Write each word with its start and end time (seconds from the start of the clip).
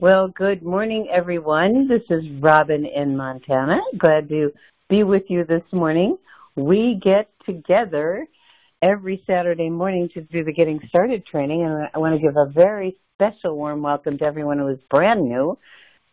Well, 0.00 0.28
good 0.28 0.62
morning, 0.62 1.08
everyone. 1.12 1.86
This 1.86 2.00
is 2.08 2.26
Robin 2.40 2.86
in 2.86 3.18
Montana. 3.18 3.82
Glad 3.98 4.30
to 4.30 4.50
be 4.88 5.02
with 5.02 5.24
you 5.28 5.44
this 5.44 5.62
morning. 5.72 6.16
We 6.56 6.94
get 6.94 7.28
together 7.44 8.26
every 8.80 9.22
Saturday 9.26 9.68
morning 9.68 10.08
to 10.14 10.22
do 10.22 10.42
the 10.42 10.54
Getting 10.54 10.80
Started 10.88 11.26
training, 11.26 11.64
and 11.64 11.86
I 11.92 11.98
want 11.98 12.14
to 12.14 12.18
give 12.18 12.34
a 12.34 12.46
very 12.50 12.96
special 13.16 13.54
warm 13.54 13.82
welcome 13.82 14.16
to 14.16 14.24
everyone 14.24 14.58
who 14.58 14.68
is 14.68 14.78
brand 14.88 15.28
new. 15.28 15.58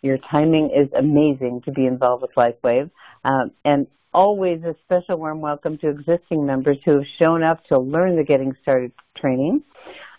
Your 0.02 0.18
timing 0.18 0.70
is 0.76 0.90
amazing 0.94 1.62
to 1.62 1.72
be 1.72 1.86
involved 1.86 2.24
with 2.24 2.36
LifeWave. 2.36 2.92
Um, 3.24 3.52
and 3.64 3.88
always 4.14 4.62
a 4.64 4.76
special 4.84 5.18
warm 5.18 5.40
welcome 5.40 5.78
to 5.78 5.88
existing 5.88 6.46
members 6.46 6.78
who 6.84 6.98
have 6.98 7.08
shown 7.18 7.42
up 7.42 7.64
to 7.68 7.80
learn 7.80 8.18
the 8.18 8.26
Getting 8.26 8.54
Started 8.64 8.92
training. 9.16 9.64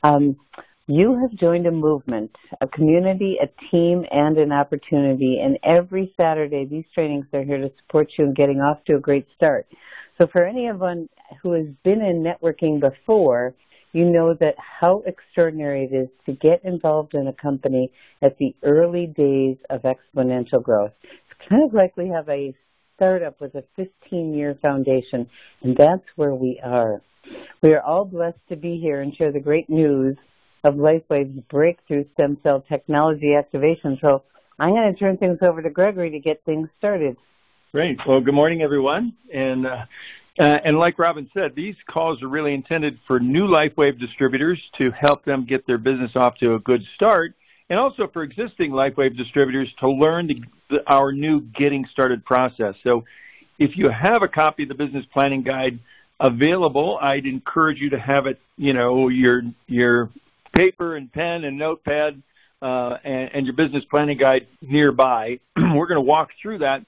Um, 0.03 0.37
you 0.89 1.19
have 1.21 1.39
joined 1.39 1.67
a 1.67 1.71
movement, 1.71 2.35
a 2.63 2.67
community, 2.67 3.37
a 3.43 3.47
team, 3.71 4.07
and 4.11 4.39
an 4.39 4.53
opportunity. 4.53 5.39
And 5.39 5.59
every 5.63 6.15
Saturday, 6.17 6.65
these 6.65 6.87
trainings 6.95 7.27
are 7.35 7.45
here 7.45 7.59
to 7.59 7.71
support 7.77 8.09
you 8.17 8.25
in 8.25 8.33
getting 8.33 8.61
off 8.61 8.83
to 8.85 8.97
a 8.97 9.01
great 9.01 9.27
start. 9.37 9.67
So 10.17 10.27
for 10.33 10.47
anyone 10.47 11.11
who 11.43 11.53
has 11.53 11.67
been 11.85 12.01
in 12.01 12.25
networking 12.25 12.81
before, 12.81 13.55
you 13.93 14.07
know 14.07 14.35
that 14.41 14.55
how 14.59 15.03
extraordinary 15.07 15.89
it 15.91 15.95
is 15.95 16.09
to 16.25 16.33
get 16.33 16.65
involved 16.65 17.15
in 17.15 17.29
a 17.29 17.35
company 17.35 17.93
at 18.23 18.39
the 18.39 18.57
early 18.63 19.07
days 19.07 19.59
of 19.69 19.83
exponential 19.83 20.63
growth. 20.63 20.93
It's 21.03 21.49
kind 21.51 21.65
of 21.65 21.75
like 21.75 21.99
we 21.99 22.09
have 22.09 22.31
a 22.31 22.55
startup 22.97 23.43
with 23.43 23.55
a 23.57 23.65
15 23.77 24.33
year 24.33 24.59
foundation, 24.63 25.29
and 25.63 25.77
that's 25.77 26.07
where 26.17 26.35
we 26.35 26.59
are. 26.65 27.03
We 27.63 27.75
are 27.75 27.83
all 27.83 28.07
blessed 28.07 28.41
to 28.49 28.57
be 28.57 28.79
here 28.79 29.03
and 29.03 29.15
share 29.15 29.33
the 29.33 29.41
great 29.41 29.69
news 29.69 30.17
of 30.65 30.75
LifeWave's 30.75 31.41
breakthrough 31.51 32.05
stem 32.15 32.39
cell 32.43 32.65
technology 32.69 33.35
activation. 33.35 33.99
So 34.01 34.23
I'm 34.59 34.71
going 34.71 34.93
to 34.93 34.99
turn 34.99 35.17
things 35.17 35.39
over 35.43 35.63
to 35.63 35.71
Gregory 35.71 36.11
to 36.11 36.19
get 36.19 36.43
things 36.45 36.69
started. 36.79 37.17
Great. 37.73 38.01
Well, 38.07 38.21
good 38.21 38.35
morning, 38.35 38.63
everyone. 38.63 39.13
And 39.33 39.67
uh, 39.67 39.85
uh, 40.39 40.59
and 40.65 40.79
like 40.79 40.99
Robin 40.99 41.29
said, 41.35 41.55
these 41.55 41.75
calls 41.89 42.23
are 42.23 42.29
really 42.29 42.55
intended 42.55 42.99
for 43.07 43.19
new 43.19 43.47
LifeWave 43.47 43.99
distributors 43.99 44.61
to 44.79 44.91
help 44.93 45.25
them 45.25 45.45
get 45.45 45.67
their 45.67 45.79
business 45.79 46.13
off 46.15 46.37
to 46.39 46.55
a 46.55 46.61
good 46.61 46.83
start, 46.95 47.35
and 47.69 47.79
also 47.79 48.09
for 48.13 48.23
existing 48.23 48.71
LifeWave 48.71 49.17
distributors 49.17 49.73
to 49.81 49.91
learn 49.91 50.29
the, 50.71 50.81
our 50.87 51.13
new 51.13 51.41
getting 51.41 51.85
started 51.91 52.25
process. 52.25 52.75
So, 52.85 53.05
if 53.59 53.77
you 53.77 53.91
have 53.91 54.23
a 54.23 54.29
copy 54.29 54.63
of 54.63 54.69
the 54.69 54.77
business 54.77 55.05
planning 55.13 55.43
guide 55.43 55.81
available, 56.21 56.99
I'd 57.03 57.27
encourage 57.27 57.81
you 57.81 57.91
to 57.91 57.99
have 57.99 58.27
it, 58.27 58.39
you 58.57 58.73
know, 58.73 59.09
your 59.09 59.43
your 59.67 60.11
paper 60.59 60.97
and 60.97 61.13
pen 61.13 61.45
and 61.45 61.57
notepad 61.57 62.21
uh, 62.63 62.97
and, 63.05 63.31
and, 63.33 63.47
your 63.47 63.55
business 63.55 63.85
planning 63.89 64.19
guide 64.19 64.49
nearby. 64.61 65.39
we're 65.57 65.87
going 65.87 65.95
to 65.95 66.01
walk 66.01 66.31
through 66.43 66.59
that. 66.59 66.85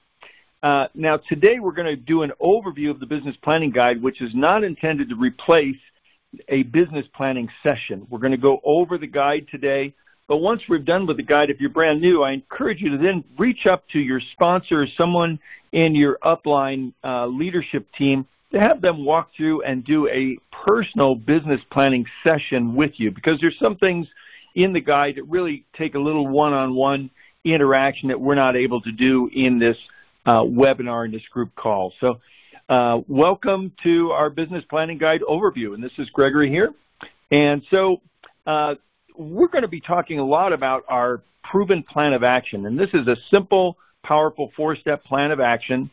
Uh, 0.61 0.87
now, 0.93 1.17
today 1.29 1.57
we're 1.61 1.71
going 1.71 1.87
to 1.87 1.95
do 1.95 2.23
an 2.23 2.33
overview 2.41 2.89
of 2.89 2.99
the 2.99 3.05
business 3.05 3.33
planning 3.41 3.71
guide, 3.71 4.03
which 4.03 4.21
is 4.21 4.35
not 4.35 4.65
intended 4.65 5.07
to 5.07 5.15
replace 5.15 5.77
a 6.49 6.63
business 6.63 7.05
planning 7.15 7.47
session. 7.63 8.05
We're 8.09 8.19
going 8.19 8.33
to 8.33 8.37
go 8.37 8.59
over 8.65 8.97
the 8.97 9.07
guide 9.07 9.47
today. 9.49 9.93
But 10.27 10.37
once 10.39 10.63
we're 10.67 10.79
done 10.79 11.07
with 11.07 11.15
the 11.15 11.23
guide, 11.23 11.49
if 11.49 11.61
you're 11.61 11.69
brand 11.69 12.01
new, 12.01 12.23
I 12.23 12.33
encourage 12.33 12.81
you 12.81 12.89
to 12.89 12.97
then 12.97 13.23
reach 13.39 13.67
up 13.67 13.87
to 13.93 13.99
your 13.99 14.19
sponsor 14.33 14.81
or 14.81 14.87
someone 14.97 15.39
in 15.71 15.95
your 15.95 16.19
upline 16.25 16.91
uh, 17.05 17.25
leadership 17.27 17.87
team 17.97 18.27
to 18.51 18.59
have 18.59 18.81
them 18.81 19.05
walk 19.05 19.29
through 19.35 19.63
and 19.63 19.83
do 19.83 20.07
a 20.07 20.37
personal 20.65 21.15
business 21.15 21.61
planning 21.71 22.05
session 22.23 22.75
with 22.75 22.91
you 22.97 23.11
because 23.11 23.39
there's 23.39 23.57
some 23.59 23.75
things 23.77 24.07
in 24.55 24.73
the 24.73 24.81
guide 24.81 25.15
that 25.15 25.23
really 25.23 25.65
take 25.75 25.95
a 25.95 25.99
little 25.99 26.27
one-on-one 26.27 27.09
interaction 27.45 28.09
that 28.09 28.19
we're 28.19 28.35
not 28.35 28.55
able 28.55 28.81
to 28.81 28.91
do 28.91 29.29
in 29.33 29.57
this 29.57 29.77
uh, 30.25 30.41
webinar 30.41 31.05
in 31.05 31.11
this 31.11 31.25
group 31.31 31.55
call. 31.55 31.93
So 31.99 32.19
uh, 32.69 33.01
welcome 33.07 33.71
to 33.83 34.11
our 34.11 34.29
business 34.29 34.63
planning 34.69 34.97
guide 34.97 35.21
overview, 35.27 35.73
and 35.73 35.83
this 35.83 35.93
is 35.97 36.09
Gregory 36.09 36.49
here. 36.49 36.73
And 37.31 37.63
so 37.71 38.01
uh, 38.45 38.75
we're 39.17 39.47
going 39.47 39.63
to 39.63 39.69
be 39.69 39.81
talking 39.81 40.19
a 40.19 40.25
lot 40.25 40.53
about 40.53 40.83
our 40.89 41.21
proven 41.43 41.83
plan 41.83 42.13
of 42.13 42.23
action, 42.23 42.65
and 42.65 42.77
this 42.77 42.89
is 42.93 43.07
a 43.07 43.15
simple, 43.29 43.77
powerful 44.03 44.51
four-step 44.55 45.03
plan 45.05 45.31
of 45.31 45.39
action 45.39 45.89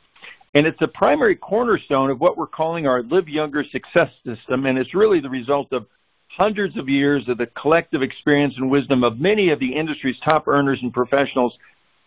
and 0.58 0.66
it's 0.66 0.82
a 0.82 0.88
primary 0.88 1.36
cornerstone 1.36 2.10
of 2.10 2.20
what 2.20 2.36
we're 2.36 2.48
calling 2.48 2.88
our 2.88 3.04
Live 3.04 3.28
Younger 3.28 3.62
success 3.62 4.10
system, 4.26 4.66
and 4.66 4.76
it's 4.76 4.92
really 4.92 5.20
the 5.20 5.30
result 5.30 5.72
of 5.72 5.86
hundreds 6.26 6.76
of 6.76 6.88
years 6.88 7.28
of 7.28 7.38
the 7.38 7.46
collective 7.46 8.02
experience 8.02 8.54
and 8.56 8.68
wisdom 8.68 9.04
of 9.04 9.20
many 9.20 9.50
of 9.50 9.60
the 9.60 9.72
industry's 9.72 10.18
top 10.24 10.48
earners 10.48 10.80
and 10.82 10.92
professionals 10.92 11.56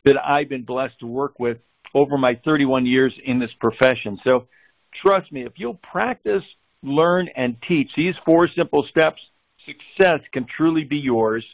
that 0.03 0.17
I've 0.21 0.49
been 0.49 0.63
blessed 0.63 0.99
to 0.99 1.07
work 1.07 1.39
with 1.39 1.59
over 1.93 2.17
my 2.17 2.35
31 2.43 2.85
years 2.85 3.17
in 3.23 3.39
this 3.39 3.53
profession. 3.57 4.19
So 4.21 4.47
trust 5.01 5.31
me, 5.31 5.43
if 5.43 5.53
you'll 5.55 5.75
practice, 5.75 6.43
learn, 6.83 7.29
and 7.37 7.55
teach 7.65 7.91
these 7.95 8.15
four 8.25 8.49
simple 8.49 8.85
steps, 8.89 9.21
success 9.65 10.19
can 10.33 10.45
truly 10.45 10.83
be 10.83 10.97
yours. 10.97 11.45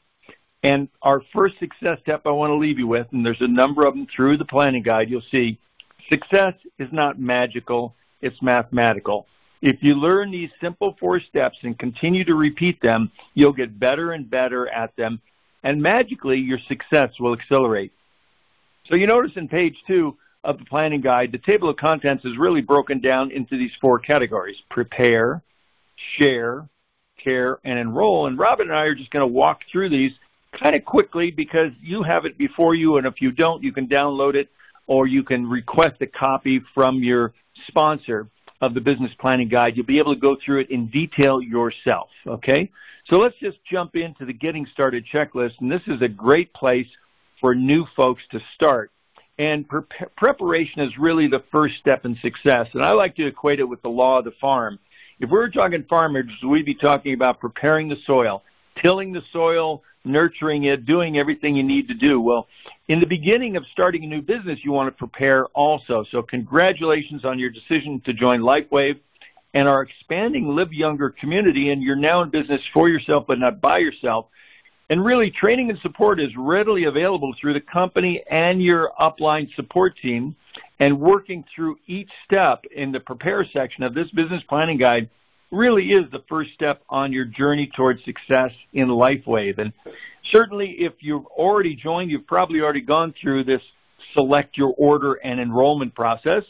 And 0.63 0.89
our 1.03 1.21
first 1.31 1.59
success 1.59 1.99
step 2.01 2.23
I 2.25 2.31
want 2.31 2.49
to 2.49 2.55
leave 2.55 2.79
you 2.79 2.87
with, 2.87 3.05
and 3.11 3.23
there's 3.23 3.41
a 3.41 3.47
number 3.47 3.85
of 3.85 3.93
them 3.93 4.07
through 4.15 4.37
the 4.37 4.45
planning 4.45 4.81
guide, 4.81 5.11
you'll 5.11 5.21
see, 5.29 5.59
Success 6.09 6.53
is 6.79 6.89
not 6.91 7.19
magical, 7.19 7.95
it's 8.21 8.41
mathematical. 8.41 9.27
If 9.61 9.81
you 9.81 9.95
learn 9.95 10.31
these 10.31 10.51
simple 10.61 10.95
four 10.99 11.19
steps 11.19 11.57
and 11.63 11.77
continue 11.77 12.23
to 12.25 12.35
repeat 12.35 12.81
them, 12.81 13.11
you'll 13.33 13.53
get 13.53 13.79
better 13.79 14.11
and 14.11 14.29
better 14.29 14.67
at 14.69 14.95
them, 14.95 15.19
and 15.63 15.81
magically 15.81 16.37
your 16.37 16.59
success 16.67 17.11
will 17.19 17.33
accelerate. 17.33 17.91
So 18.85 18.95
you 18.95 19.07
notice 19.07 19.31
in 19.35 19.47
page 19.47 19.75
two 19.87 20.15
of 20.43 20.59
the 20.59 20.65
planning 20.65 21.01
guide, 21.01 21.31
the 21.31 21.39
table 21.39 21.69
of 21.69 21.77
contents 21.77 22.23
is 22.23 22.37
really 22.37 22.61
broken 22.61 23.01
down 23.01 23.31
into 23.31 23.57
these 23.57 23.71
four 23.81 23.99
categories 23.99 24.61
prepare, 24.69 25.41
share, 26.17 26.69
care, 27.21 27.59
and 27.65 27.79
enroll. 27.79 28.27
And 28.27 28.37
Robin 28.37 28.67
and 28.69 28.77
I 28.77 28.83
are 28.83 28.95
just 28.95 29.11
going 29.11 29.27
to 29.27 29.33
walk 29.33 29.61
through 29.71 29.89
these 29.89 30.13
kind 30.57 30.75
of 30.75 30.85
quickly 30.85 31.31
because 31.31 31.71
you 31.81 32.03
have 32.03 32.25
it 32.25 32.37
before 32.37 32.75
you, 32.75 32.97
and 32.97 33.05
if 33.07 33.21
you 33.21 33.31
don't, 33.31 33.63
you 33.63 33.73
can 33.73 33.87
download 33.87 34.35
it 34.35 34.49
or 34.87 35.05
you 35.05 35.23
can 35.23 35.47
request 35.47 36.01
a 36.01 36.07
copy 36.07 36.61
from 36.73 37.03
your 37.03 37.33
sponsor 37.67 38.27
of 38.61 38.73
the 38.73 38.81
business 38.81 39.11
planning 39.19 39.49
guide. 39.49 39.77
You'll 39.77 39.85
be 39.85 39.99
able 39.99 40.15
to 40.15 40.19
go 40.19 40.35
through 40.43 40.61
it 40.61 40.71
in 40.71 40.87
detail 40.87 41.41
yourself, 41.41 42.09
okay? 42.25 42.71
So 43.05 43.17
let's 43.17 43.35
just 43.39 43.57
jump 43.69 43.95
into 43.95 44.25
the 44.25 44.33
getting 44.33 44.65
started 44.65 45.05
checklist, 45.11 45.59
and 45.59 45.71
this 45.71 45.83
is 45.87 46.01
a 46.01 46.07
great 46.07 46.53
place 46.53 46.87
for 47.39 47.53
new 47.53 47.85
folks 47.95 48.23
to 48.31 48.39
start. 48.55 48.91
And 49.37 49.67
pre- 49.67 49.83
preparation 50.17 50.81
is 50.81 50.97
really 50.97 51.27
the 51.27 51.43
first 51.51 51.75
step 51.75 52.05
in 52.05 52.17
success, 52.21 52.67
and 52.73 52.83
I 52.83 52.91
like 52.91 53.15
to 53.17 53.27
equate 53.27 53.59
it 53.59 53.69
with 53.69 53.81
the 53.83 53.89
law 53.89 54.19
of 54.19 54.25
the 54.25 54.31
farm. 54.41 54.79
If 55.19 55.29
we 55.29 55.37
were 55.37 55.49
talking 55.49 55.85
farmers, 55.89 56.25
we'd 56.47 56.65
be 56.65 56.75
talking 56.75 57.13
about 57.13 57.39
preparing 57.39 57.89
the 57.89 57.97
soil, 58.05 58.43
tilling 58.81 59.13
the 59.13 59.21
soil, 59.31 59.83
nurturing 60.03 60.63
it, 60.63 60.85
doing 60.85 61.17
everything 61.17 61.55
you 61.55 61.63
need 61.63 61.87
to 61.87 61.93
do. 61.93 62.19
Well, 62.19 62.47
in 62.87 62.99
the 62.99 63.05
beginning 63.05 63.55
of 63.57 63.65
starting 63.71 64.03
a 64.03 64.07
new 64.07 64.21
business, 64.21 64.59
you 64.63 64.71
want 64.71 64.87
to 64.87 64.97
prepare 64.97 65.45
also. 65.47 66.05
So 66.11 66.21
congratulations 66.21 67.25
on 67.25 67.39
your 67.39 67.49
decision 67.49 68.01
to 68.05 68.13
join 68.13 68.41
LifeWave 68.41 68.99
and 69.53 69.67
our 69.67 69.81
expanding 69.81 70.47
Live 70.55 70.73
Younger 70.73 71.09
community. 71.09 71.71
And 71.71 71.81
you're 71.81 71.95
now 71.95 72.21
in 72.21 72.29
business 72.29 72.61
for 72.73 72.89
yourself, 72.89 73.25
but 73.27 73.39
not 73.39 73.61
by 73.61 73.79
yourself. 73.79 74.27
And 74.89 75.03
really, 75.03 75.31
training 75.31 75.69
and 75.69 75.79
support 75.79 76.19
is 76.19 76.31
readily 76.37 76.85
available 76.85 77.35
through 77.39 77.53
the 77.53 77.61
company 77.61 78.23
and 78.29 78.61
your 78.61 78.91
upline 78.99 79.53
support 79.55 79.97
team. 79.97 80.35
And 80.79 80.99
working 80.99 81.43
through 81.53 81.77
each 81.87 82.09
step 82.23 82.63
in 82.73 82.91
the 82.91 82.99
prepare 82.99 83.45
section 83.51 83.83
of 83.83 83.93
this 83.93 84.09
business 84.11 84.43
planning 84.47 84.77
guide 84.77 85.09
really 85.51 85.91
is 85.91 86.09
the 86.11 86.23
first 86.27 86.53
step 86.53 86.81
on 86.89 87.13
your 87.13 87.25
journey 87.25 87.71
towards 87.75 88.03
success 88.03 88.51
in 88.73 88.87
LifeWave. 88.87 89.59
And 89.59 89.73
certainly 90.31 90.71
if 90.79 90.93
you've 90.99 91.25
already 91.27 91.75
joined, 91.75 92.11
you've 92.11 92.27
probably 92.27 92.61
already 92.61 92.81
gone 92.81 93.13
through 93.21 93.45
this 93.45 93.61
select 94.13 94.57
your 94.57 94.73
order 94.77 95.13
and 95.13 95.39
enrollment 95.39 95.95
process. 95.95 96.43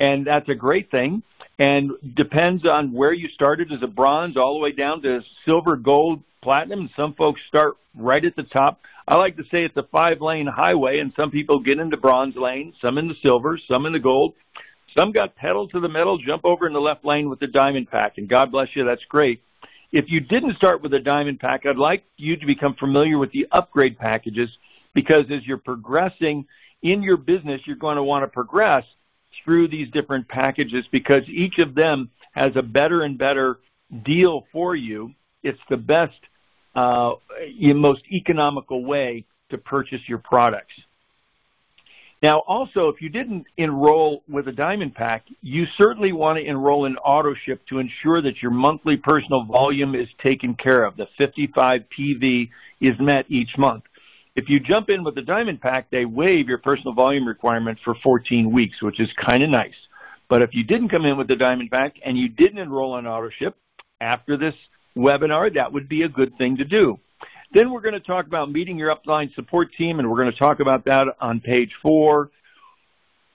And 0.00 0.26
that's 0.26 0.48
a 0.48 0.54
great 0.54 0.90
thing. 0.90 1.22
And 1.58 1.90
depends 2.14 2.64
on 2.66 2.92
where 2.92 3.12
you 3.12 3.28
started 3.28 3.72
as 3.72 3.82
a 3.82 3.88
bronze 3.88 4.36
all 4.36 4.54
the 4.54 4.62
way 4.62 4.72
down 4.72 5.02
to 5.02 5.20
silver, 5.44 5.76
gold, 5.76 6.22
platinum. 6.40 6.88
Some 6.96 7.14
folks 7.14 7.40
start 7.48 7.74
right 7.96 8.24
at 8.24 8.36
the 8.36 8.44
top. 8.44 8.80
I 9.08 9.16
like 9.16 9.36
to 9.38 9.44
say 9.44 9.64
it's 9.64 9.76
a 9.76 9.82
five 9.84 10.20
lane 10.20 10.46
highway 10.46 11.00
and 11.00 11.12
some 11.16 11.30
people 11.30 11.60
get 11.60 11.78
into 11.78 11.96
bronze 11.96 12.36
lane, 12.36 12.74
some 12.80 12.98
in 12.98 13.08
the 13.08 13.14
silver, 13.22 13.58
some 13.66 13.86
in 13.86 13.92
the 13.92 13.98
gold. 13.98 14.34
Some 14.94 15.12
got 15.12 15.36
pedal 15.36 15.68
to 15.68 15.80
the 15.80 15.88
metal, 15.88 16.18
jump 16.18 16.44
over 16.44 16.66
in 16.66 16.72
the 16.72 16.80
left 16.80 17.04
lane 17.04 17.28
with 17.28 17.40
the 17.40 17.46
diamond 17.46 17.90
pack, 17.90 18.18
and 18.18 18.28
God 18.28 18.50
bless 18.50 18.68
you, 18.74 18.84
that's 18.84 19.04
great. 19.08 19.42
If 19.92 20.06
you 20.08 20.20
didn't 20.20 20.56
start 20.56 20.82
with 20.82 20.92
a 20.94 21.00
diamond 21.00 21.40
pack, 21.40 21.64
I'd 21.64 21.76
like 21.76 22.04
you 22.16 22.36
to 22.36 22.46
become 22.46 22.74
familiar 22.74 23.18
with 23.18 23.32
the 23.32 23.46
upgrade 23.52 23.98
packages 23.98 24.50
because 24.94 25.24
as 25.30 25.46
you're 25.46 25.56
progressing 25.58 26.46
in 26.82 27.02
your 27.02 27.16
business, 27.16 27.62
you're 27.64 27.76
going 27.76 27.96
to 27.96 28.02
want 28.02 28.22
to 28.22 28.28
progress 28.28 28.84
through 29.44 29.68
these 29.68 29.90
different 29.90 30.28
packages 30.28 30.86
because 30.90 31.22
each 31.28 31.58
of 31.58 31.74
them 31.74 32.10
has 32.32 32.52
a 32.56 32.62
better 32.62 33.02
and 33.02 33.18
better 33.18 33.58
deal 34.04 34.46
for 34.52 34.74
you. 34.74 35.14
It's 35.42 35.58
the 35.70 35.76
best, 35.76 36.18
uh, 36.74 37.14
most 37.56 38.02
economical 38.10 38.84
way 38.84 39.24
to 39.50 39.58
purchase 39.58 40.00
your 40.06 40.18
products. 40.18 40.74
Now, 42.20 42.40
also, 42.40 42.88
if 42.88 43.00
you 43.00 43.10
didn't 43.10 43.46
enroll 43.56 44.24
with 44.28 44.48
a 44.48 44.52
Diamond 44.52 44.94
Pack, 44.94 45.26
you 45.40 45.66
certainly 45.76 46.12
want 46.12 46.38
to 46.38 46.44
enroll 46.44 46.84
in 46.86 46.96
AutoShip 46.96 47.60
to 47.68 47.78
ensure 47.78 48.20
that 48.22 48.42
your 48.42 48.50
monthly 48.50 48.96
personal 48.96 49.44
volume 49.44 49.94
is 49.94 50.08
taken 50.20 50.54
care 50.54 50.84
of. 50.84 50.96
The 50.96 51.06
55 51.16 51.82
PV 51.96 52.50
is 52.80 52.94
met 52.98 53.26
each 53.28 53.56
month. 53.56 53.84
If 54.34 54.48
you 54.48 54.58
jump 54.58 54.88
in 54.90 55.04
with 55.04 55.14
the 55.14 55.22
Diamond 55.22 55.60
Pack, 55.60 55.90
they 55.90 56.04
waive 56.04 56.48
your 56.48 56.58
personal 56.58 56.92
volume 56.92 57.26
requirement 57.26 57.78
for 57.84 57.94
14 58.02 58.52
weeks, 58.52 58.82
which 58.82 58.98
is 58.98 59.12
kind 59.24 59.44
of 59.44 59.50
nice. 59.50 59.74
But 60.28 60.42
if 60.42 60.54
you 60.54 60.64
didn't 60.64 60.90
come 60.90 61.04
in 61.04 61.16
with 61.16 61.28
the 61.28 61.36
Diamond 61.36 61.70
Pack 61.70 61.96
and 62.04 62.18
you 62.18 62.28
didn't 62.28 62.58
enroll 62.58 62.94
on 62.94 63.04
AutoShip 63.04 63.54
after 64.00 64.36
this 64.36 64.54
webinar, 64.96 65.54
that 65.54 65.72
would 65.72 65.88
be 65.88 66.02
a 66.02 66.08
good 66.08 66.36
thing 66.36 66.56
to 66.56 66.64
do. 66.64 66.98
Then 67.52 67.72
we're 67.72 67.80
going 67.80 67.94
to 67.94 68.00
talk 68.00 68.26
about 68.26 68.50
meeting 68.50 68.78
your 68.78 68.94
upline 68.94 69.34
support 69.34 69.72
team, 69.72 69.98
and 69.98 70.10
we're 70.10 70.18
going 70.18 70.32
to 70.32 70.38
talk 70.38 70.60
about 70.60 70.84
that 70.84 71.06
on 71.20 71.40
page 71.40 71.74
four. 71.82 72.30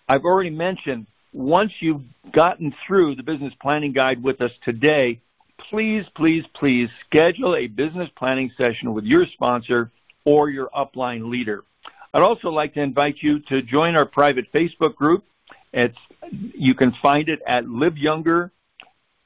I've 0.07 0.23
already 0.23 0.51
mentioned 0.51 1.07
once 1.31 1.71
you've 1.79 2.03
gotten 2.31 2.73
through 2.85 3.15
the 3.15 3.23
business 3.23 3.53
planning 3.59 3.91
guide 3.91 4.21
with 4.21 4.39
us 4.41 4.51
today, 4.63 5.19
please, 5.69 6.05
please, 6.15 6.45
please 6.53 6.89
schedule 7.07 7.55
a 7.55 7.67
business 7.67 8.09
planning 8.15 8.51
session 8.55 8.93
with 8.93 9.05
your 9.05 9.25
sponsor 9.33 9.91
or 10.25 10.49
your 10.49 10.69
upline 10.77 11.29
leader. 11.29 11.63
I'd 12.13 12.21
also 12.21 12.49
like 12.49 12.75
to 12.75 12.81
invite 12.81 13.17
you 13.21 13.39
to 13.49 13.63
join 13.63 13.95
our 13.95 14.05
private 14.05 14.45
Facebook 14.53 14.95
group. 14.95 15.23
It's, 15.73 15.97
you 16.31 16.75
can 16.75 16.93
find 17.01 17.27
it 17.29 17.41
at 17.47 17.67
Live 17.67 17.97
Younger 17.97 18.51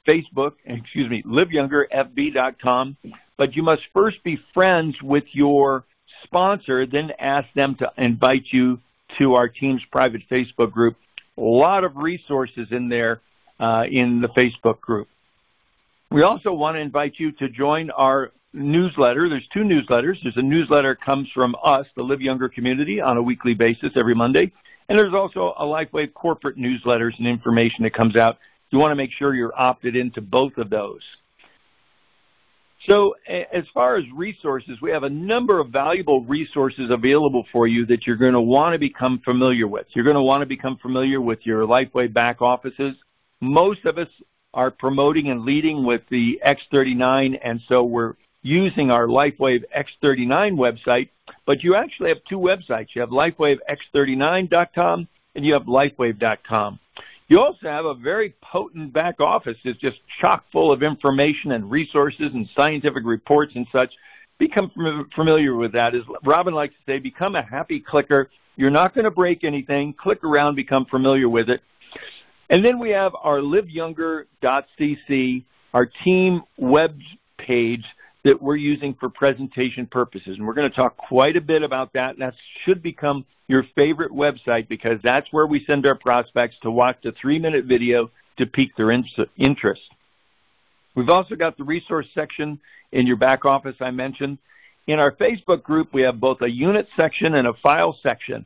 Facebook, 0.08 0.54
excuse 0.66 1.10
me, 1.10 1.24
liveyoungerfb.com 1.24 2.98
but 3.38 3.56
you 3.56 3.64
must 3.64 3.84
first 3.94 4.24
be 4.24 4.40
friends 4.54 4.98
with 5.02 5.26
your 5.32 5.86
sponsor, 6.24 6.86
then 6.86 7.12
ask 7.20 7.48
them 7.54 7.76
to 7.76 7.92
invite 7.98 8.46
you 8.52 8.80
to 9.20 9.36
our 9.36 9.48
team's 9.48 9.84
private 9.92 10.22
Facebook 10.30 10.72
group. 10.72 10.98
A 11.38 11.42
lot 11.42 11.84
of 11.84 11.96
resources 11.96 12.68
in 12.72 12.90
there 12.90 13.22
uh, 13.60 13.86
in 13.90 14.22
the 14.22 14.30
Facebook 14.30 14.82
group. 14.82 15.08
We 16.10 16.24
also 16.24 16.52
want 16.54 16.76
to 16.76 16.82
invite 16.82 17.14
you 17.18 17.32
to 17.34 17.50
join 17.50 17.92
our 17.92 18.32
newsletter. 18.54 19.30
There's 19.30 19.48
two 19.54 19.60
newsletters. 19.60 20.18
There's 20.24 20.38
a 20.38 20.42
newsletter 20.42 20.96
that 20.96 21.06
comes 21.06 21.30
from 21.34 21.56
us, 21.64 21.86
the 21.96 22.02
Live 22.02 22.22
Younger 22.22 22.50
community, 22.50 23.02
on 23.02 23.18
a 23.18 23.22
weekly 23.22 23.54
basis 23.54 23.92
every 23.96 24.16
Monday. 24.16 24.52
And 24.90 24.98
there's 24.98 25.14
also 25.14 25.54
a 25.58 25.66
LifeWave 25.66 26.14
corporate 26.14 26.58
newsletters 26.58 27.18
and 27.20 27.28
information 27.28 27.84
that 27.84 27.94
comes 27.94 28.16
out. 28.16 28.38
You 28.70 28.80
want 28.80 28.92
to 28.92 28.96
make 28.96 29.12
sure 29.12 29.34
you're 29.34 29.58
opted 29.58 29.96
into 29.96 30.22
both 30.22 30.58
of 30.58 30.70
those. 30.70 31.02
So 32.86 33.16
as 33.28 33.66
far 33.74 33.96
as 33.96 34.04
resources, 34.14 34.78
we 34.82 34.92
have 34.92 35.04
a 35.04 35.10
number 35.10 35.60
of 35.60 35.70
valuable 35.70 36.24
resources 36.24 36.90
available 36.92 37.46
for 37.52 37.68
you 37.68 37.86
that 37.88 38.06
you're 38.06 38.18
going 38.18 38.34
to 38.34 38.42
want 38.42 38.74
to 38.74 38.80
become 38.80 39.20
familiar 39.26 39.68
with. 39.68 39.88
You're 39.94 40.06
going 40.06 40.16
to 40.16 40.22
want 40.22 40.42
to 40.42 40.46
become 40.46 40.78
familiar 40.78 41.20
with 41.20 41.40
your 41.44 41.66
LifeWave 41.66 42.14
back 42.14 42.42
offices. 42.42 42.96
Most 43.42 43.86
of 43.86 43.98
us 43.98 44.10
are 44.54 44.70
promoting 44.72 45.30
and 45.30 45.42
leading 45.42 45.86
with 45.86 46.02
the 46.10 46.40
X39, 46.46 47.40
and 47.44 47.60
so 47.68 47.84
we're 47.84 48.14
using 48.42 48.92
our 48.92 49.08
LifeWave 49.08 49.64
X39 49.76 50.54
website, 50.54 51.10
but 51.46 51.64
you 51.64 51.76
actually 51.76 52.10
have 52.10 52.24
two 52.30 52.40
websites. 52.40 52.90
You 52.94 53.02
have 53.02 53.10
LifeWaveX39.com 53.10 55.08
and 55.36 55.46
you 55.46 55.54
have 55.54 55.64
LifeWave.com. 55.64 56.80
You 57.28 57.42
also 57.42 57.68
have 57.68 57.86
a 57.86 57.94
very 57.94 58.34
potent 58.42 58.94
back 58.94 59.20
office 59.20 59.58
that's 59.64 59.78
just 59.80 59.98
chock 60.22 60.46
full 60.52 60.72
of 60.72 60.82
information 60.82 61.52
and 61.52 61.70
resources 61.70 62.32
and 62.34 62.50
scientific 62.56 63.04
reports 63.06 63.52
and 63.56 63.68
such. 63.72 63.92
Become 64.38 64.72
familiar 65.14 65.56
with 65.56 65.74
that. 65.74 65.94
As 65.94 66.04
Robin 66.24 66.54
likes 66.54 66.74
to 66.76 66.92
say, 66.92 67.00
become 67.00 67.36
a 67.36 67.42
happy 67.42 67.82
clicker. 67.82 68.30
You're 68.56 68.70
not 68.70 68.94
going 68.94 69.06
to 69.06 69.12
break 69.12 69.44
anything. 69.44 69.94
Click 69.94 70.24
around, 70.24 70.56
become 70.56 70.86
familiar 70.86 71.28
with 71.28 71.50
it. 71.50 71.62
And 72.50 72.64
then 72.64 72.80
we 72.80 72.92
have 72.92 73.14
our 73.22 73.40
liveyounger.cc, 73.40 75.44
our 75.74 75.86
team 75.86 76.44
web 76.58 76.98
page 77.38 77.84
that 78.28 78.42
we're 78.42 78.58
using 78.58 78.94
for 78.94 79.10
presentation 79.10 79.88
purposes. 79.88 80.38
And 80.38 80.46
we're 80.46 80.54
going 80.54 80.70
to 80.70 80.76
talk 80.76 80.98
quite 80.98 81.38
a 81.38 81.42
bit 81.42 81.64
about 81.64 81.94
that. 81.94 82.20
That 82.20 82.34
should 82.66 82.84
become 82.84 83.26
your 83.48 83.64
favorite 83.74 84.12
website 84.12 84.68
because 84.68 85.00
that's 85.02 85.30
where 85.32 85.48
we 85.48 85.64
send 85.66 85.86
our 85.86 85.96
prospects 85.96 86.58
to 86.64 86.70
watch 86.70 86.98
the 87.04 87.14
three-minute 87.14 87.66
video 87.66 88.12
to 88.38 88.46
pique 88.46 88.76
their 88.76 88.92
interest. 88.92 89.82
We've 90.94 91.08
also 91.08 91.36
got 91.36 91.58
the 91.58 91.64
resource 91.64 92.08
section 92.14 92.60
in 92.92 93.08
your 93.08 93.16
back 93.16 93.46
office 93.46 93.78
I 93.80 93.92
mentioned. 93.92 94.40
In 94.88 95.00
our 95.00 95.14
Facebook 95.14 95.64
group, 95.64 95.94
we 95.94 96.02
have 96.02 96.20
both 96.20 96.42
a 96.42 96.50
unit 96.50 96.88
section 96.98 97.36
and 97.36 97.48
a 97.48 97.54
file 97.54 97.98
section, 98.04 98.46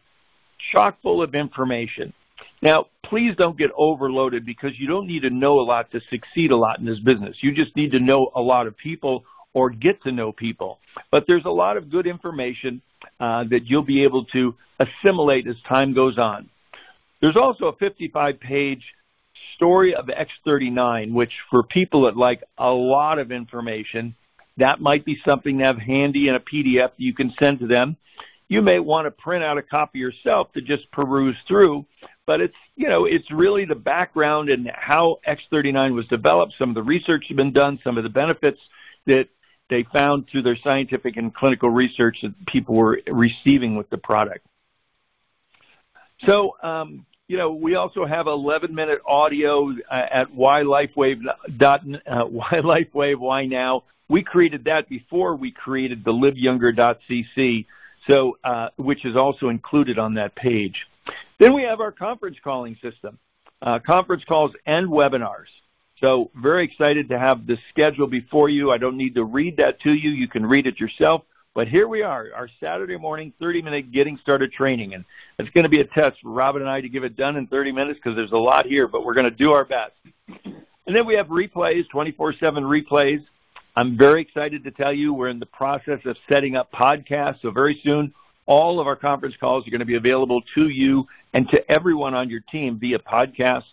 chock 0.72 1.01
full 1.01 1.24
of 1.24 1.33
information. 1.33 2.13
Now, 2.62 2.86
please 3.04 3.36
don't 3.36 3.57
get 3.57 3.72
overloaded 3.75 4.45
because 4.45 4.74
you 4.78 4.88
don't 4.88 5.07
need 5.07 5.24
to 5.24 5.31
know 5.31 5.60
a 5.60 5.66
lot 5.66 5.92
to 5.92 6.01
succeed 6.12 6.51
a 6.51 6.56
lot 6.56 6.78
in 6.78 6.86
this 6.86 7.00
business. 7.00 7.38
You 7.42 7.56
just 7.56 7.75
need 7.75 7.92
to 7.92 8.00
know 8.00 8.31
a 8.36 8.42
lot 8.42 8.68
of 8.68 8.78
people 8.78 9.24
or 9.53 9.69
get 9.69 10.01
to 10.03 10.12
know 10.12 10.31
people. 10.31 10.80
But 11.12 11.25
there's 11.27 11.45
a 11.45 11.50
lot 11.50 11.77
of 11.77 11.89
good 11.89 12.07
information 12.07 12.81
uh, 13.19 13.45
that 13.50 13.65
you'll 13.65 13.83
be 13.83 14.03
able 14.03 14.25
to 14.25 14.56
assimilate 14.80 15.48
as 15.48 15.56
time 15.68 15.94
goes 15.94 16.18
on. 16.18 16.50
There's 17.21 17.38
also 17.38 17.65
a 17.65 17.75
55-page 17.75 18.83
story 19.56 19.94
of 19.94 20.07
X39, 20.07 21.13
which 21.13 21.31
for 21.50 21.63
people 21.63 22.03
that 22.03 22.18
like 22.18 22.44
a 22.57 22.71
lot 22.71 23.19
of 23.19 23.31
information, 23.31 24.15
that 24.57 24.81
might 24.81 25.06
be 25.06 25.19
something 25.24 25.59
to 25.59 25.63
have 25.63 25.77
handy 25.77 26.27
in 26.27 26.36
a 26.36 26.39
PDF 26.39 26.92
you 26.97 27.13
can 27.13 27.33
send 27.39 27.59
to 27.59 27.68
them. 27.68 27.97
You 28.47 28.62
may 28.62 28.80
want 28.80 29.06
to 29.06 29.12
print 29.12 29.44
out 29.44 29.57
a 29.57 29.62
copy 29.62 30.00
yourself 30.00 30.51
to 30.54 30.62
just 30.62 30.92
peruse 30.92 31.38
through, 31.47 31.86
but 32.25 32.42
it's, 32.42 32.56
you 32.75 32.89
know, 32.89 33.06
it's 33.06 33.31
really 33.31 33.65
the 33.65 33.75
background 33.75 34.50
and 34.50 34.69
how 34.74 35.19
X39 35.25 35.94
was 35.94 36.06
developed, 36.07 36.56
some 36.59 36.69
of 36.69 36.75
the 36.75 36.83
research 36.83 37.25
has 37.30 37.38
been 37.38 37.54
done, 37.54 37.80
some 37.83 37.97
of 37.97 38.04
the 38.04 38.09
benefits 38.09 38.59
that 39.06 39.30
they 39.71 39.83
found 39.94 40.27
through 40.29 40.44
their 40.44 40.57
scientific 40.57 41.15
and 41.15 41.33
clinical 41.33 41.69
research 41.69 42.18
that 42.21 42.33
people 42.45 42.75
were 42.75 43.00
receiving 43.07 43.77
with 43.77 43.89
the 43.89 43.97
product. 43.97 44.45
So, 46.25 46.57
um, 46.62 47.06
you 47.27 47.38
know, 47.38 47.53
we 47.53 47.75
also 47.75 48.06
have 48.06 48.27
11 48.27 48.75
minute 48.75 49.00
audio 49.07 49.71
uh, 49.89 49.94
at 50.12 50.35
why 50.35 50.63
LifeWave, 50.63 51.21
uh, 51.25 52.25
why 52.91 53.15
why 53.15 53.45
now. 53.45 53.83
We 54.09 54.23
created 54.23 54.65
that 54.65 54.89
before 54.89 55.38
we 55.38 55.51
created 55.51 56.04
the 56.04 56.11
liveyounger.cc, 56.11 57.66
so, 58.07 58.37
uh, 58.44 58.69
which 58.75 59.06
is 59.06 59.16
also 59.16 59.47
included 59.47 59.97
on 59.97 60.16
that 60.16 60.35
page. 60.35 60.85
Then 61.40 61.56
we 61.56 61.63
have 61.63 61.80
our 61.80 61.94
conference 61.94 62.35
calling 62.44 62.78
system, 62.81 63.18
uh, 63.61 63.80
conference 63.80 64.25
calls 64.25 64.51
and 64.66 64.90
webinars. 64.90 65.47
So 66.01 66.31
very 66.35 66.65
excited 66.65 67.09
to 67.09 67.19
have 67.19 67.45
the 67.45 67.57
schedule 67.69 68.07
before 68.07 68.49
you. 68.49 68.71
I 68.71 68.77
don't 68.79 68.97
need 68.97 69.15
to 69.15 69.23
read 69.23 69.57
that 69.57 69.79
to 69.81 69.91
you. 69.93 70.09
You 70.09 70.27
can 70.27 70.45
read 70.45 70.65
it 70.67 70.79
yourself. 70.79 71.23
But 71.53 71.67
here 71.67 71.87
we 71.87 72.01
are, 72.01 72.27
our 72.33 72.47
Saturday 72.61 72.97
morning 72.97 73.33
30-minute 73.41 73.91
getting 73.91 74.17
started 74.17 74.53
training. 74.53 74.93
And 74.93 75.03
it's 75.37 75.49
going 75.49 75.65
to 75.65 75.69
be 75.69 75.81
a 75.81 75.85
test 75.85 76.17
for 76.23 76.29
Robin 76.29 76.61
and 76.61 76.71
I 76.71 76.81
to 76.81 76.89
give 76.89 77.03
it 77.03 77.17
done 77.17 77.35
in 77.35 77.45
30 77.47 77.73
minutes 77.73 77.99
because 78.01 78.15
there's 78.15 78.31
a 78.31 78.37
lot 78.37 78.65
here, 78.65 78.87
but 78.87 79.05
we're 79.05 79.13
going 79.13 79.29
to 79.29 79.35
do 79.35 79.51
our 79.51 79.65
best. 79.65 79.91
And 80.45 80.95
then 80.95 81.05
we 81.05 81.13
have 81.15 81.27
replays, 81.27 81.83
24-7 81.93 82.39
replays. 82.41 83.23
I'm 83.75 83.97
very 83.97 84.21
excited 84.21 84.63
to 84.63 84.71
tell 84.71 84.93
you 84.93 85.13
we're 85.13 85.29
in 85.29 85.39
the 85.39 85.45
process 85.45 85.99
of 86.05 86.15
setting 86.27 86.55
up 86.55 86.71
podcasts. 86.71 87.41
So 87.41 87.51
very 87.51 87.79
soon, 87.83 88.13
all 88.45 88.79
of 88.79 88.87
our 88.87 88.95
conference 88.95 89.35
calls 89.39 89.67
are 89.67 89.71
going 89.71 89.79
to 89.79 89.85
be 89.85 89.95
available 89.95 90.41
to 90.55 90.69
you 90.69 91.05
and 91.33 91.47
to 91.49 91.69
everyone 91.69 92.13
on 92.13 92.29
your 92.29 92.41
team 92.49 92.79
via 92.79 92.99
podcast. 92.99 93.63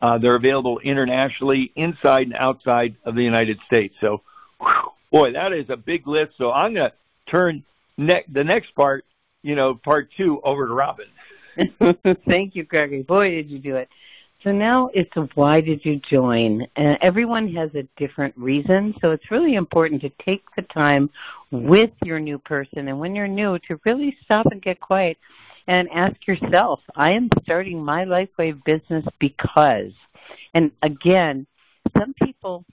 Uh, 0.00 0.18
they're 0.18 0.36
available 0.36 0.78
internationally, 0.78 1.72
inside 1.76 2.26
and 2.26 2.36
outside 2.36 2.96
of 3.04 3.14
the 3.14 3.22
United 3.22 3.58
States. 3.66 3.94
So, 4.00 4.22
whew, 4.58 4.92
boy, 5.10 5.32
that 5.32 5.52
is 5.52 5.68
a 5.68 5.76
big 5.76 6.06
list. 6.06 6.32
So 6.38 6.52
I'm 6.52 6.74
going 6.74 6.90
to 6.90 6.96
turn 7.30 7.64
ne- 7.98 8.24
the 8.32 8.44
next 8.44 8.74
part, 8.74 9.04
you 9.42 9.54
know, 9.54 9.74
part 9.74 10.08
two, 10.16 10.40
over 10.42 10.66
to 10.66 10.74
Robin. 10.74 11.06
Thank 12.26 12.56
you, 12.56 12.64
Gregory. 12.64 13.02
Boy, 13.02 13.30
did 13.30 13.50
you 13.50 13.58
do 13.58 13.76
it. 13.76 13.88
So 14.42 14.52
now 14.52 14.88
it's 14.94 15.10
why 15.34 15.60
did 15.60 15.84
you 15.84 16.00
join? 16.00 16.66
And 16.76 16.96
everyone 17.02 17.52
has 17.54 17.74
a 17.74 17.82
different 17.98 18.34
reason, 18.38 18.94
so 19.02 19.10
it's 19.10 19.30
really 19.30 19.54
important 19.54 20.00
to 20.00 20.10
take 20.24 20.42
the 20.56 20.62
time 20.62 21.10
with 21.50 21.90
your 22.04 22.18
new 22.18 22.38
person 22.38 22.88
and 22.88 22.98
when 22.98 23.14
you're 23.14 23.28
new 23.28 23.58
to 23.68 23.78
really 23.84 24.16
stop 24.24 24.46
and 24.46 24.62
get 24.62 24.80
quiet 24.80 25.18
and 25.70 25.88
ask 25.94 26.26
yourself, 26.26 26.80
I 26.96 27.12
am 27.12 27.28
starting 27.44 27.84
my 27.84 28.04
LifeWave 28.04 28.64
business 28.64 29.04
because. 29.20 29.92
And 30.52 30.72
again, 30.82 31.46
some 31.96 32.12
people 32.20 32.64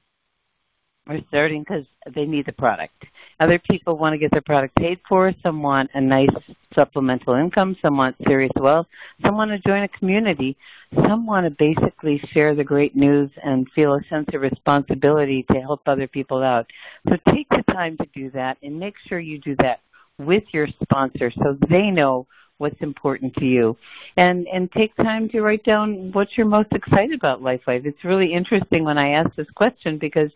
are 1.05 1.19
starting 1.27 1.61
because 1.61 1.85
they 2.15 2.25
need 2.25 2.47
the 2.47 2.53
product. 2.53 3.05
Other 3.39 3.59
people 3.59 3.99
want 3.99 4.13
to 4.13 4.17
get 4.17 4.31
their 4.31 4.41
product 4.41 4.75
paid 4.77 4.99
for. 5.07 5.31
Some 5.43 5.61
want 5.61 5.91
a 5.93 6.01
nice 6.01 6.35
supplemental 6.73 7.35
income. 7.35 7.77
Some 7.83 7.97
want 7.97 8.15
serious 8.25 8.51
wealth. 8.55 8.87
Some 9.23 9.37
want 9.37 9.51
to 9.51 9.59
join 9.59 9.83
a 9.83 9.87
community. 9.89 10.57
Some 10.95 11.27
want 11.27 11.45
to 11.45 11.51
basically 11.51 12.19
share 12.31 12.55
the 12.55 12.63
great 12.63 12.95
news 12.95 13.29
and 13.43 13.69
feel 13.75 13.93
a 13.93 14.01
sense 14.09 14.27
of 14.33 14.41
responsibility 14.41 15.45
to 15.51 15.61
help 15.61 15.81
other 15.85 16.07
people 16.07 16.41
out. 16.41 16.65
So 17.07 17.15
take 17.31 17.47
the 17.49 17.63
time 17.71 17.95
to 17.97 18.07
do 18.15 18.31
that 18.31 18.57
and 18.63 18.79
make 18.79 18.95
sure 19.05 19.19
you 19.19 19.37
do 19.37 19.55
that 19.59 19.81
with 20.17 20.45
your 20.51 20.67
sponsor 20.81 21.29
so 21.29 21.55
they 21.69 21.91
know 21.91 22.25
what's 22.57 22.79
important 22.81 23.35
to 23.35 23.45
you 23.45 23.77
and 24.17 24.47
and 24.47 24.71
take 24.71 24.95
time 24.97 25.29
to 25.29 25.41
write 25.41 25.63
down 25.63 26.11
what 26.11 26.27
you're 26.35 26.47
most 26.47 26.71
excited 26.73 27.13
about 27.13 27.41
LifeWave. 27.41 27.85
It's 27.85 28.03
really 28.03 28.33
interesting 28.33 28.83
when 28.83 28.97
I 28.97 29.11
ask 29.11 29.33
this 29.35 29.49
question 29.55 29.97
because 29.97 30.31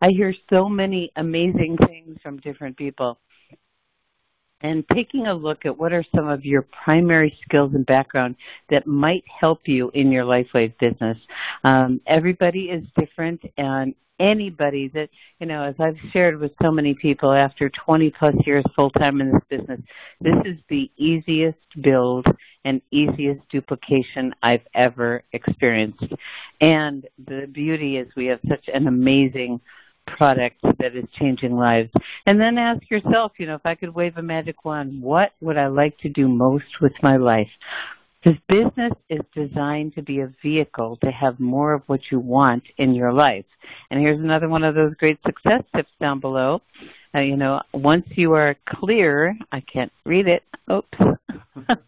I 0.00 0.08
hear 0.10 0.34
so 0.50 0.68
many 0.68 1.10
amazing 1.16 1.76
things 1.86 2.18
from 2.22 2.38
different 2.38 2.76
people. 2.76 3.18
And 4.64 4.82
taking 4.94 5.26
a 5.26 5.34
look 5.34 5.66
at 5.66 5.76
what 5.76 5.92
are 5.92 6.04
some 6.16 6.26
of 6.26 6.46
your 6.46 6.62
primary 6.62 7.38
skills 7.44 7.74
and 7.74 7.84
background 7.84 8.34
that 8.70 8.86
might 8.86 9.22
help 9.28 9.68
you 9.68 9.90
in 9.92 10.10
your 10.10 10.24
LifeWave 10.24 10.72
business. 10.78 11.18
Um, 11.64 12.00
everybody 12.06 12.70
is 12.70 12.82
different, 12.98 13.42
and 13.58 13.94
anybody 14.18 14.88
that, 14.88 15.10
you 15.38 15.46
know, 15.46 15.64
as 15.64 15.74
I've 15.78 15.98
shared 16.12 16.40
with 16.40 16.52
so 16.62 16.70
many 16.70 16.94
people 16.94 17.30
after 17.30 17.68
20 17.68 18.10
plus 18.12 18.34
years 18.46 18.64
full 18.74 18.88
time 18.88 19.20
in 19.20 19.32
this 19.32 19.42
business, 19.58 19.80
this 20.22 20.36
is 20.46 20.56
the 20.70 20.90
easiest 20.96 21.58
build 21.82 22.26
and 22.64 22.80
easiest 22.90 23.46
duplication 23.50 24.34
I've 24.42 24.66
ever 24.74 25.24
experienced. 25.32 26.06
And 26.62 27.06
the 27.26 27.46
beauty 27.52 27.98
is 27.98 28.08
we 28.16 28.26
have 28.26 28.40
such 28.48 28.68
an 28.72 28.86
amazing 28.86 29.60
product 30.06 30.56
that 30.78 30.96
is 30.96 31.04
changing 31.18 31.56
lives. 31.56 31.90
And 32.26 32.40
then 32.40 32.58
ask 32.58 32.88
yourself, 32.90 33.32
you 33.38 33.46
know, 33.46 33.54
if 33.54 33.64
I 33.64 33.74
could 33.74 33.94
wave 33.94 34.16
a 34.16 34.22
magic 34.22 34.64
wand, 34.64 35.02
what 35.02 35.32
would 35.40 35.56
I 35.56 35.66
like 35.68 35.98
to 35.98 36.08
do 36.08 36.28
most 36.28 36.80
with 36.80 36.92
my 37.02 37.16
life? 37.16 37.50
This 38.24 38.38
business 38.48 38.92
is 39.10 39.20
designed 39.34 39.94
to 39.96 40.02
be 40.02 40.20
a 40.20 40.32
vehicle 40.42 40.96
to 41.02 41.10
have 41.10 41.38
more 41.38 41.74
of 41.74 41.82
what 41.88 42.00
you 42.10 42.18
want 42.18 42.64
in 42.78 42.94
your 42.94 43.12
life. 43.12 43.44
And 43.90 44.00
here's 44.00 44.18
another 44.18 44.48
one 44.48 44.64
of 44.64 44.74
those 44.74 44.94
great 44.94 45.18
success 45.26 45.62
tips 45.76 45.90
down 46.00 46.20
below. 46.20 46.62
Uh, 47.14 47.20
you 47.20 47.36
know, 47.36 47.60
once 47.74 48.06
you 48.12 48.32
are 48.32 48.56
clear, 48.66 49.36
I 49.52 49.60
can't 49.60 49.92
read 50.06 50.26
it. 50.26 50.42
Oops. 50.72 50.98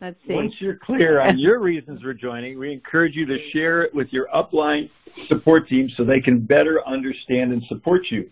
Let's 0.00 0.18
see. 0.28 0.34
Once 0.34 0.54
you're 0.60 0.76
clear 0.76 1.20
on 1.20 1.36
your 1.38 1.58
reasons 1.58 2.02
for 2.02 2.14
joining, 2.14 2.58
we 2.58 2.72
encourage 2.72 3.16
you 3.16 3.26
to 3.26 3.38
share 3.50 3.82
it 3.82 3.92
with 3.92 4.12
your 4.12 4.28
upline 4.34 4.88
support 5.28 5.68
team 5.68 5.88
so 5.96 6.04
they 6.04 6.20
can 6.20 6.40
better 6.40 6.86
understand 6.86 7.52
and 7.52 7.62
support 7.64 8.02
you. 8.10 8.30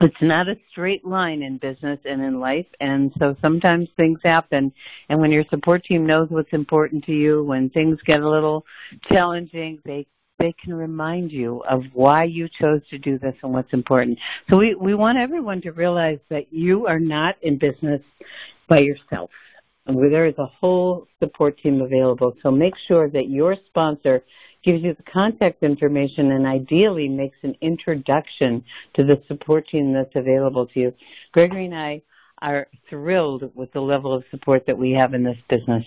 It's 0.00 0.20
not 0.20 0.48
a 0.48 0.56
straight 0.70 1.04
line 1.04 1.42
in 1.42 1.56
business 1.56 1.98
and 2.04 2.20
in 2.20 2.40
life, 2.40 2.66
and 2.80 3.12
so 3.18 3.36
sometimes 3.40 3.88
things 3.96 4.18
happen. 4.22 4.72
And 5.08 5.20
when 5.20 5.30
your 5.30 5.44
support 5.50 5.84
team 5.84 6.04
knows 6.04 6.28
what's 6.30 6.52
important 6.52 7.04
to 7.04 7.12
you, 7.12 7.44
when 7.44 7.70
things 7.70 7.98
get 8.04 8.20
a 8.20 8.28
little 8.28 8.66
challenging, 9.08 9.78
they 9.84 10.06
they 10.38 10.52
can 10.62 10.74
remind 10.74 11.30
you 11.30 11.62
of 11.70 11.84
why 11.92 12.24
you 12.24 12.48
chose 12.60 12.80
to 12.90 12.98
do 12.98 13.18
this 13.18 13.34
and 13.42 13.52
what's 13.52 13.72
important. 13.72 14.18
So 14.50 14.56
we, 14.56 14.74
we 14.74 14.94
want 14.94 15.16
everyone 15.16 15.62
to 15.62 15.70
realize 15.70 16.18
that 16.28 16.52
you 16.52 16.86
are 16.86 16.98
not 16.98 17.36
in 17.42 17.56
business 17.56 18.02
by 18.68 18.80
yourself. 18.80 19.30
There 19.86 20.26
is 20.26 20.34
a 20.38 20.46
whole 20.46 21.06
support 21.22 21.58
team 21.58 21.80
available. 21.80 22.34
So 22.42 22.50
make 22.50 22.74
sure 22.88 23.08
that 23.10 23.28
your 23.28 23.56
sponsor 23.66 24.24
gives 24.64 24.82
you 24.82 24.94
the 24.94 25.02
contact 25.02 25.62
information 25.62 26.32
and 26.32 26.46
ideally 26.46 27.08
makes 27.08 27.36
an 27.42 27.54
introduction 27.60 28.64
to 28.94 29.04
the 29.04 29.22
support 29.28 29.68
team 29.68 29.92
that's 29.92 30.14
available 30.16 30.66
to 30.66 30.80
you. 30.80 30.94
Gregory 31.32 31.66
and 31.66 31.74
I 31.74 32.02
are 32.40 32.66
thrilled 32.90 33.50
with 33.54 33.72
the 33.72 33.80
level 33.80 34.12
of 34.12 34.24
support 34.30 34.66
that 34.66 34.76
we 34.76 34.92
have 34.92 35.14
in 35.14 35.22
this 35.22 35.38
business. 35.48 35.84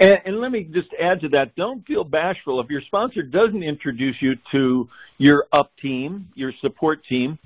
And, 0.00 0.20
and, 0.24 0.40
let 0.40 0.52
me 0.52 0.62
just 0.62 0.90
add 1.00 1.20
to 1.20 1.28
that. 1.30 1.56
Don't 1.56 1.84
feel 1.84 2.04
bashful. 2.04 2.60
If 2.60 2.70
your 2.70 2.82
sponsor 2.82 3.22
doesn't 3.22 3.64
introduce 3.64 4.16
you 4.20 4.36
to 4.52 4.88
your 5.18 5.46
up 5.52 5.72
team, 5.82 6.28
your 6.34 6.52
support 6.60 7.04
team, 7.04 7.36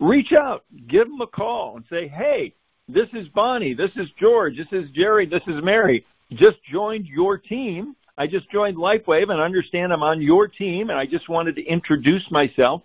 reach 0.00 0.32
out, 0.32 0.64
give 0.88 1.06
them 1.06 1.20
a 1.20 1.26
call 1.26 1.76
and 1.76 1.84
say, 1.88 2.08
hey, 2.08 2.52
this 2.88 3.06
is 3.12 3.28
Bonnie, 3.28 3.74
this 3.74 3.92
is 3.94 4.08
George, 4.18 4.56
this 4.56 4.66
is 4.72 4.90
Jerry, 4.90 5.24
this 5.24 5.42
is 5.46 5.62
Mary. 5.62 6.04
Just 6.32 6.56
joined 6.70 7.06
your 7.06 7.38
team 7.38 7.94
I 8.20 8.26
just 8.26 8.50
joined 8.50 8.76
LifeWave 8.76 9.30
and 9.30 9.40
understand 9.40 9.94
I'm 9.94 10.02
on 10.02 10.20
your 10.20 10.46
team, 10.46 10.90
and 10.90 10.98
I 10.98 11.06
just 11.06 11.30
wanted 11.30 11.56
to 11.56 11.64
introduce 11.64 12.30
myself. 12.30 12.82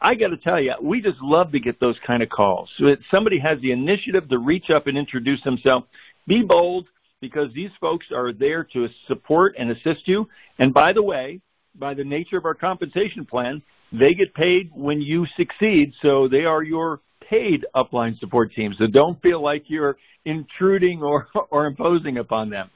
I 0.00 0.16
got 0.16 0.30
to 0.30 0.36
tell 0.36 0.60
you, 0.60 0.74
we 0.82 1.00
just 1.00 1.20
love 1.22 1.52
to 1.52 1.60
get 1.60 1.78
those 1.78 1.96
kind 2.04 2.20
of 2.20 2.30
calls. 2.30 2.68
So 2.78 2.86
if 2.86 2.98
somebody 3.08 3.38
has 3.38 3.60
the 3.60 3.70
initiative 3.70 4.28
to 4.28 4.38
reach 4.40 4.70
up 4.70 4.88
and 4.88 4.98
introduce 4.98 5.40
themselves, 5.44 5.86
be 6.26 6.42
bold 6.42 6.88
because 7.20 7.52
these 7.52 7.70
folks 7.80 8.06
are 8.12 8.32
there 8.32 8.64
to 8.72 8.88
support 9.06 9.54
and 9.56 9.70
assist 9.70 10.08
you. 10.08 10.28
And 10.58 10.74
by 10.74 10.92
the 10.92 11.02
way, 11.04 11.40
by 11.76 11.94
the 11.94 12.02
nature 12.02 12.36
of 12.36 12.44
our 12.44 12.54
compensation 12.54 13.24
plan, 13.24 13.62
they 13.92 14.14
get 14.14 14.34
paid 14.34 14.72
when 14.74 15.00
you 15.00 15.26
succeed, 15.36 15.92
so 16.02 16.26
they 16.26 16.44
are 16.44 16.64
your 16.64 17.02
paid 17.30 17.66
upline 17.76 18.18
support 18.18 18.52
team. 18.52 18.74
So 18.76 18.88
don't 18.88 19.22
feel 19.22 19.40
like 19.40 19.70
you're 19.70 19.96
intruding 20.24 21.04
or, 21.04 21.28
or 21.50 21.66
imposing 21.66 22.18
upon 22.18 22.50
them. 22.50 22.68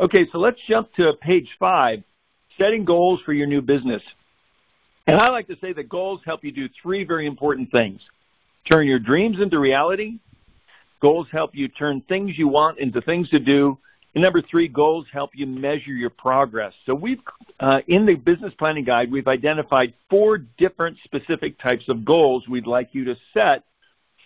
Okay, 0.00 0.26
so 0.32 0.38
let's 0.38 0.60
jump 0.66 0.92
to 0.94 1.12
page 1.20 1.48
five, 1.58 2.02
setting 2.58 2.84
goals 2.84 3.20
for 3.24 3.32
your 3.32 3.46
new 3.46 3.62
business. 3.62 4.02
And 5.06 5.20
I 5.20 5.28
like 5.28 5.46
to 5.48 5.56
say 5.60 5.72
that 5.72 5.88
goals 5.88 6.20
help 6.24 6.42
you 6.42 6.50
do 6.50 6.68
three 6.82 7.04
very 7.04 7.26
important 7.26 7.70
things. 7.70 8.00
Turn 8.68 8.88
your 8.88 8.98
dreams 8.98 9.40
into 9.40 9.58
reality. 9.58 10.18
Goals 11.00 11.28
help 11.30 11.54
you 11.54 11.68
turn 11.68 12.02
things 12.08 12.36
you 12.36 12.48
want 12.48 12.78
into 12.78 13.00
things 13.02 13.28
to 13.30 13.38
do. 13.38 13.78
And 14.14 14.22
number 14.22 14.42
three, 14.42 14.68
goals 14.68 15.06
help 15.12 15.30
you 15.34 15.46
measure 15.46 15.92
your 15.92 16.10
progress. 16.10 16.72
So 16.86 16.94
we've, 16.94 17.20
uh, 17.60 17.80
in 17.86 18.06
the 18.06 18.14
business 18.14 18.54
planning 18.58 18.84
guide, 18.84 19.12
we've 19.12 19.28
identified 19.28 19.92
four 20.08 20.38
different 20.38 20.96
specific 21.04 21.58
types 21.58 21.88
of 21.88 22.04
goals 22.04 22.48
we'd 22.48 22.66
like 22.66 22.90
you 22.92 23.04
to 23.04 23.16
set 23.32 23.64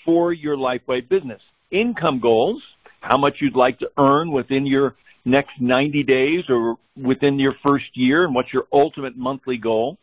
for 0.04 0.32
your 0.32 0.56
LifeWave 0.56 1.08
business. 1.08 1.42
Income 1.70 2.20
goals, 2.20 2.62
how 3.00 3.18
much 3.18 3.36
you'd 3.40 3.56
like 3.56 3.78
to 3.80 3.90
earn 3.98 4.30
within 4.30 4.64
your 4.64 4.94
next 5.24 5.60
90 5.60 6.02
days 6.04 6.44
or 6.48 6.76
within 6.96 7.38
your 7.38 7.54
first 7.62 7.96
year 7.96 8.24
and 8.24 8.34
what's 8.34 8.52
your 8.52 8.66
ultimate 8.72 9.16
monthly 9.16 9.58
goal. 9.58 9.98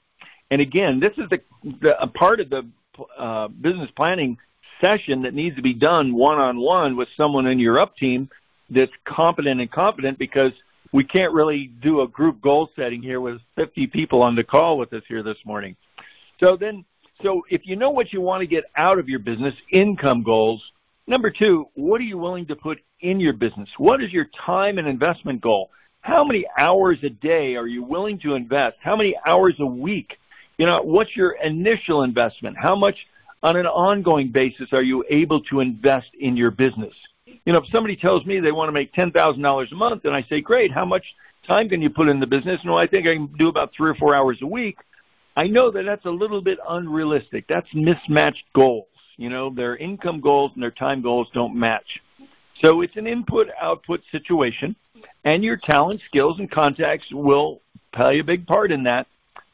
And 0.52 0.62
again, 0.62 1.00
this 1.00 1.14
is 1.18 1.30
the, 1.30 1.42
the 1.82 2.02
a 2.02 2.08
part 2.08 2.40
of 2.40 2.50
the 2.50 2.68
uh, 3.18 3.48
business 3.48 3.90
planning 3.96 4.38
session 4.80 5.24
that 5.24 5.34
needs 5.34 5.56
to 5.56 5.62
be 5.62 5.74
done 5.74 6.14
one-on-one 6.14 6.96
with 6.96 7.08
someone 7.18 7.48
in 7.48 7.60
your 7.60 7.80
up 7.80 7.96
team 7.98 8.30
that's 8.70 8.92
competent 9.06 9.62
and 9.62 9.72
confident 9.72 10.20
because 10.20 10.52
we 10.92 11.04
can't 11.04 11.34
really 11.34 11.72
do 11.82 12.02
a 12.02 12.08
group 12.08 12.42
goal 12.42 12.70
setting 12.76 13.02
here 13.02 13.20
with 13.20 13.42
50 13.56 13.88
people 13.88 14.22
on 14.22 14.36
the 14.36 14.44
call 14.44 14.78
with 14.78 14.94
us 14.94 15.04
here 15.08 15.24
this 15.24 15.38
morning. 15.46 15.76
So 16.40 16.56
then, 16.56 16.86
so 17.24 17.44
if 17.50 17.66
you 17.66 17.76
know 17.76 17.90
what 17.90 18.14
you 18.14 18.22
want 18.22 18.42
to 18.42 18.48
get 18.48 18.66
out 18.76 19.00
of 19.00 19.10
your 19.10 19.20
business, 19.20 19.54
income 19.72 20.24
goals, 20.24 20.64
Number 21.08 21.30
two, 21.30 21.68
what 21.76 22.02
are 22.02 22.06
you 22.06 22.18
willing 22.18 22.48
to 22.48 22.56
put 22.56 22.80
in 23.10 23.20
your 23.20 23.34
business? 23.34 23.70
What 23.78 24.02
is 24.02 24.12
your 24.12 24.26
time 24.46 24.78
and 24.78 24.88
investment 24.88 25.42
goal? 25.42 25.70
How 26.02 26.24
many 26.24 26.46
hours 26.58 26.98
a 27.04 27.10
day 27.10 27.56
are 27.56 27.68
you 27.68 27.84
willing 27.84 28.20
to 28.20 28.36
invest? 28.36 28.78
How 28.82 28.96
many 28.96 29.16
hours 29.26 29.56
a 29.60 29.66
week? 29.66 30.18
You 30.58 30.66
know, 30.66 30.82
what's 30.84 31.16
your 31.16 31.32
initial 31.44 32.04
investment? 32.04 32.58
How 32.58 32.76
much 32.76 32.96
on 33.44 33.56
an 33.56 33.66
ongoing 33.66 34.32
basis 34.32 34.70
are 34.72 34.84
you 34.84 35.04
able 35.10 35.42
to 35.44 35.60
invest 35.60 36.10
in 36.20 36.38
your 36.38 36.52
business? 36.52 36.94
You 37.26 37.54
know, 37.54 37.60
if 37.60 37.66
somebody 37.72 37.96
tells 37.96 38.26
me 38.26 38.40
they 38.40 38.52
want 38.52 38.70
to 38.70 38.72
make 38.72 38.94
$10,000 38.94 39.72
a 39.72 39.76
month 39.76 40.06
and 40.06 40.16
I 40.16 40.24
say, 40.30 40.42
great, 40.42 40.72
how 40.72 40.86
much 40.86 41.04
time 41.48 41.70
can 41.70 41.82
you 41.82 41.90
put 41.90 42.08
in 42.08 42.20
the 42.20 42.28
business? 42.28 42.60
No, 42.64 42.76
I 42.78 42.88
think 42.88 43.08
I 43.08 43.14
can 43.14 43.28
do 43.38 43.48
about 43.48 43.72
three 43.76 43.90
or 43.90 43.96
four 43.96 44.16
hours 44.16 44.40
a 44.42 44.48
week. 44.48 44.78
I 45.36 45.48
know 45.48 45.70
that 45.72 45.84
that's 45.84 46.06
a 46.06 46.10
little 46.10 46.42
bit 46.42 46.60
unrealistic. 46.68 47.46
That's 47.48 47.68
mismatched 47.74 48.46
goals. 48.54 48.88
You 49.18 49.30
know, 49.30 49.50
their 49.50 49.76
income 49.78 50.22
goals 50.22 50.52
and 50.56 50.64
their 50.64 50.72
time 50.72 51.02
goals 51.02 51.30
don't 51.34 51.56
match. 51.56 52.02
So 52.62 52.82
it's 52.82 52.96
an 52.96 53.08
input-output 53.08 54.02
situation, 54.12 54.76
and 55.24 55.44
your 55.44 55.58
talent, 55.58 56.02
skills, 56.08 56.40
and 56.40 56.50
contacts 56.50 57.08
will 57.12 57.62
play 57.94 58.20
a 58.20 58.24
big 58.24 58.48
part 58.48 58.72
in 58.72 58.84
that, 58.84 59.08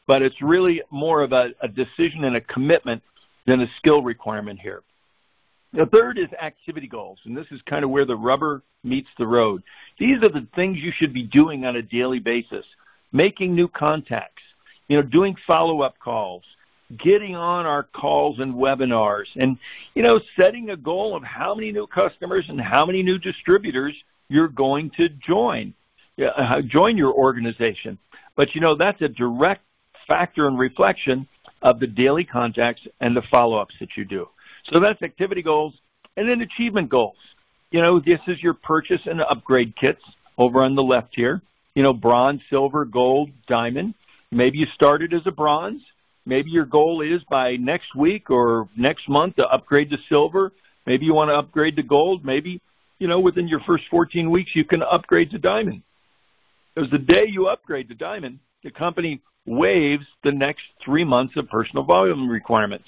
but 0.06 0.22
it's 0.22 0.40
really 0.40 0.82
more 0.90 1.22
of 1.22 1.32
a, 1.32 1.50
a 1.60 1.68
decision 1.68 2.24
and 2.24 2.36
a 2.36 2.40
commitment 2.40 3.02
than 3.46 3.60
a 3.60 3.66
skill 3.78 4.02
requirement 4.02 4.60
here. 4.60 4.82
The 5.72 5.86
third 5.86 6.18
is 6.18 6.28
activity 6.40 6.86
goals, 6.86 7.18
and 7.24 7.36
this 7.36 7.46
is 7.50 7.60
kind 7.62 7.82
of 7.82 7.90
where 7.90 8.04
the 8.04 8.16
rubber 8.16 8.62
meets 8.84 9.08
the 9.18 9.26
road. 9.26 9.62
These 9.98 10.22
are 10.22 10.28
the 10.28 10.46
things 10.54 10.78
you 10.78 10.92
should 10.94 11.14
be 11.14 11.26
doing 11.26 11.64
on 11.64 11.76
a 11.76 11.82
daily 11.82 12.20
basis. 12.20 12.66
Making 13.10 13.54
new 13.54 13.68
contacts, 13.68 14.42
you 14.88 14.96
know, 14.96 15.02
doing 15.02 15.34
follow-up 15.46 15.98
calls, 15.98 16.44
getting 16.98 17.36
on 17.36 17.66
our 17.66 17.82
calls 17.82 18.38
and 18.38 18.54
webinars 18.54 19.26
and, 19.36 19.58
you 19.94 20.02
know, 20.02 20.20
setting 20.36 20.70
a 20.70 20.76
goal 20.76 21.16
of 21.16 21.22
how 21.22 21.54
many 21.54 21.72
new 21.72 21.86
customers 21.86 22.46
and 22.48 22.60
how 22.60 22.84
many 22.86 23.02
new 23.02 23.18
distributors 23.18 23.94
you're 24.28 24.48
going 24.48 24.90
to 24.96 25.08
join, 25.08 25.74
uh, 26.20 26.60
join 26.66 26.96
your 26.96 27.12
organization. 27.12 27.98
But, 28.36 28.54
you 28.54 28.60
know, 28.60 28.76
that's 28.76 29.00
a 29.02 29.08
direct 29.08 29.62
factor 30.08 30.46
and 30.46 30.58
reflection 30.58 31.28
of 31.60 31.78
the 31.80 31.86
daily 31.86 32.24
contacts 32.24 32.86
and 33.00 33.16
the 33.16 33.22
follow-ups 33.30 33.74
that 33.80 33.90
you 33.96 34.04
do. 34.04 34.28
So 34.64 34.80
that's 34.80 35.02
activity 35.02 35.42
goals 35.42 35.74
and 36.16 36.28
then 36.28 36.40
achievement 36.40 36.90
goals. 36.90 37.16
You 37.70 37.80
know, 37.80 38.00
this 38.00 38.20
is 38.26 38.42
your 38.42 38.54
purchase 38.54 39.02
and 39.06 39.20
upgrade 39.20 39.74
kits 39.76 40.02
over 40.36 40.62
on 40.62 40.74
the 40.74 40.82
left 40.82 41.10
here. 41.12 41.40
You 41.74 41.82
know, 41.82 41.94
bronze, 41.94 42.42
silver, 42.50 42.84
gold, 42.84 43.30
diamond. 43.46 43.94
Maybe 44.30 44.58
you 44.58 44.66
started 44.74 45.14
as 45.14 45.22
a 45.26 45.30
bronze 45.30 45.82
Maybe 46.24 46.50
your 46.50 46.64
goal 46.64 47.00
is 47.00 47.22
by 47.28 47.56
next 47.56 47.94
week 47.96 48.30
or 48.30 48.68
next 48.76 49.08
month 49.08 49.36
to 49.36 49.46
upgrade 49.46 49.90
to 49.90 49.98
silver. 50.08 50.52
Maybe 50.86 51.06
you 51.06 51.14
want 51.14 51.30
to 51.30 51.34
upgrade 51.34 51.76
to 51.76 51.82
gold. 51.82 52.24
Maybe, 52.24 52.60
you 52.98 53.08
know, 53.08 53.20
within 53.20 53.48
your 53.48 53.60
first 53.60 53.84
14 53.90 54.30
weeks, 54.30 54.52
you 54.54 54.64
can 54.64 54.82
upgrade 54.82 55.30
to 55.30 55.38
diamond. 55.38 55.82
Because 56.74 56.90
the 56.90 56.98
day 56.98 57.24
you 57.26 57.46
upgrade 57.46 57.88
to 57.88 57.94
diamond, 57.94 58.38
the 58.62 58.70
company 58.70 59.20
waives 59.46 60.06
the 60.22 60.32
next 60.32 60.62
three 60.84 61.04
months 61.04 61.36
of 61.36 61.48
personal 61.48 61.84
volume 61.84 62.28
requirements. 62.28 62.86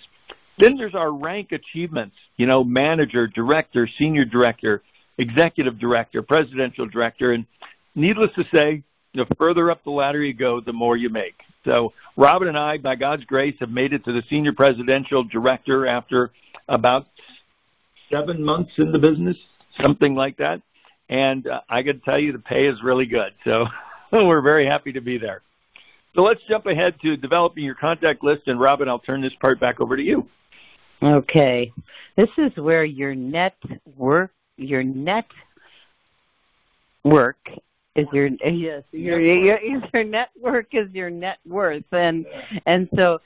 Then 0.58 0.76
there's 0.76 0.94
our 0.94 1.12
rank 1.12 1.50
achievements, 1.50 2.14
you 2.36 2.46
know, 2.46 2.62
manager, 2.62 3.26
director, 3.26 3.88
senior 3.98 4.24
director, 4.24 4.82
executive 5.18 5.78
director, 5.78 6.22
presidential 6.22 6.88
director, 6.88 7.32
and 7.32 7.46
needless 7.94 8.30
to 8.36 8.44
say, 8.52 8.82
the 9.14 9.26
further 9.38 9.70
up 9.70 9.82
the 9.84 9.90
ladder 9.90 10.22
you 10.22 10.34
go, 10.34 10.60
the 10.60 10.72
more 10.72 10.96
you 10.96 11.08
make. 11.08 11.34
So 11.64 11.92
Robin 12.16 12.48
and 12.48 12.58
I, 12.58 12.78
by 12.78 12.96
God's 12.96 13.24
grace, 13.24 13.56
have 13.60 13.70
made 13.70 13.92
it 13.92 14.04
to 14.04 14.12
the 14.12 14.22
senior 14.28 14.52
presidential 14.52 15.24
director 15.24 15.86
after 15.86 16.30
about 16.68 17.06
seven 18.10 18.42
months 18.42 18.72
in 18.78 18.92
the 18.92 18.98
business, 18.98 19.36
something 19.80 20.14
like 20.14 20.36
that. 20.38 20.60
And 21.08 21.46
uh, 21.46 21.60
I 21.68 21.82
can 21.82 22.00
tell 22.00 22.18
you 22.18 22.32
the 22.32 22.38
pay 22.38 22.66
is 22.66 22.82
really 22.82 23.06
good. 23.06 23.32
So 23.44 23.66
we're 24.12 24.42
very 24.42 24.66
happy 24.66 24.92
to 24.92 25.00
be 25.00 25.18
there. 25.18 25.42
So 26.14 26.22
let's 26.22 26.40
jump 26.48 26.66
ahead 26.66 26.94
to 27.02 27.16
developing 27.16 27.64
your 27.64 27.74
contact 27.74 28.22
list. 28.22 28.42
And 28.46 28.60
Robin, 28.60 28.88
I'll 28.88 29.00
turn 29.00 29.20
this 29.20 29.34
part 29.40 29.58
back 29.58 29.80
over 29.80 29.96
to 29.96 30.02
you. 30.02 30.28
Okay. 31.02 31.72
This 32.16 32.28
is 32.38 32.52
where 32.56 32.84
your 32.84 33.14
net 33.14 33.56
work, 33.96 34.30
your 34.56 34.84
net 34.84 35.26
work 37.02 37.50
is 37.94 38.06
your 38.12 38.28
yes 38.44 38.82
your, 38.90 39.20
your 39.20 39.60
your 39.60 40.04
network 40.04 40.66
is 40.72 40.90
your 40.92 41.10
net 41.10 41.38
worth. 41.46 41.84
And 41.92 42.26
and 42.66 42.88
so 42.96 43.20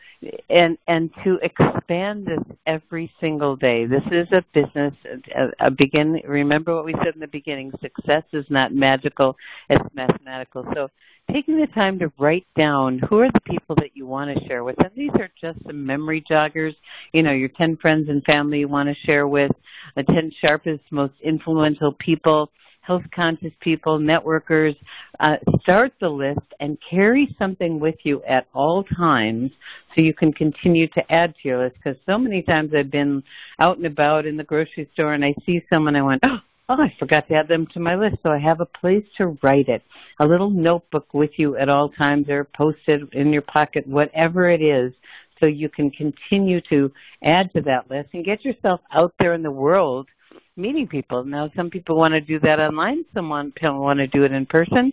and 0.51 0.77
and 0.87 1.11
to 1.25 1.39
expand 1.43 2.27
this 2.27 2.57
every 2.67 3.11
single 3.21 3.57
day. 3.57 3.87
This 3.87 4.03
is 4.11 4.29
a 4.33 4.45
business 4.53 4.95
a, 5.35 5.67
a 5.67 5.71
begin 5.71 6.21
remember 6.27 6.75
what 6.75 6.85
we 6.85 6.95
said 7.03 7.15
in 7.15 7.21
the 7.21 7.29
beginning 7.29 7.73
success 7.81 8.25
is 8.33 8.45
not 8.51 8.75
magical 8.75 9.37
it's 9.71 9.95
mathematical. 9.95 10.67
So 10.75 10.89
taking 11.33 11.59
the 11.59 11.67
time 11.69 11.99
to 12.01 12.13
write 12.19 12.47
down 12.57 12.99
who 13.09 13.21
are 13.21 13.31
the 13.33 13.41
people 13.41 13.75
that 13.77 13.97
you 13.97 14.07
want 14.07 14.37
to 14.37 14.45
share 14.47 14.65
with. 14.65 14.77
And 14.79 14.91
these 14.95 15.11
are 15.15 15.31
just 15.41 15.59
some 15.67 15.87
memory 15.87 16.23
joggers 16.31 16.75
you 17.13 17.23
know 17.23 17.33
your 17.33 17.49
10 17.49 17.79
friends 17.79 18.09
and 18.09 18.23
family 18.25 18.61
you 18.61 18.69
want 18.69 18.89
to 18.89 19.07
share 19.07 19.27
with 19.27 19.51
the 19.97 20.03
10 20.03 20.33
sharpest 20.41 20.83
most 20.91 21.15
influential 21.23 21.93
people 21.93 22.51
health 22.89 23.05
conscious 23.15 23.53
people, 23.61 23.99
networkers, 23.99 24.75
uh, 25.21 25.37
start 25.61 25.93
the 26.01 26.09
list 26.09 26.41
and 26.59 26.79
carry 26.81 27.37
something 27.39 27.79
with 27.79 27.97
you 28.03 28.23
at 28.25 28.47
all 28.55 28.83
times 28.83 29.53
so 29.95 30.01
you 30.01 30.15
can 30.15 30.33
continue 30.33 30.89
to 30.89 31.13
add 31.13 31.35
to 31.35 31.49
your 31.49 31.65
list. 31.65 31.77
Because 31.77 32.01
so 32.07 32.17
many 32.17 32.41
times 32.41 32.73
I've 32.75 32.91
been 32.91 33.23
out 33.59 33.77
and 33.77 33.87
about 33.87 34.25
in 34.25 34.39
the 34.39 34.43
grocery 34.43 34.89
store 34.95 35.13
and 35.13 35.23
I 35.23 35.35
see 35.45 35.63
someone, 35.69 35.97
I 35.97 36.03
went, 36.03 36.23
oh, 36.25 36.39
oh, 36.71 36.83
I 36.83 36.95
forgot 36.99 37.29
to 37.29 37.35
add 37.35 37.47
them 37.47 37.67
to 37.75 37.81
my 37.81 37.95
list. 37.95 38.17
So 38.23 38.31
I 38.31 38.39
have 38.39 38.63
a 38.63 38.67
place 38.67 39.05
to 39.19 39.37
write 39.43 39.69
it, 39.69 39.83
a 40.19 40.27
little 40.27 40.51
notebook 40.51 41.13
with 41.13 41.33
you 41.37 41.59
at 41.59 41.69
all 41.69 41.91
times 41.91 42.31
or 42.31 42.45
posted 42.45 43.13
in 43.13 43.35
your 43.35 43.43
pocket, 43.43 43.87
whatever 43.87 44.49
it 44.49 44.63
is, 44.63 44.95
so 45.41 45.47
you 45.47 45.69
can 45.69 45.91
continue 45.91 46.63
to 46.71 46.91
add 47.23 47.53
to 47.53 47.61
that 47.61 47.91
list 47.91 48.09
and 48.15 48.25
get 48.25 48.47
yourself 48.47 48.81
out 48.93 49.13
there 49.19 49.35
in 49.35 49.43
the 49.43 49.51
world 49.51 50.09
meeting 50.59 50.87
people. 50.87 51.25
Now, 51.25 51.51
some 51.57 51.71
people 51.71 51.97
want 51.97 52.13
to 52.13 52.21
do 52.21 52.39
that 52.41 52.61
online, 52.61 53.05
some 53.15 53.29
want 53.31 53.55
to 53.55 54.07
do 54.09 54.25
it 54.25 54.33
in 54.33 54.45
person, 54.45 54.93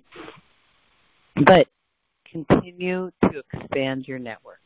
but 1.46 1.68
continue 2.32 3.12
to 3.24 3.44
expand 3.54 4.08
your 4.08 4.20
network. 4.20 4.60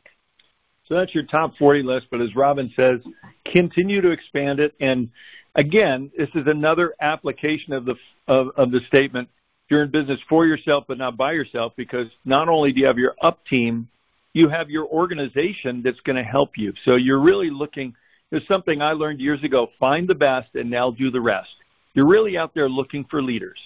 So 0.86 0.96
that's 0.96 1.14
your 1.14 1.24
top 1.24 1.56
40 1.56 1.82
list, 1.82 2.08
but 2.10 2.20
as 2.20 2.34
Robin 2.34 2.72
says, 2.74 3.00
continue 3.46 4.00
to 4.00 4.10
expand 4.10 4.58
it. 4.58 4.74
And 4.80 5.10
again, 5.54 6.10
this 6.18 6.28
is 6.34 6.46
another 6.46 6.94
application 7.00 7.72
of 7.72 7.84
the 7.84 7.94
of, 8.26 8.48
of 8.56 8.72
the 8.72 8.80
statement: 8.88 9.28
you're 9.68 9.84
in 9.84 9.90
business 9.90 10.18
for 10.28 10.46
yourself, 10.46 10.84
but 10.88 10.98
not 10.98 11.16
by 11.16 11.32
yourself, 11.32 11.72
because 11.76 12.08
not 12.24 12.48
only 12.48 12.72
do 12.72 12.80
you 12.80 12.86
have 12.86 12.98
your 12.98 13.14
up 13.22 13.46
team, 13.46 13.88
you 14.32 14.48
have 14.48 14.68
your 14.68 14.86
organization 14.86 15.82
that's 15.84 16.00
going 16.00 16.16
to 16.16 16.24
help 16.24 16.56
you. 16.56 16.72
So 16.84 16.96
you're 16.96 17.20
really 17.20 17.50
looking 17.50 17.94
is 18.32 18.46
something 18.46 18.80
I 18.80 18.92
learned 18.92 19.20
years 19.20 19.42
ago. 19.42 19.68
Find 19.78 20.08
the 20.08 20.14
best 20.14 20.54
and 20.54 20.70
now 20.70 20.90
do 20.90 21.10
the 21.10 21.20
rest. 21.20 21.50
You're 21.94 22.06
really 22.06 22.36
out 22.36 22.54
there 22.54 22.68
looking 22.68 23.04
for 23.04 23.22
leaders. 23.22 23.58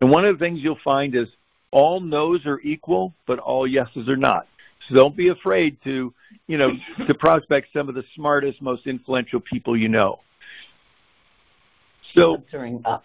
And 0.00 0.10
one 0.10 0.24
of 0.24 0.38
the 0.38 0.44
things 0.44 0.60
you'll 0.62 0.78
find 0.84 1.14
is 1.14 1.28
all 1.70 2.00
no's 2.00 2.44
are 2.44 2.60
equal, 2.60 3.14
but 3.26 3.38
all 3.38 3.66
yeses 3.66 4.08
are 4.08 4.16
not. 4.16 4.46
So 4.88 4.94
don't 4.94 5.16
be 5.16 5.28
afraid 5.28 5.78
to, 5.84 6.12
you 6.48 6.58
know, 6.58 6.70
to 7.06 7.14
prospect 7.14 7.68
some 7.72 7.88
of 7.88 7.94
the 7.94 8.04
smartest, 8.14 8.60
most 8.60 8.86
influential 8.86 9.40
people 9.40 9.76
you 9.76 9.88
know. 9.88 10.20
So 12.14 12.42
sponsoring 12.52 12.82
up. 12.84 13.04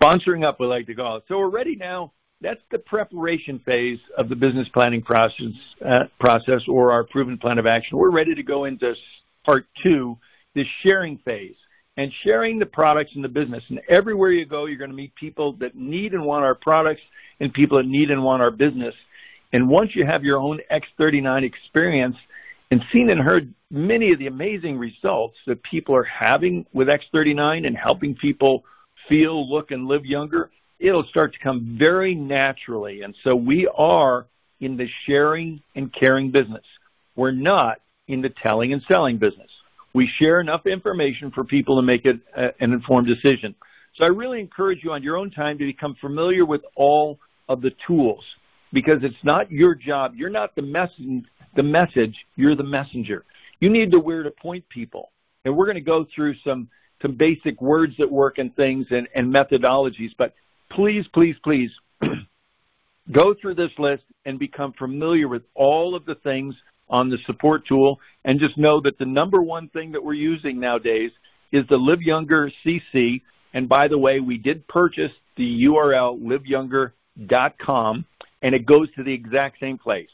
Sponsoring 0.00 0.44
up, 0.44 0.58
we 0.58 0.66
like 0.66 0.86
to 0.86 0.94
call 0.94 1.16
it. 1.16 1.24
So 1.28 1.38
we're 1.38 1.50
ready 1.50 1.76
now. 1.76 2.12
That's 2.40 2.60
the 2.70 2.78
preparation 2.78 3.60
phase 3.64 3.98
of 4.16 4.28
the 4.28 4.36
business 4.36 4.68
planning 4.68 5.02
process, 5.02 5.52
uh, 5.84 6.04
process 6.20 6.62
or 6.68 6.92
our 6.92 7.04
proven 7.04 7.36
plan 7.36 7.58
of 7.58 7.66
action. 7.66 7.98
We're 7.98 8.12
ready 8.12 8.34
to 8.34 8.42
go 8.42 8.64
into 8.64 8.94
part 9.44 9.66
two, 9.82 10.16
this 10.54 10.66
sharing 10.82 11.18
phase 11.18 11.56
and 11.98 12.12
sharing 12.22 12.60
the 12.60 12.66
products 12.66 13.14
and 13.16 13.24
the 13.24 13.28
business. 13.28 13.64
And 13.68 13.80
everywhere 13.88 14.30
you 14.30 14.46
go, 14.46 14.66
you're 14.66 14.78
going 14.78 14.90
to 14.90 14.96
meet 14.96 15.14
people 15.16 15.54
that 15.54 15.74
need 15.74 16.14
and 16.14 16.24
want 16.24 16.44
our 16.44 16.54
products 16.54 17.02
and 17.40 17.52
people 17.52 17.78
that 17.78 17.86
need 17.86 18.12
and 18.12 18.22
want 18.22 18.40
our 18.40 18.52
business. 18.52 18.94
And 19.52 19.68
once 19.68 19.96
you 19.96 20.06
have 20.06 20.22
your 20.22 20.38
own 20.38 20.60
X39 20.70 21.42
experience 21.42 22.16
and 22.70 22.84
seen 22.92 23.10
and 23.10 23.20
heard 23.20 23.52
many 23.70 24.12
of 24.12 24.20
the 24.20 24.28
amazing 24.28 24.78
results 24.78 25.36
that 25.46 25.62
people 25.64 25.96
are 25.96 26.04
having 26.04 26.66
with 26.72 26.86
X39 26.88 27.66
and 27.66 27.76
helping 27.76 28.14
people 28.14 28.62
feel, 29.08 29.50
look, 29.50 29.72
and 29.72 29.88
live 29.88 30.06
younger, 30.06 30.50
it'll 30.78 31.04
start 31.04 31.32
to 31.32 31.38
come 31.40 31.76
very 31.78 32.14
naturally. 32.14 33.02
And 33.02 33.16
so 33.24 33.34
we 33.34 33.68
are 33.76 34.26
in 34.60 34.76
the 34.76 34.88
sharing 35.04 35.62
and 35.74 35.92
caring 35.92 36.30
business. 36.30 36.64
We're 37.16 37.32
not 37.32 37.80
in 38.06 38.22
the 38.22 38.30
telling 38.30 38.72
and 38.72 38.82
selling 38.82 39.18
business 39.18 39.50
we 39.98 40.06
share 40.06 40.40
enough 40.40 40.64
information 40.64 41.32
for 41.32 41.42
people 41.42 41.74
to 41.74 41.82
make 41.82 42.04
it 42.04 42.20
a, 42.36 42.52
an 42.60 42.72
informed 42.72 43.08
decision. 43.08 43.52
So 43.96 44.04
I 44.04 44.06
really 44.06 44.38
encourage 44.38 44.84
you 44.84 44.92
on 44.92 45.02
your 45.02 45.16
own 45.16 45.28
time 45.28 45.58
to 45.58 45.64
become 45.64 45.96
familiar 46.00 46.46
with 46.46 46.60
all 46.76 47.18
of 47.48 47.62
the 47.62 47.72
tools 47.84 48.24
because 48.72 48.98
it's 49.02 49.24
not 49.24 49.50
your 49.50 49.74
job. 49.74 50.14
You're 50.14 50.30
not 50.30 50.54
the, 50.54 50.62
mess- 50.62 51.02
the 51.56 51.64
message, 51.64 52.14
you're 52.36 52.54
the 52.54 52.62
messenger. 52.62 53.24
You 53.58 53.70
need 53.70 53.90
to 53.90 53.98
where 53.98 54.22
to 54.22 54.30
point 54.30 54.68
people. 54.68 55.10
And 55.44 55.56
we're 55.56 55.66
going 55.66 55.74
to 55.74 55.80
go 55.80 56.06
through 56.14 56.36
some, 56.44 56.68
some 57.02 57.16
basic 57.16 57.60
words 57.60 57.94
that 57.98 58.08
work 58.08 58.38
and 58.38 58.54
things 58.54 58.86
and, 58.90 59.08
and 59.16 59.34
methodologies. 59.34 60.12
But 60.16 60.32
please, 60.70 61.08
please, 61.12 61.34
please 61.42 61.72
go 63.10 63.34
through 63.34 63.56
this 63.56 63.72
list 63.78 64.04
and 64.26 64.38
become 64.38 64.74
familiar 64.74 65.26
with 65.26 65.42
all 65.56 65.96
of 65.96 66.04
the 66.04 66.14
things 66.14 66.54
on 66.90 67.10
the 67.10 67.18
support 67.26 67.66
tool 67.66 68.00
and 68.24 68.40
just 68.40 68.58
know 68.58 68.80
that 68.80 68.98
the 68.98 69.06
number 69.06 69.42
one 69.42 69.68
thing 69.68 69.92
that 69.92 70.04
we're 70.04 70.14
using 70.14 70.60
nowadays 70.60 71.10
is 71.52 71.66
the 71.68 71.76
Live 71.76 72.02
Younger 72.02 72.50
CC. 72.64 73.22
And 73.54 73.68
by 73.68 73.88
the 73.88 73.98
way, 73.98 74.20
we 74.20 74.38
did 74.38 74.66
purchase 74.68 75.12
the 75.36 75.64
URL 75.64 76.20
liveyounger.com 76.20 78.04
and 78.42 78.54
it 78.54 78.66
goes 78.66 78.88
to 78.96 79.02
the 79.02 79.12
exact 79.12 79.60
same 79.60 79.78
place. 79.78 80.10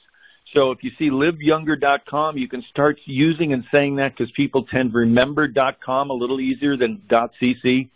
So 0.52 0.70
if 0.70 0.84
you 0.84 0.90
see 0.98 1.10
liveyounger.com, 1.10 2.36
you 2.36 2.48
can 2.48 2.62
start 2.62 3.00
using 3.06 3.52
and 3.52 3.64
saying 3.72 3.96
that 3.96 4.16
because 4.16 4.30
people 4.32 4.64
tend 4.64 4.92
to 4.92 4.98
remember 4.98 5.48
.com 5.84 6.10
a 6.10 6.14
little 6.14 6.40
easier 6.40 6.76
than 6.76 7.02
.cc. 7.10 7.88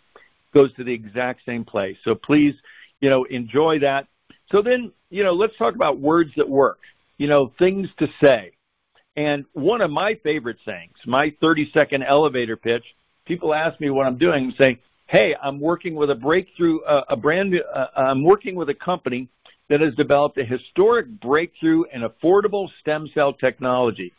Goes 0.53 0.73
to 0.73 0.83
the 0.83 0.93
exact 0.93 1.45
same 1.45 1.63
place. 1.63 1.97
So 2.03 2.15
please, 2.15 2.55
you 3.01 3.09
know, 3.09 3.23
enjoy 3.25 3.79
that. 3.79 4.07
So 4.51 4.61
then, 4.63 4.91
you 5.09 5.23
know, 5.23 5.33
let's 5.33 5.55
talk 5.57 5.75
about 5.75 5.99
words 5.99 6.31
that 6.37 6.49
work. 6.49 6.79
You 7.17 7.27
know, 7.27 7.53
things 7.59 7.87
to 7.99 8.07
say. 8.19 8.53
And 9.19 9.43
one 9.51 9.81
of 9.81 9.91
my 9.91 10.17
favorite 10.23 10.59
sayings, 10.65 10.95
my 11.05 11.35
30 11.41 11.71
second 11.73 12.03
elevator 12.03 12.55
pitch, 12.55 12.85
people 13.25 13.53
ask 13.53 13.77
me 13.81 13.89
what 13.89 14.07
I'm 14.07 14.17
doing 14.17 14.45
and 14.45 14.53
say, 14.53 14.79
hey, 15.07 15.35
I'm 15.43 15.59
working 15.59 15.95
with 15.95 16.09
a 16.09 16.15
breakthrough, 16.15 16.79
uh, 16.83 17.03
a 17.09 17.17
brand 17.17 17.51
new, 17.51 17.59
uh, 17.59 17.87
I'm 17.97 18.23
working 18.23 18.55
with 18.55 18.69
a 18.69 18.73
company 18.73 19.27
that 19.67 19.81
has 19.81 19.93
developed 19.95 20.37
a 20.37 20.45
historic 20.45 21.07
breakthrough 21.19 21.83
in 21.93 22.03
affordable 22.03 22.69
stem 22.79 23.09
cell 23.13 23.33
technology. 23.33 24.13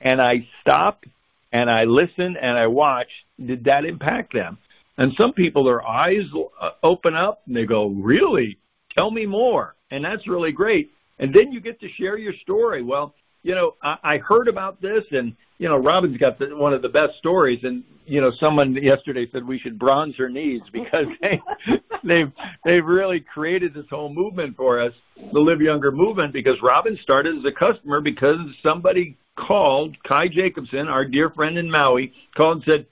And 0.00 0.22
I 0.22 0.48
stop 0.62 1.04
and 1.52 1.68
I 1.68 1.84
listen 1.84 2.38
and 2.38 2.56
I 2.56 2.66
watch. 2.68 3.08
Did 3.44 3.64
that 3.64 3.84
impact 3.84 4.32
them? 4.32 4.56
And 4.96 5.12
some 5.18 5.34
people, 5.34 5.64
their 5.64 5.86
eyes 5.86 6.24
uh, 6.62 6.70
open 6.82 7.14
up 7.14 7.42
and 7.46 7.54
they 7.54 7.66
go, 7.66 7.88
really? 7.88 8.56
Tell 8.96 9.10
me 9.10 9.26
more. 9.26 9.74
And 9.90 10.02
that's 10.02 10.26
really 10.26 10.52
great. 10.52 10.92
And 11.18 11.34
then 11.34 11.52
you 11.52 11.60
get 11.60 11.78
to 11.80 11.90
share 11.90 12.16
your 12.16 12.32
story. 12.42 12.82
Well, 12.82 13.14
you 13.44 13.54
know, 13.54 13.74
I, 13.80 13.98
I 14.02 14.18
heard 14.18 14.48
about 14.48 14.82
this, 14.82 15.04
and 15.12 15.36
you 15.58 15.68
know, 15.68 15.76
Robin's 15.76 16.16
got 16.16 16.38
the, 16.40 16.56
one 16.56 16.72
of 16.72 16.82
the 16.82 16.88
best 16.88 17.16
stories. 17.18 17.60
And 17.62 17.84
you 18.06 18.20
know, 18.20 18.32
someone 18.40 18.74
yesterday 18.74 19.28
said 19.30 19.46
we 19.46 19.58
should 19.58 19.78
bronze 19.78 20.16
her 20.16 20.28
knees 20.28 20.62
because 20.72 21.06
they 21.20 21.40
they've 22.02 22.32
they've 22.64 22.84
really 22.84 23.20
created 23.20 23.74
this 23.74 23.86
whole 23.88 24.12
movement 24.12 24.56
for 24.56 24.80
us, 24.80 24.92
the 25.32 25.38
Live 25.38 25.60
Younger 25.60 25.92
movement. 25.92 26.32
Because 26.32 26.56
Robin 26.62 26.98
started 27.02 27.38
as 27.38 27.44
a 27.44 27.52
customer 27.52 28.00
because 28.00 28.38
somebody 28.62 29.16
called 29.36 29.96
Kai 30.04 30.28
Jacobson, 30.28 30.88
our 30.88 31.06
dear 31.06 31.30
friend 31.30 31.58
in 31.58 31.70
Maui, 31.70 32.12
called 32.36 32.56
and 32.56 32.64
said, 32.64 32.86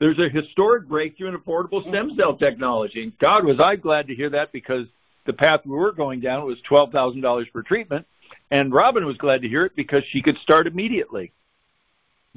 there's 0.00 0.18
a 0.18 0.28
historic 0.28 0.88
breakthrough 0.88 1.28
in 1.28 1.36
affordable 1.36 1.82
stem 1.82 2.08
mm-hmm. 2.08 2.18
cell 2.18 2.36
technology. 2.36 3.04
And 3.04 3.18
God, 3.20 3.44
was 3.44 3.60
I 3.60 3.76
glad 3.76 4.08
to 4.08 4.16
hear 4.16 4.30
that 4.30 4.50
because 4.50 4.86
the 5.26 5.32
path 5.32 5.60
we 5.64 5.76
were 5.76 5.92
going 5.92 6.18
down 6.18 6.44
was 6.44 6.58
$12,000 6.68 7.52
per 7.52 7.62
treatment. 7.62 8.04
And 8.52 8.70
Robin 8.70 9.06
was 9.06 9.16
glad 9.16 9.40
to 9.40 9.48
hear 9.48 9.64
it 9.64 9.74
because 9.74 10.04
she 10.10 10.20
could 10.20 10.36
start 10.36 10.66
immediately. 10.66 11.32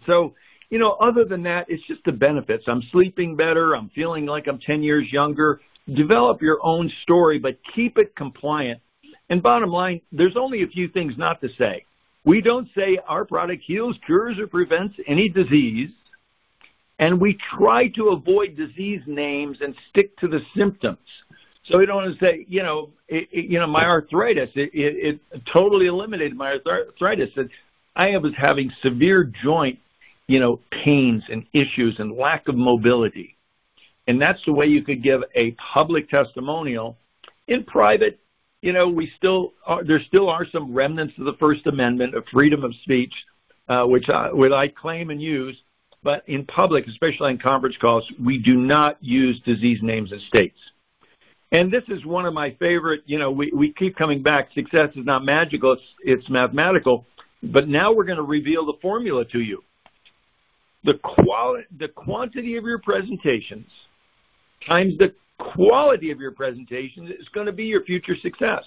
So, 0.06 0.34
you 0.69 0.80
know, 0.80 0.91
other 0.93 1.25
than 1.25 1.43
that, 1.43 1.65
it's 1.67 1.86
just 1.88 2.06
the 2.06 2.13
benefits. 2.13 2.63
I'm 2.67 2.82
sleeping 2.93 3.36
better. 3.36 3.75
I'm 3.75 3.89
feeling 3.89 4.25
like 4.25 4.47
I'm 4.47 4.58
10 4.58 4.82
years 4.82 5.12
younger. 5.12 5.60
Develop 5.93 6.41
your 6.41 6.60
own 6.63 6.89
story, 7.04 7.38
but 7.38 7.60
keep 7.75 7.97
it 7.97 8.15
compliant. 8.15 8.80
And 9.30 9.43
bottom 9.43 9.69
line, 9.71 9.99
there's 10.13 10.38
only 10.38 10.63
a 10.63 10.67
few 10.67 10.88
things 10.88 11.15
not 11.17 11.41
to 11.41 11.49
say. 11.58 11.84
We 12.23 12.39
don't 12.39 12.69
say 12.73 12.97
our 13.10 13.25
product 13.25 13.63
heals, 13.63 13.99
cures, 14.06 14.39
or 14.39 14.47
prevents 14.47 14.95
any 15.08 15.28
disease 15.28 15.91
and 16.99 17.19
we 17.19 17.38
try 17.58 17.89
to 17.89 18.10
avoid 18.10 18.56
disease 18.56 19.01
names 19.06 19.58
and 19.62 19.75
stick 19.89 20.17
to 20.17 20.28
the 20.28 20.39
symptoms. 20.56 20.97
So 21.67 21.80
we 21.80 21.86
don't 21.86 21.95
want 21.95 22.13
to 22.13 22.25
say, 22.25 22.45
you 22.47 22.62
know, 22.62 22.91
it, 23.08 23.28
it, 23.32 23.45
you 23.45 23.60
know, 23.60 23.67
my 23.67 23.86
arthritis, 23.86 24.49
it, 24.56 24.69
it, 24.73 25.19
it 25.34 25.41
totally 25.51 25.88
eliminated 25.88 26.38
my 26.38 26.60
arthritis. 26.65 27.30
And 27.36 27.49
I 27.95 28.15
was 28.17 28.34
having 28.38 28.71
severe 28.82 29.23
joint, 29.23 29.80
you 30.28 30.39
know, 30.39 30.60
pains 30.71 31.23
and 31.30 31.45
issues 31.54 31.95
and 31.99 32.15
lack 32.15 32.47
of 32.47 32.56
mobility. 32.56 33.36
And 34.08 34.21
that's 34.21 34.43
the 34.45 34.54
way 34.54 34.67
you 34.67 34.84
could 34.84 35.01
give 35.01 35.23
a 35.34 35.51
public 35.73 36.10
testimonial. 36.10 36.97
In 37.47 37.63
private, 37.63 38.19
you 38.62 38.73
know, 38.73 38.89
we 38.89 39.12
still 39.17 39.54
are, 39.65 39.84
there 39.84 40.01
still 40.08 40.30
are 40.30 40.45
some 40.45 40.73
remnants 40.73 41.13
of 41.17 41.25
the 41.25 41.34
First 41.39 41.65
Amendment 41.67 42.15
of 42.15 42.25
freedom 42.32 42.63
of 42.63 42.73
speech, 42.84 43.13
uh, 43.67 43.86
which 43.86 44.10
I, 44.10 44.32
which 44.32 44.51
I 44.51 44.67
claim 44.67 45.10
and 45.10 45.21
use. 45.21 45.58
But 46.04 46.28
in 46.28 46.45
public, 46.45 46.86
especially 46.88 47.32
in 47.32 47.39
conference 47.39 47.78
calls, 47.82 48.12
we 48.23 48.39
do 48.39 48.56
not 48.56 49.04
use 49.04 49.39
disease 49.41 49.80
names 49.82 50.12
and 50.12 50.21
states. 50.21 50.58
And 51.56 51.72
this 51.72 51.84
is 51.88 52.04
one 52.04 52.26
of 52.26 52.34
my 52.34 52.54
favorite, 52.60 53.04
you 53.06 53.18
know, 53.18 53.32
we, 53.32 53.50
we 53.56 53.72
keep 53.72 53.96
coming 53.96 54.22
back. 54.22 54.52
Success 54.52 54.89
is 54.98 55.06
not 55.06 55.24
magical, 55.24 55.72
it's, 55.72 55.84
it's 56.04 56.30
mathematical. 56.30 57.06
But 57.41 57.70
now 57.70 57.94
we're 57.94 58.04
going 58.04 58.18
to 58.18 58.24
reveal 58.24 58.65
the 58.65 58.74
formula 58.82 59.24
to 59.32 59.39
you. 59.39 59.63
The, 60.84 60.96
quali- 61.02 61.63
the 61.80 61.88
quantity 61.88 62.58
of 62.58 62.65
your 62.65 62.80
presentations 62.80 63.68
times 64.68 64.98
the 64.98 65.15
quality 65.39 66.12
of 66.12 66.20
your 66.20 66.32
presentations 66.32 67.10
is 67.12 67.30
going 67.30 67.46
to 67.46 67.54
be 67.54 67.63
your 67.63 67.86
future 67.86 68.18
success. 68.22 68.65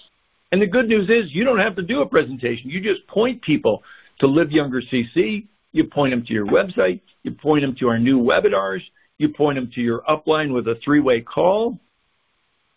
And 0.51 0.63
the 0.63 0.67
good 0.67 0.89
news 0.89 1.11
is 1.11 1.35
you 1.35 1.45
don't 1.45 1.59
have 1.59 1.77
to 1.77 1.83
do 1.83 2.01
a 2.01 2.09
presentation. 2.09 2.71
You 2.71 2.81
just 2.81 3.07
point 3.07 3.43
people 3.43 3.83
to 4.21 4.27
Live 4.27 4.51
Younger 4.51 4.81
CC, 4.81 5.47
you 5.73 5.85
point 5.85 6.13
them 6.13 6.25
to 6.25 6.33
your 6.33 6.47
website. 6.47 7.03
You 7.23 7.33
point 7.33 7.61
them 7.61 7.77
to 7.81 7.89
our 7.89 7.99
new 7.99 8.19
webinars. 8.19 8.81
You 9.19 9.29
point 9.29 9.57
them 9.57 9.71
to 9.75 9.83
your 9.83 10.03
upline 10.09 10.55
with 10.55 10.67
a 10.69 10.77
three-way 10.83 11.21
call. 11.21 11.79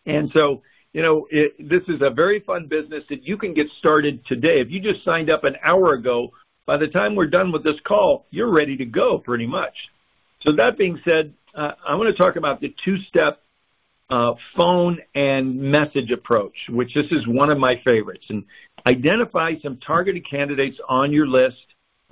And 0.06 0.32
so, 0.34 0.62
you 0.94 1.02
know, 1.02 1.28
it, 1.30 1.70
this 1.70 1.84
is 1.88 2.02
a 2.02 2.10
very 2.10 2.40
fun 2.40 2.68
business 2.68 3.04
that 3.10 3.24
you 3.24 3.38
can 3.38 3.54
get 3.54 3.68
started 3.80 4.26
today. 4.26 4.60
If 4.60 4.72
you 4.72 4.82
just 4.82 5.04
signed 5.04 5.30
up 5.30 5.44
an 5.44 5.56
hour 5.64 5.94
ago, 5.94 6.32
by 6.66 6.78
the 6.78 6.88
time 6.88 7.16
we're 7.16 7.28
done 7.28 7.52
with 7.52 7.64
this 7.64 7.80
call, 7.86 8.26
you're 8.30 8.52
ready 8.52 8.78
to 8.78 8.86
go 8.86 9.18
pretty 9.18 9.48
much. 9.48 9.74
So 10.42 10.52
that 10.54 10.78
being 10.78 11.00
said, 11.06 11.34
uh, 11.54 11.74
I 11.88 11.96
want 11.96 12.10
to 12.10 12.16
talk 12.16 12.36
about 12.36 12.62
the 12.62 12.74
two-step 12.84 13.42
uh, 14.10 14.34
phone 14.56 15.00
and 15.16 15.56
message 15.60 16.12
approach, 16.12 16.56
which 16.70 16.94
this 16.94 17.12
is 17.12 17.28
one 17.28 17.50
of 17.50 17.58
my 17.58 17.82
favorites. 17.86 18.26
And 18.30 18.44
identify 18.86 19.54
some 19.62 19.78
targeted 19.78 20.28
candidates 20.30 20.80
on 20.90 21.12
your 21.14 21.28
list, 21.28 21.66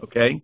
okay? 0.03 0.41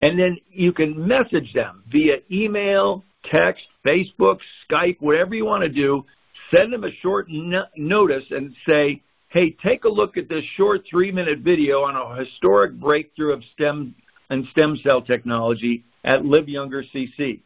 And 0.00 0.18
then 0.18 0.38
you 0.50 0.72
can 0.72 1.06
message 1.06 1.52
them 1.54 1.84
via 1.90 2.18
email, 2.30 3.04
text, 3.24 3.64
Facebook, 3.84 4.38
Skype, 4.68 4.96
whatever 5.00 5.34
you 5.34 5.44
want 5.44 5.62
to 5.62 5.68
do. 5.68 6.04
Send 6.52 6.72
them 6.72 6.84
a 6.84 6.92
short 7.00 7.26
no- 7.28 7.66
notice 7.76 8.24
and 8.30 8.54
say, 8.66 9.02
hey, 9.28 9.56
take 9.62 9.84
a 9.84 9.88
look 9.88 10.16
at 10.16 10.28
this 10.28 10.44
short 10.56 10.82
three 10.88 11.10
minute 11.10 11.40
video 11.40 11.82
on 11.82 11.96
a 11.96 12.24
historic 12.24 12.74
breakthrough 12.74 13.32
of 13.32 13.42
stem 13.54 13.94
and 14.30 14.46
stem 14.50 14.76
cell 14.82 15.02
technology 15.02 15.84
at 16.04 16.24
Live 16.24 16.48
Younger 16.48 16.82
CC. 16.82 17.40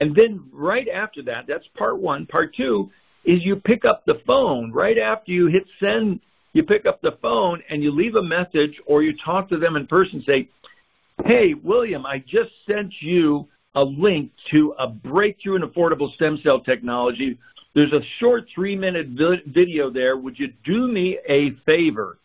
And 0.00 0.14
then 0.16 0.48
right 0.52 0.88
after 0.88 1.22
that, 1.22 1.46
that's 1.46 1.66
part 1.76 2.00
one. 2.00 2.26
Part 2.26 2.54
two 2.56 2.90
is 3.24 3.44
you 3.44 3.56
pick 3.56 3.84
up 3.84 4.04
the 4.04 4.20
phone 4.26 4.72
right 4.72 4.98
after 4.98 5.30
you 5.30 5.46
hit 5.46 5.64
send. 5.78 6.20
You 6.54 6.64
pick 6.64 6.86
up 6.86 7.00
the 7.00 7.18
phone 7.22 7.62
and 7.70 7.82
you 7.82 7.92
leave 7.92 8.16
a 8.16 8.22
message 8.22 8.80
or 8.86 9.02
you 9.02 9.14
talk 9.24 9.48
to 9.50 9.58
them 9.58 9.76
in 9.76 9.86
person. 9.86 10.22
Say, 10.26 10.48
Hey, 11.24 11.54
William, 11.54 12.04
I 12.04 12.18
just 12.18 12.50
sent 12.66 12.92
you 13.00 13.46
a 13.74 13.84
link 13.84 14.32
to 14.50 14.74
a 14.78 14.88
breakthrough 14.88 15.56
in 15.56 15.62
affordable 15.62 16.12
stem 16.14 16.38
cell 16.42 16.60
technology. 16.60 17.38
There's 17.74 17.92
a 17.92 18.00
short 18.18 18.44
three 18.54 18.76
minute 18.76 19.08
video 19.46 19.90
there. 19.90 20.16
Would 20.16 20.38
you 20.38 20.52
do 20.64 20.88
me 20.88 21.18
a 21.28 21.52
favor? 21.66 22.18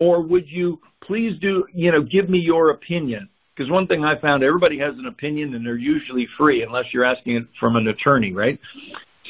Or 0.00 0.22
would 0.22 0.48
you 0.48 0.80
please 1.02 1.38
do, 1.40 1.66
you 1.72 1.92
know, 1.92 2.02
give 2.02 2.28
me 2.28 2.38
your 2.38 2.70
opinion? 2.70 3.28
Because 3.54 3.70
one 3.70 3.86
thing 3.86 4.04
I 4.04 4.18
found, 4.18 4.42
everybody 4.42 4.78
has 4.78 4.94
an 4.98 5.06
opinion 5.06 5.54
and 5.54 5.64
they're 5.64 5.76
usually 5.76 6.26
free 6.36 6.64
unless 6.64 6.86
you're 6.92 7.04
asking 7.04 7.36
it 7.36 7.46
from 7.60 7.76
an 7.76 7.86
attorney, 7.86 8.32
right? 8.32 8.58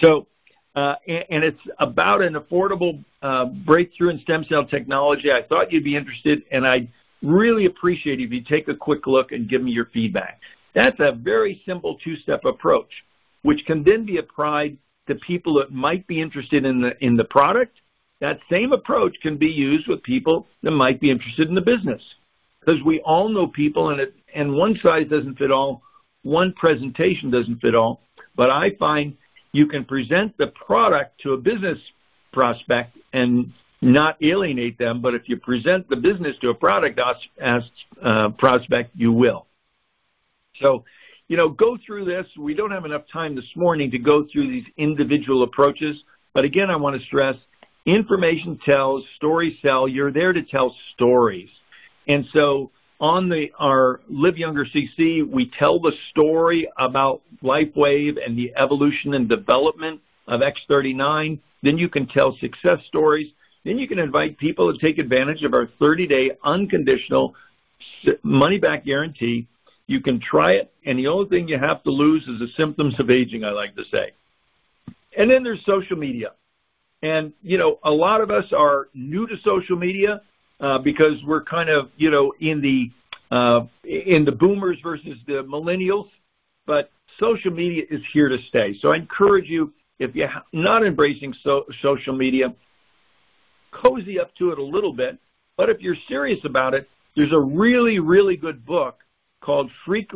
So, 0.00 0.26
uh, 0.74 0.94
and, 1.06 1.24
and, 1.28 1.44
it's 1.44 1.60
about 1.78 2.22
an 2.22 2.34
affordable 2.34 3.04
uh, 3.22 3.44
breakthrough 3.44 4.08
in 4.08 4.20
stem 4.20 4.44
cell 4.48 4.64
technology. 4.64 5.30
I 5.30 5.42
thought 5.46 5.70
you'd 5.70 5.84
be 5.84 5.94
interested, 5.94 6.42
and 6.50 6.66
I'd 6.66 6.88
Really 7.24 7.64
appreciate 7.64 8.20
if 8.20 8.30
you 8.32 8.42
take 8.42 8.68
a 8.68 8.76
quick 8.76 9.06
look 9.06 9.32
and 9.32 9.48
give 9.48 9.62
me 9.62 9.70
your 9.70 9.86
feedback. 9.86 10.40
That's 10.74 11.00
a 11.00 11.12
very 11.12 11.62
simple 11.64 11.96
two-step 12.04 12.44
approach, 12.44 12.90
which 13.42 13.64
can 13.64 13.82
then 13.82 14.04
be 14.04 14.18
applied 14.18 14.76
to 15.08 15.14
people 15.16 15.54
that 15.54 15.72
might 15.72 16.06
be 16.06 16.20
interested 16.20 16.64
in 16.64 16.80
the 16.80 17.04
in 17.04 17.16
the 17.16 17.24
product. 17.24 17.80
That 18.20 18.38
same 18.50 18.72
approach 18.72 19.16
can 19.20 19.36
be 19.36 19.48
used 19.48 19.86
with 19.88 20.02
people 20.02 20.46
that 20.62 20.70
might 20.70 21.00
be 21.00 21.10
interested 21.10 21.48
in 21.48 21.54
the 21.54 21.60
business, 21.60 22.02
because 22.60 22.82
we 22.82 23.00
all 23.00 23.28
know 23.28 23.46
people, 23.48 23.90
and 23.90 24.00
it 24.00 24.14
and 24.34 24.54
one 24.54 24.78
size 24.82 25.08
doesn't 25.08 25.38
fit 25.38 25.50
all, 25.50 25.82
one 26.22 26.52
presentation 26.54 27.30
doesn't 27.30 27.60
fit 27.60 27.74
all. 27.74 28.00
But 28.36 28.50
I 28.50 28.70
find 28.78 29.16
you 29.52 29.66
can 29.66 29.84
present 29.84 30.36
the 30.38 30.48
product 30.48 31.20
to 31.20 31.32
a 31.32 31.36
business 31.36 31.78
prospect 32.32 32.96
and 33.12 33.52
not 33.80 34.16
alienate 34.22 34.78
them, 34.78 35.00
but 35.00 35.14
if 35.14 35.28
you 35.28 35.36
present 35.36 35.88
the 35.88 35.96
business 35.96 36.36
to 36.40 36.48
a 36.48 36.54
product 36.54 36.98
as, 37.38 37.62
uh, 38.02 38.30
prospect, 38.30 38.90
you 38.94 39.12
will. 39.12 39.46
So, 40.60 40.84
you 41.28 41.36
know, 41.36 41.48
go 41.48 41.76
through 41.84 42.04
this. 42.04 42.26
We 42.38 42.54
don't 42.54 42.70
have 42.70 42.84
enough 42.84 43.02
time 43.12 43.34
this 43.34 43.50
morning 43.56 43.90
to 43.92 43.98
go 43.98 44.26
through 44.30 44.48
these 44.48 44.66
individual 44.76 45.42
approaches, 45.42 46.02
but 46.32 46.44
again, 46.44 46.70
I 46.70 46.76
want 46.76 46.98
to 46.98 47.06
stress 47.06 47.36
information 47.86 48.58
tells, 48.64 49.04
stories 49.16 49.58
sell. 49.62 49.86
You're 49.86 50.12
there 50.12 50.32
to 50.32 50.42
tell 50.42 50.74
stories. 50.94 51.50
And 52.08 52.24
so 52.32 52.70
on 53.00 53.28
the 53.28 53.50
our 53.58 54.00
Live 54.08 54.38
Younger 54.38 54.64
CC, 54.64 55.28
we 55.28 55.50
tell 55.58 55.80
the 55.80 55.92
story 56.10 56.68
about 56.78 57.22
LifeWave 57.42 58.24
and 58.24 58.38
the 58.38 58.52
evolution 58.56 59.14
and 59.14 59.28
development 59.28 60.00
of 60.26 60.40
X39. 60.40 61.38
Then 61.62 61.78
you 61.78 61.88
can 61.88 62.06
tell 62.06 62.36
success 62.40 62.78
stories. 62.86 63.30
Then 63.64 63.78
you 63.78 63.88
can 63.88 63.98
invite 63.98 64.38
people 64.38 64.72
to 64.72 64.78
take 64.78 64.98
advantage 64.98 65.42
of 65.42 65.54
our 65.54 65.68
30-day 65.80 66.32
unconditional 66.44 67.34
money-back 68.22 68.84
guarantee. 68.84 69.46
You 69.86 70.00
can 70.00 70.18
try 70.20 70.52
it, 70.52 70.72
and 70.86 70.98
the 70.98 71.08
only 71.08 71.28
thing 71.28 71.48
you 71.48 71.58
have 71.58 71.82
to 71.82 71.90
lose 71.90 72.22
is 72.22 72.38
the 72.38 72.48
symptoms 72.56 72.98
of 72.98 73.10
aging, 73.10 73.44
I 73.44 73.50
like 73.50 73.76
to 73.76 73.84
say. 73.90 74.12
And 75.16 75.30
then 75.30 75.44
there's 75.44 75.64
social 75.64 75.96
media. 75.96 76.32
And, 77.02 77.34
you 77.42 77.58
know, 77.58 77.78
a 77.84 77.90
lot 77.90 78.22
of 78.22 78.30
us 78.30 78.46
are 78.56 78.88
new 78.94 79.26
to 79.26 79.36
social 79.44 79.76
media 79.76 80.22
uh, 80.60 80.78
because 80.78 81.22
we're 81.26 81.44
kind 81.44 81.68
of, 81.68 81.90
you 81.96 82.10
know, 82.10 82.32
in 82.40 82.62
the 82.62 82.90
uh, 83.30 83.66
in 83.84 84.24
the 84.24 84.32
boomers 84.32 84.78
versus 84.82 85.18
the 85.26 85.44
millennials. 85.44 86.08
But 86.66 86.90
social 87.18 87.50
media 87.50 87.84
is 87.90 88.00
here 88.12 88.30
to 88.30 88.38
stay. 88.48 88.74
So 88.80 88.92
I 88.92 88.96
encourage 88.96 89.48
you, 89.48 89.74
if 89.98 90.14
you're 90.14 90.30
not 90.54 90.84
embracing 90.84 91.34
so, 91.42 91.66
social 91.82 92.16
media, 92.16 92.54
cozy 93.70 94.18
up 94.18 94.34
to 94.36 94.50
it 94.50 94.58
a 94.58 94.64
little 94.64 94.94
bit. 94.94 95.18
But 95.58 95.68
if 95.68 95.80
you're 95.80 95.96
serious 96.08 96.40
about 96.44 96.72
it, 96.72 96.88
there's 97.16 97.32
a 97.32 97.38
really, 97.38 97.98
really 97.98 98.36
good 98.36 98.64
book 98.64 99.03
called 99.44 99.70
Freak, 99.84 100.10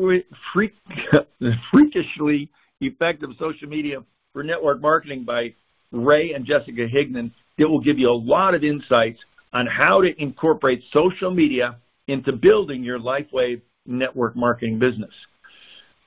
Freak, 0.53 0.73
Freakishly 1.71 2.49
Effective 2.81 3.31
Social 3.39 3.69
Media 3.69 4.03
for 4.33 4.43
Network 4.43 4.81
Marketing 4.81 5.25
by 5.25 5.55
Ray 5.93 6.33
and 6.33 6.47
Jessica 6.47 6.89
Higdon 6.89 7.31
that 7.59 7.69
will 7.69 7.81
give 7.81 7.99
you 7.99 8.09
a 8.09 8.13
lot 8.13 8.55
of 8.55 8.65
insights 8.65 9.21
on 9.53 9.67
how 9.67 10.01
to 10.01 10.21
incorporate 10.21 10.83
social 10.93 11.31
media 11.31 11.77
into 12.07 12.33
building 12.33 12.83
your 12.83 12.99
LifeWave 12.99 13.61
network 13.87 14.35
marketing 14.35 14.79
business. 14.79 15.13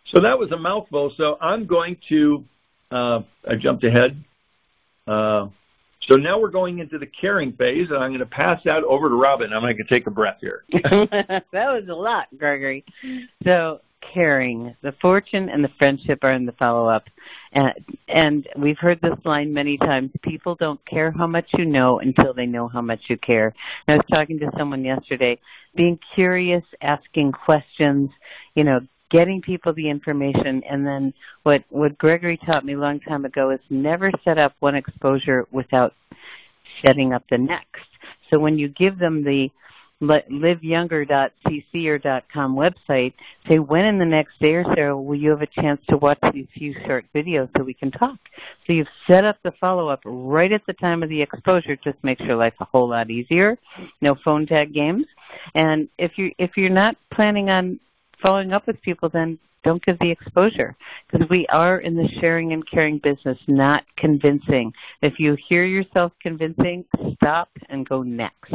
So 0.07 0.21
that 0.21 0.37
was 0.37 0.51
a 0.51 0.57
mouthful. 0.57 1.13
So 1.15 1.37
I'm 1.39 1.67
going 1.67 1.97
to, 2.09 2.43
uh, 2.89 3.21
I 3.47 3.55
jumped 3.55 3.83
ahead. 3.83 4.23
Uh, 5.07 5.47
so 6.07 6.15
now 6.15 6.39
we're 6.39 6.49
going 6.49 6.79
into 6.79 6.97
the 6.97 7.05
caring 7.05 7.53
phase, 7.53 7.89
and 7.89 7.97
I'm 7.97 8.09
going 8.09 8.19
to 8.19 8.25
pass 8.25 8.61
that 8.65 8.83
over 8.83 9.09
to 9.09 9.15
Robin. 9.15 9.53
I'm 9.53 9.61
going 9.61 9.77
to 9.77 9.83
take 9.83 10.07
a 10.07 10.11
breath 10.11 10.37
here. 10.41 10.63
that 10.71 11.43
was 11.53 11.83
a 11.89 11.93
lot, 11.93 12.27
Gregory. 12.37 12.83
So 13.43 13.81
caring. 14.13 14.75
The 14.81 14.93
fortune 15.01 15.49
and 15.49 15.63
the 15.63 15.69
friendship 15.77 16.23
are 16.23 16.31
in 16.31 16.45
the 16.45 16.51
follow 16.53 16.87
up. 16.87 17.03
And, 17.53 17.73
and 18.07 18.47
we've 18.57 18.77
heard 18.77 18.99
this 19.01 19.17
line 19.25 19.53
many 19.53 19.77
times. 19.77 20.11
People 20.23 20.55
don't 20.55 20.83
care 20.85 21.11
how 21.11 21.27
much 21.27 21.47
you 21.57 21.65
know 21.65 21.99
until 21.99 22.33
they 22.33 22.45
know 22.45 22.67
how 22.67 22.81
much 22.81 23.01
you 23.07 23.17
care. 23.17 23.53
And 23.87 23.95
I 23.95 23.97
was 23.97 24.05
talking 24.11 24.39
to 24.39 24.51
someone 24.57 24.83
yesterday, 24.83 25.39
being 25.75 25.99
curious, 26.15 26.63
asking 26.81 27.31
questions, 27.31 28.09
you 28.55 28.63
know, 28.63 28.81
getting 29.11 29.41
people 29.41 29.73
the 29.73 29.89
information 29.89 30.63
and 30.63 30.87
then 30.87 31.13
what 31.43 31.63
what 31.69 31.97
Gregory 31.97 32.39
taught 32.45 32.65
me 32.65 32.73
a 32.73 32.79
long 32.79 32.99
time 33.01 33.25
ago 33.25 33.51
is 33.51 33.59
never 33.69 34.09
set 34.23 34.37
up 34.37 34.55
one 34.59 34.75
exposure 34.75 35.45
without 35.51 35.93
setting 36.81 37.13
up 37.13 37.23
the 37.29 37.37
next. 37.37 37.85
So 38.29 38.39
when 38.39 38.57
you 38.57 38.69
give 38.69 38.97
them 38.97 39.23
the 39.23 39.51
liveyounger.cc 40.01 41.85
or 41.85 42.21
.com 42.33 42.55
website, 42.55 43.13
say 43.47 43.59
when 43.59 43.85
in 43.85 43.99
the 43.99 44.05
next 44.05 44.39
day 44.39 44.55
or 44.55 44.63
so 44.75 44.99
will 44.99 45.15
you 45.15 45.29
have 45.29 45.43
a 45.43 45.47
chance 45.47 45.79
to 45.89 45.97
watch 45.97 46.17
these 46.33 46.47
few 46.55 46.73
short 46.85 47.05
videos 47.13 47.49
so 47.55 47.63
we 47.63 47.73
can 47.73 47.91
talk. 47.91 48.17
So 48.65 48.73
you've 48.73 48.87
set 49.05 49.25
up 49.25 49.37
the 49.43 49.51
follow-up 49.59 49.99
right 50.05 50.51
at 50.51 50.65
the 50.65 50.73
time 50.73 51.03
of 51.03 51.09
the 51.09 51.21
exposure, 51.21 51.75
just 51.75 52.03
makes 52.03 52.21
your 52.21 52.35
life 52.35 52.55
a 52.59 52.65
whole 52.65 52.89
lot 52.89 53.11
easier. 53.11 53.59
No 54.01 54.15
phone 54.23 54.47
tag 54.47 54.73
games. 54.73 55.05
And 55.53 55.87
if 55.99 56.17
you 56.17 56.31
if 56.39 56.57
you're 56.57 56.69
not 56.69 56.95
planning 57.11 57.49
on 57.49 57.79
following 58.21 58.53
up 58.53 58.67
with 58.67 58.81
people, 58.81 59.09
then 59.09 59.39
don't 59.63 59.83
give 59.85 59.99
the 59.99 60.09
exposure 60.09 60.75
because 61.09 61.27
we 61.29 61.45
are 61.47 61.79
in 61.79 61.95
the 61.95 62.07
sharing 62.19 62.53
and 62.53 62.67
caring 62.67 62.97
business, 62.97 63.37
not 63.47 63.83
convincing. 63.95 64.73
If 65.01 65.19
you 65.19 65.35
hear 65.47 65.65
yourself 65.65 66.11
convincing, 66.21 66.85
stop 67.15 67.49
and 67.69 67.87
go 67.87 68.01
next. 68.01 68.53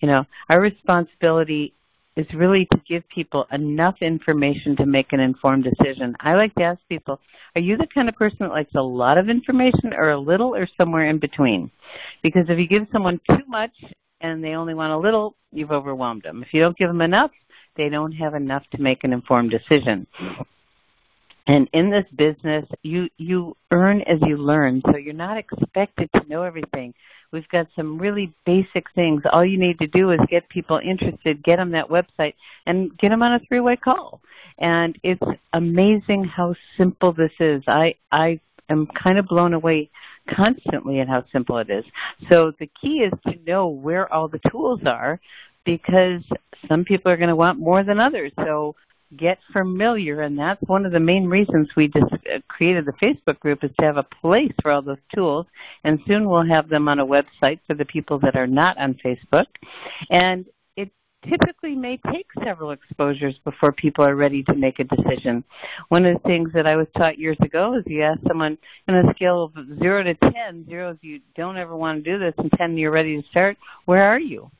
You 0.00 0.08
know, 0.08 0.24
our 0.48 0.60
responsibility 0.60 1.74
is 2.16 2.26
really 2.34 2.66
to 2.66 2.80
give 2.86 3.06
people 3.08 3.46
enough 3.52 3.96
information 4.00 4.76
to 4.76 4.86
make 4.86 5.12
an 5.12 5.20
informed 5.20 5.64
decision. 5.64 6.16
I 6.20 6.34
like 6.34 6.54
to 6.56 6.64
ask 6.64 6.80
people, 6.88 7.20
are 7.54 7.60
you 7.60 7.76
the 7.76 7.86
kind 7.86 8.08
of 8.08 8.16
person 8.16 8.38
that 8.40 8.50
likes 8.50 8.74
a 8.74 8.82
lot 8.82 9.18
of 9.18 9.28
information 9.28 9.92
or 9.94 10.10
a 10.10 10.18
little 10.18 10.54
or 10.54 10.66
somewhere 10.76 11.04
in 11.04 11.18
between? 11.18 11.70
Because 12.22 12.46
if 12.48 12.58
you 12.58 12.66
give 12.66 12.88
someone 12.92 13.20
too 13.28 13.44
much 13.46 13.72
and 14.20 14.42
they 14.42 14.54
only 14.54 14.74
want 14.74 14.92
a 14.92 14.98
little, 14.98 15.36
you've 15.52 15.70
overwhelmed 15.70 16.22
them. 16.22 16.42
If 16.42 16.52
you 16.52 16.60
don't 16.60 16.76
give 16.76 16.88
them 16.88 17.00
enough, 17.00 17.30
they 17.80 17.88
don't 17.88 18.12
have 18.12 18.34
enough 18.34 18.62
to 18.72 18.78
make 18.78 19.04
an 19.04 19.12
informed 19.14 19.50
decision. 19.50 20.06
And 21.46 21.66
in 21.72 21.88
this 21.88 22.04
business, 22.14 22.66
you, 22.82 23.08
you 23.16 23.56
earn 23.70 24.02
as 24.02 24.18
you 24.20 24.36
learn, 24.36 24.82
so 24.84 24.98
you're 24.98 25.14
not 25.14 25.38
expected 25.38 26.10
to 26.14 26.28
know 26.28 26.42
everything. 26.42 26.92
We've 27.32 27.48
got 27.48 27.68
some 27.74 27.98
really 27.98 28.34
basic 28.44 28.84
things. 28.94 29.22
All 29.32 29.46
you 29.46 29.58
need 29.58 29.78
to 29.78 29.86
do 29.86 30.10
is 30.10 30.20
get 30.28 30.46
people 30.50 30.78
interested, 30.84 31.42
get 31.42 31.56
them 31.56 31.70
that 31.70 31.88
website, 31.88 32.34
and 32.66 32.96
get 32.98 33.08
them 33.08 33.22
on 33.22 33.32
a 33.32 33.40
three-way 33.48 33.76
call. 33.76 34.20
And 34.58 34.98
it's 35.02 35.22
amazing 35.54 36.24
how 36.24 36.54
simple 36.76 37.14
this 37.14 37.32
is. 37.40 37.62
I, 37.66 37.94
I 38.12 38.40
am 38.68 38.86
kind 38.88 39.18
of 39.18 39.24
blown 39.26 39.54
away 39.54 39.88
constantly 40.28 41.00
at 41.00 41.08
how 41.08 41.24
simple 41.32 41.56
it 41.58 41.70
is. 41.70 41.86
So 42.28 42.52
the 42.60 42.70
key 42.80 42.98
is 42.98 43.12
to 43.26 43.38
know 43.50 43.68
where 43.68 44.12
all 44.12 44.28
the 44.28 44.40
tools 44.50 44.80
are 44.84 45.18
because 45.64 46.22
some 46.68 46.84
people 46.84 47.10
are 47.10 47.16
going 47.16 47.28
to 47.28 47.36
want 47.36 47.58
more 47.58 47.84
than 47.84 48.00
others. 48.00 48.32
So 48.44 48.74
get 49.16 49.38
familiar, 49.52 50.22
and 50.22 50.38
that's 50.38 50.62
one 50.66 50.86
of 50.86 50.92
the 50.92 51.00
main 51.00 51.26
reasons 51.26 51.68
we 51.76 51.88
just 51.88 52.12
uh, 52.12 52.38
created 52.48 52.86
the 52.86 52.92
Facebook 52.92 53.40
group 53.40 53.64
is 53.64 53.70
to 53.78 53.84
have 53.84 53.96
a 53.96 54.06
place 54.20 54.52
for 54.62 54.70
all 54.70 54.82
those 54.82 54.98
tools. 55.12 55.46
And 55.84 55.98
soon 56.06 56.28
we'll 56.28 56.46
have 56.46 56.68
them 56.68 56.88
on 56.88 57.00
a 57.00 57.06
website 57.06 57.58
for 57.66 57.74
the 57.74 57.84
people 57.84 58.20
that 58.20 58.36
are 58.36 58.46
not 58.46 58.78
on 58.78 58.94
Facebook. 59.04 59.46
And 60.10 60.46
it 60.76 60.92
typically 61.28 61.74
may 61.74 61.98
take 62.12 62.26
several 62.44 62.70
exposures 62.70 63.38
before 63.44 63.72
people 63.72 64.04
are 64.04 64.14
ready 64.14 64.44
to 64.44 64.54
make 64.54 64.78
a 64.78 64.84
decision. 64.84 65.42
One 65.88 66.06
of 66.06 66.14
the 66.14 66.28
things 66.28 66.50
that 66.54 66.68
I 66.68 66.76
was 66.76 66.86
taught 66.96 67.18
years 67.18 67.38
ago 67.42 67.74
is 67.74 67.82
you 67.86 68.02
ask 68.02 68.20
someone 68.28 68.58
on 68.86 68.94
a 68.94 69.12
scale 69.14 69.42
of 69.42 69.78
zero 69.80 70.04
to 70.04 70.14
ten, 70.14 70.64
zero 70.66 70.90
if 70.90 71.02
you 71.02 71.20
don't 71.34 71.56
ever 71.56 71.76
want 71.76 72.04
to 72.04 72.12
do 72.12 72.18
this, 72.18 72.34
and 72.38 72.52
ten 72.52 72.78
you're 72.78 72.92
ready 72.92 73.20
to 73.20 73.28
start, 73.28 73.56
where 73.86 74.04
are 74.04 74.20
you? 74.20 74.50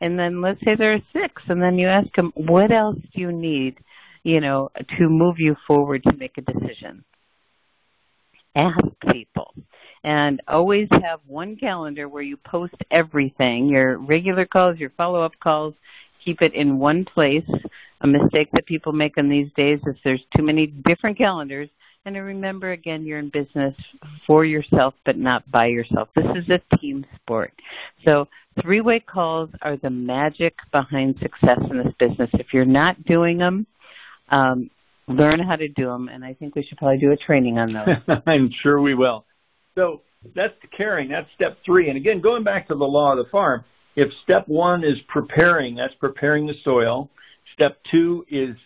And 0.00 0.18
then 0.18 0.40
let's 0.40 0.60
say 0.64 0.74
there 0.74 0.94
are 0.94 1.02
six, 1.12 1.42
and 1.48 1.62
then 1.62 1.78
you 1.78 1.88
ask 1.88 2.12
them, 2.14 2.32
what 2.34 2.72
else 2.72 2.98
do 3.14 3.20
you 3.20 3.32
need, 3.32 3.78
you 4.22 4.40
know, 4.40 4.70
to 4.98 5.08
move 5.08 5.36
you 5.38 5.56
forward 5.66 6.02
to 6.04 6.16
make 6.16 6.38
a 6.38 6.42
decision? 6.42 7.04
Ask 8.54 8.80
people. 9.12 9.54
And 10.02 10.40
always 10.48 10.88
have 11.02 11.20
one 11.26 11.56
calendar 11.56 12.08
where 12.08 12.22
you 12.22 12.36
post 12.38 12.74
everything, 12.90 13.68
your 13.68 13.98
regular 13.98 14.46
calls, 14.46 14.78
your 14.78 14.90
follow-up 14.90 15.32
calls, 15.40 15.74
keep 16.24 16.40
it 16.42 16.54
in 16.54 16.78
one 16.78 17.04
place. 17.04 17.48
A 18.00 18.06
mistake 18.06 18.48
that 18.52 18.64
people 18.64 18.92
make 18.92 19.18
in 19.18 19.28
these 19.28 19.52
days 19.56 19.78
is 19.86 19.96
there's 20.02 20.24
too 20.34 20.42
many 20.42 20.66
different 20.66 21.18
calendars 21.18 21.68
and 22.06 22.16
remember 22.16 22.72
again, 22.72 23.04
you're 23.04 23.18
in 23.18 23.28
business 23.28 23.74
for 24.26 24.44
yourself, 24.44 24.94
but 25.04 25.18
not 25.18 25.48
by 25.50 25.66
yourself. 25.66 26.08
This 26.16 26.26
is 26.34 26.48
a 26.48 26.76
team 26.76 27.04
sport. 27.16 27.52
So 28.06 28.26
three-way 28.62 29.00
calls 29.00 29.50
are 29.62 29.76
the 29.76 29.90
magic 29.90 30.56
behind 30.72 31.16
success 31.20 31.58
in 31.70 31.78
this 31.78 31.92
business. 31.98 32.30
If 32.34 32.52
you're 32.52 32.64
not 32.64 33.04
doing 33.04 33.38
them, 33.38 33.66
um, 34.30 34.70
learn 35.08 35.40
how 35.40 35.56
to 35.56 35.68
do 35.68 35.86
them, 35.86 36.08
and 36.08 36.24
I 36.24 36.34
think 36.34 36.54
we 36.54 36.62
should 36.62 36.78
probably 36.78 36.98
do 36.98 37.12
a 37.12 37.16
training 37.16 37.58
on 37.58 37.72
those. 37.72 38.18
I'm 38.26 38.50
sure 38.62 38.80
we 38.80 38.94
will. 38.94 39.24
So 39.76 40.02
that's 40.34 40.54
the 40.62 40.68
caring. 40.68 41.08
That's 41.08 41.28
step 41.34 41.58
three. 41.64 41.88
And 41.88 41.96
again, 41.96 42.20
going 42.20 42.44
back 42.44 42.68
to 42.68 42.74
the 42.74 42.84
law 42.84 43.12
of 43.12 43.18
the 43.18 43.30
farm, 43.30 43.64
if 43.96 44.12
step 44.22 44.46
one 44.46 44.84
is 44.84 45.00
preparing, 45.08 45.74
that's 45.74 45.94
preparing 45.94 46.46
the 46.46 46.54
soil. 46.62 47.10
Step 47.54 47.78
two 47.90 48.24
is 48.28 48.56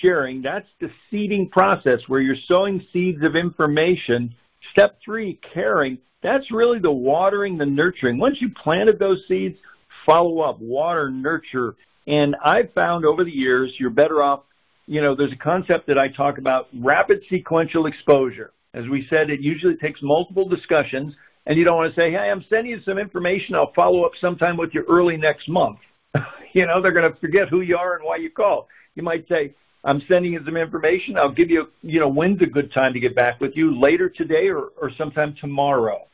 sharing. 0.00 0.42
That's 0.42 0.68
the 0.80 0.90
seeding 1.10 1.48
process 1.48 2.00
where 2.06 2.20
you're 2.20 2.36
sowing 2.46 2.86
seeds 2.92 3.22
of 3.24 3.34
information. 3.34 4.34
Step 4.72 4.98
three, 5.04 5.38
caring. 5.54 5.98
That's 6.22 6.50
really 6.50 6.78
the 6.78 6.92
watering, 6.92 7.56
the 7.56 7.66
nurturing. 7.66 8.18
Once 8.18 8.40
you 8.40 8.50
planted 8.50 8.98
those 8.98 9.22
seeds, 9.26 9.58
follow 10.04 10.40
up, 10.40 10.60
water, 10.60 11.10
nurture. 11.10 11.74
And 12.06 12.36
I've 12.44 12.72
found 12.72 13.04
over 13.04 13.24
the 13.24 13.30
years 13.30 13.74
you're 13.78 13.90
better 13.90 14.22
off, 14.22 14.40
you 14.86 15.00
know, 15.00 15.14
there's 15.14 15.32
a 15.32 15.36
concept 15.36 15.86
that 15.86 15.98
I 15.98 16.08
talk 16.08 16.38
about, 16.38 16.68
rapid 16.78 17.22
sequential 17.28 17.86
exposure. 17.86 18.52
As 18.74 18.86
we 18.86 19.06
said, 19.08 19.30
it 19.30 19.40
usually 19.40 19.76
takes 19.76 20.00
multiple 20.02 20.48
discussions, 20.48 21.14
and 21.46 21.58
you 21.58 21.64
don't 21.64 21.76
want 21.76 21.94
to 21.94 22.00
say, 22.00 22.10
hey, 22.10 22.30
I'm 22.30 22.44
sending 22.48 22.72
you 22.72 22.80
some 22.84 22.98
information. 22.98 23.54
I'll 23.54 23.72
follow 23.72 24.04
up 24.04 24.12
sometime 24.20 24.56
with 24.56 24.70
you 24.74 24.84
early 24.88 25.16
next 25.16 25.48
month. 25.48 25.78
you 26.52 26.66
know, 26.66 26.82
they're 26.82 26.92
going 26.92 27.12
to 27.12 27.18
forget 27.20 27.48
who 27.48 27.60
you 27.60 27.76
are 27.76 27.96
and 27.96 28.04
why 28.04 28.16
you 28.16 28.30
called. 28.30 28.66
You 28.94 29.02
might 29.02 29.28
say, 29.28 29.54
I'm 29.84 30.02
sending 30.08 30.34
you 30.34 30.40
some 30.44 30.56
information. 30.56 31.16
I'll 31.16 31.32
give 31.32 31.50
you, 31.50 31.68
you 31.82 32.00
know, 32.00 32.08
when's 32.08 32.42
a 32.42 32.46
good 32.46 32.72
time 32.72 32.92
to 32.92 33.00
get 33.00 33.14
back 33.14 33.40
with 33.40 33.56
you 33.56 33.78
later 33.78 34.08
today 34.08 34.48
or, 34.48 34.68
or 34.80 34.90
sometime 34.96 35.34
tomorrow. 35.40 36.06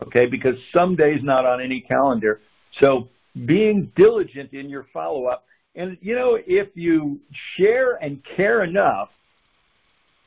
Okay, 0.00 0.26
because 0.26 0.54
some 0.72 0.94
days 0.94 1.20
not 1.22 1.44
on 1.44 1.60
any 1.60 1.80
calendar. 1.80 2.40
So 2.78 3.08
being 3.46 3.90
diligent 3.96 4.52
in 4.52 4.68
your 4.68 4.86
follow 4.92 5.26
up. 5.26 5.44
And 5.74 5.98
you 6.00 6.14
know, 6.14 6.38
if 6.46 6.68
you 6.74 7.20
share 7.56 7.96
and 7.96 8.22
care 8.36 8.62
enough, 8.62 9.08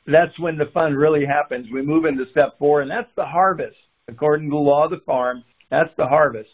that's 0.06 0.38
when 0.38 0.58
the 0.58 0.66
fun 0.66 0.94
really 0.94 1.24
happens. 1.24 1.68
We 1.72 1.82
move 1.82 2.04
into 2.04 2.26
step 2.30 2.58
four, 2.58 2.82
and 2.82 2.90
that's 2.90 3.10
the 3.16 3.24
harvest. 3.24 3.76
According 4.08 4.50
to 4.50 4.56
the 4.56 4.60
law 4.60 4.84
of 4.84 4.90
the 4.90 5.00
farm, 5.06 5.44
that's 5.70 5.94
the 5.96 6.06
harvest. 6.06 6.50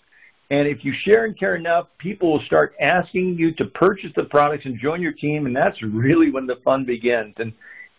And 0.51 0.67
if 0.67 0.85
you 0.85 0.95
share 1.03 1.27
and 1.27 1.39
care 1.39 1.57
enough, 1.57 1.89
people 1.99 2.33
will 2.33 2.45
start 2.47 2.75
asking 2.81 3.37
you 3.39 3.55
to 3.57 3.67
purchase 3.67 4.11
the 4.17 4.25
products 4.25 4.65
and 4.65 4.79
join 4.79 5.03
your 5.03 5.13
team, 5.13 5.47
and 5.47 5.55
that's 5.55 5.83
really 5.83 6.31
when 6.31 6.47
the 6.47 6.57
fun 6.65 6.85
begins. 6.85 7.35
And 7.39 7.53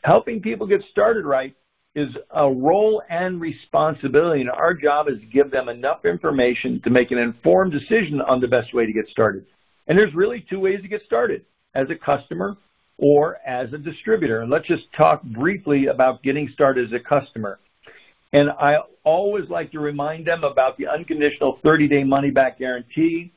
helping 0.03 0.41
people 0.41 0.65
get 0.65 0.83
started 0.91 1.25
right 1.25 1.55
is 1.95 2.15
a 2.31 2.49
role 2.49 3.03
and 3.09 3.39
responsibility, 3.39 4.41
and 4.41 4.49
our 4.49 4.73
job 4.73 5.09
is 5.09 5.19
to 5.19 5.25
give 5.25 5.51
them 5.51 5.69
enough 5.69 6.05
information 6.05 6.81
to 6.83 6.89
make 6.89 7.11
an 7.11 7.17
informed 7.17 7.71
decision 7.71 8.21
on 8.21 8.41
the 8.41 8.47
best 8.47 8.73
way 8.73 8.85
to 8.85 8.93
get 8.93 9.07
started. 9.09 9.45
And 9.87 9.97
there's 9.97 10.13
really 10.13 10.45
two 10.49 10.59
ways 10.59 10.81
to 10.81 10.87
get 10.87 11.03
started, 11.03 11.45
as 11.75 11.89
a 11.89 11.95
customer 11.95 12.57
or 12.97 13.37
as 13.45 13.71
a 13.73 13.77
distributor. 13.77 14.41
And 14.41 14.51
let's 14.51 14.67
just 14.67 14.91
talk 14.93 15.23
briefly 15.23 15.87
about 15.87 16.23
getting 16.23 16.49
started 16.49 16.87
as 16.87 16.93
a 16.93 17.03
customer. 17.03 17.59
And 18.31 18.49
I 18.49 18.77
always 19.03 19.49
like 19.49 19.71
to 19.71 19.79
remind 19.79 20.27
them 20.27 20.43
about 20.43 20.77
the 20.77 20.87
unconditional 20.87 21.59
30-day 21.63 22.03
money-back 22.03 22.59
guarantee. 22.59 23.33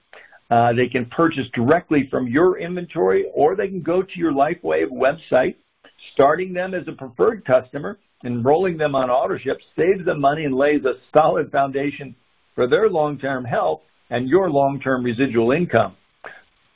Uh, 0.50 0.74
they 0.74 0.86
can 0.86 1.06
purchase 1.06 1.48
directly 1.54 2.08
from 2.10 2.26
your 2.26 2.58
inventory, 2.58 3.26
or 3.34 3.56
they 3.56 3.68
can 3.68 3.80
go 3.80 4.02
to 4.02 4.18
your 4.18 4.32
LifeWave 4.32 4.90
website. 4.90 5.56
Starting 6.12 6.52
them 6.52 6.74
as 6.74 6.86
a 6.88 6.92
preferred 6.92 7.44
customer, 7.44 7.98
enrolling 8.24 8.76
them 8.76 8.94
on 8.94 9.08
AutoShip 9.08 9.56
saves 9.76 10.04
them 10.04 10.20
money 10.20 10.44
and 10.44 10.54
lays 10.54 10.84
a 10.84 10.94
solid 11.12 11.50
foundation 11.50 12.14
for 12.54 12.66
their 12.66 12.90
long-term 12.90 13.44
health 13.44 13.80
and 14.10 14.28
your 14.28 14.50
long-term 14.50 15.02
residual 15.04 15.52
income. 15.52 15.96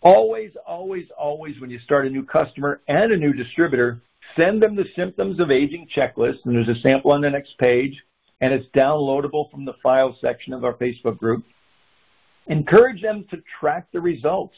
Always, 0.00 0.52
always, 0.66 1.06
always, 1.18 1.60
when 1.60 1.68
you 1.68 1.78
start 1.80 2.06
a 2.06 2.10
new 2.10 2.24
customer 2.24 2.80
and 2.88 3.12
a 3.12 3.16
new 3.16 3.32
distributor, 3.32 4.00
Send 4.34 4.62
them 4.62 4.74
the 4.76 4.86
symptoms 4.96 5.38
of 5.40 5.50
aging 5.50 5.88
checklist, 5.94 6.38
and 6.44 6.54
there's 6.54 6.68
a 6.68 6.80
sample 6.80 7.12
on 7.12 7.20
the 7.20 7.30
next 7.30 7.56
page, 7.58 8.02
and 8.40 8.52
it's 8.52 8.66
downloadable 8.74 9.50
from 9.50 9.64
the 9.64 9.74
file 9.82 10.16
section 10.20 10.52
of 10.52 10.64
our 10.64 10.74
Facebook 10.74 11.18
group. 11.18 11.44
Encourage 12.48 13.02
them 13.02 13.24
to 13.30 13.38
track 13.60 13.88
the 13.92 14.00
results. 14.00 14.54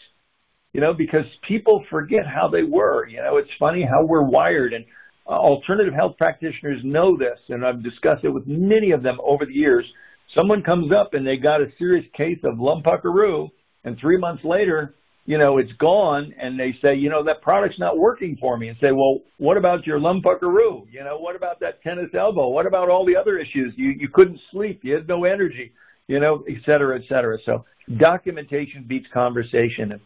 you 0.73 0.81
know, 0.81 0.93
because 0.93 1.25
people 1.47 1.85
forget 1.91 2.27
how 2.27 2.49
they 2.49 2.63
were. 2.63 3.07
You 3.09 3.19
know, 3.19 3.37
it's 3.37 3.51
funny 3.59 3.83
how 3.83 4.05
we're 4.05 4.23
wired 4.23 4.73
and 4.73 4.85
uh, 5.27 5.33
alternative 5.33 5.95
health 5.95 6.17
practitioners 6.19 6.81
know 6.85 7.17
this 7.17 7.39
and 7.49 7.65
I've 7.65 7.83
discussed 7.83 8.25
it 8.25 8.31
with 8.31 8.47
many 8.47 8.93
of 8.93 9.03
them 9.03 9.19
over 9.23 9.45
the 9.47 9.55
years. 9.55 9.87
Someone 10.35 10.63
comes 10.63 10.93
up 10.93 11.15
and 11.15 11.27
they 11.27 11.37
got 11.37 11.61
a 11.61 11.73
serious 11.79 12.07
case 12.15 12.39
of 12.45 12.55
lumpuckaroo 12.59 13.49
and 13.85 13.99
three 13.99 14.19
months 14.19 14.45
later, 14.45 14.95
you 15.29 15.37
know, 15.37 15.59
it's 15.59 15.73
gone 15.75 16.33
and 16.41 16.59
they 16.59 16.73
say, 16.81 16.95
you 16.95 17.11
know, 17.11 17.23
that 17.23 17.43
product's 17.43 17.79
not 17.79 17.99
working 17.99 18.35
for 18.41 18.57
me 18.57 18.69
and 18.69 18.79
say, 18.81 18.93
well, 18.93 19.21
what 19.37 19.59
about 19.59 19.87
your 19.87 20.01
lumpuckaroo? 20.01 20.87
You 20.91 21.05
know, 21.05 21.19
what 21.19 21.37
about 21.37 21.61
that 21.61 21.83
tennis 21.83 22.09
elbow? 22.15 22.49
What 22.49 22.65
about 22.65 22.89
all 22.89 23.05
the 23.05 23.15
other 23.15 23.37
issues? 23.37 23.75
You, 23.77 23.91
you 23.91 24.09
couldn't 24.09 24.41
sleep. 24.51 24.81
You 24.83 24.95
had 24.95 25.07
no 25.07 25.27
energy, 25.27 25.75
you 26.07 26.19
know, 26.19 26.45
et 26.49 26.63
cetera, 26.65 26.99
et 26.99 27.07
cetera. 27.11 27.37
So 27.45 27.67
documentation 27.99 28.85
beats 28.89 29.07
conversation 29.13 30.01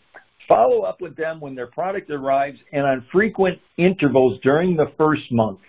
follow 0.48 0.80
up 0.80 1.00
with 1.00 1.14
them 1.14 1.38
when 1.38 1.54
their 1.54 1.68
product 1.68 2.10
arrives 2.10 2.58
and 2.72 2.84
on 2.84 3.06
frequent 3.12 3.60
intervals 3.76 4.40
during 4.42 4.74
the 4.74 4.90
first 4.98 5.30
month. 5.30 5.60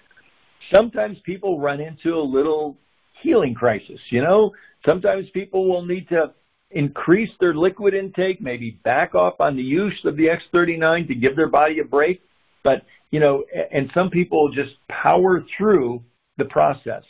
Sometimes 0.72 1.20
people 1.20 1.60
run 1.60 1.80
into 1.80 2.16
a 2.16 2.26
little 2.26 2.76
healing 3.22 3.54
crisis, 3.54 4.00
you 4.10 4.24
know, 4.24 4.52
sometimes 4.84 5.30
people 5.30 5.70
will 5.70 5.86
need 5.86 6.10
to 6.10 6.34
increase 6.74 7.32
their 7.40 7.54
liquid 7.54 7.94
intake, 7.94 8.42
maybe 8.42 8.72
back 8.84 9.16
off 9.16 9.36
on 9.40 9.56
the 9.56 9.64
use 9.64 10.00
of 10.06 10.18
the 10.18 10.28
X39 10.28 11.08
to 11.08 11.16
give 11.16 11.36
their 11.36 11.50
body 11.50 11.80
a 11.80 11.84
break. 11.84 12.22
But, 12.64 12.84
you 13.12 13.20
know, 13.20 13.44
and 13.72 13.92
some 13.94 14.10
people 14.10 14.52
just 14.52 14.76
power 14.88 15.44
through 15.58 16.04
the 16.38 16.46
process. 16.46 17.04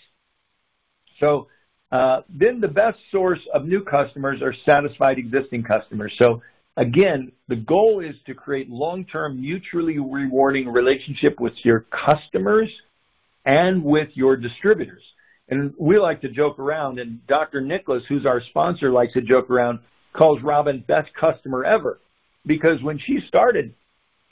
So 1.19 1.47
uh, 1.91 2.21
then 2.27 2.59
the 2.59 2.67
best 2.67 2.97
source 3.11 3.39
of 3.53 3.65
new 3.65 3.83
customers 3.83 4.41
are 4.41 4.53
satisfied 4.65 5.17
existing 5.17 5.63
customers. 5.63 6.13
So 6.17 6.41
again, 6.75 7.31
the 7.47 7.55
goal 7.55 7.99
is 7.99 8.15
to 8.25 8.33
create 8.33 8.69
long-term 8.69 9.39
mutually 9.39 9.99
rewarding 9.99 10.69
relationship 10.69 11.39
with 11.39 11.53
your 11.63 11.85
customers 11.91 12.69
and 13.45 13.83
with 13.83 14.09
your 14.13 14.37
distributors. 14.37 15.03
And 15.49 15.73
we 15.77 15.99
like 15.99 16.21
to 16.21 16.29
joke 16.29 16.57
around, 16.57 16.99
and 16.99 17.25
Dr. 17.27 17.61
Nicholas, 17.61 18.03
who's 18.07 18.25
our 18.25 18.41
sponsor, 18.41 18.91
likes 18.91 19.13
to 19.13 19.21
joke 19.21 19.49
around, 19.49 19.79
calls 20.13 20.41
Robin 20.41 20.83
best 20.87 21.13
customer 21.13 21.65
ever. 21.65 21.99
Because 22.45 22.81
when 22.81 22.97
she 22.97 23.19
started, 23.27 23.73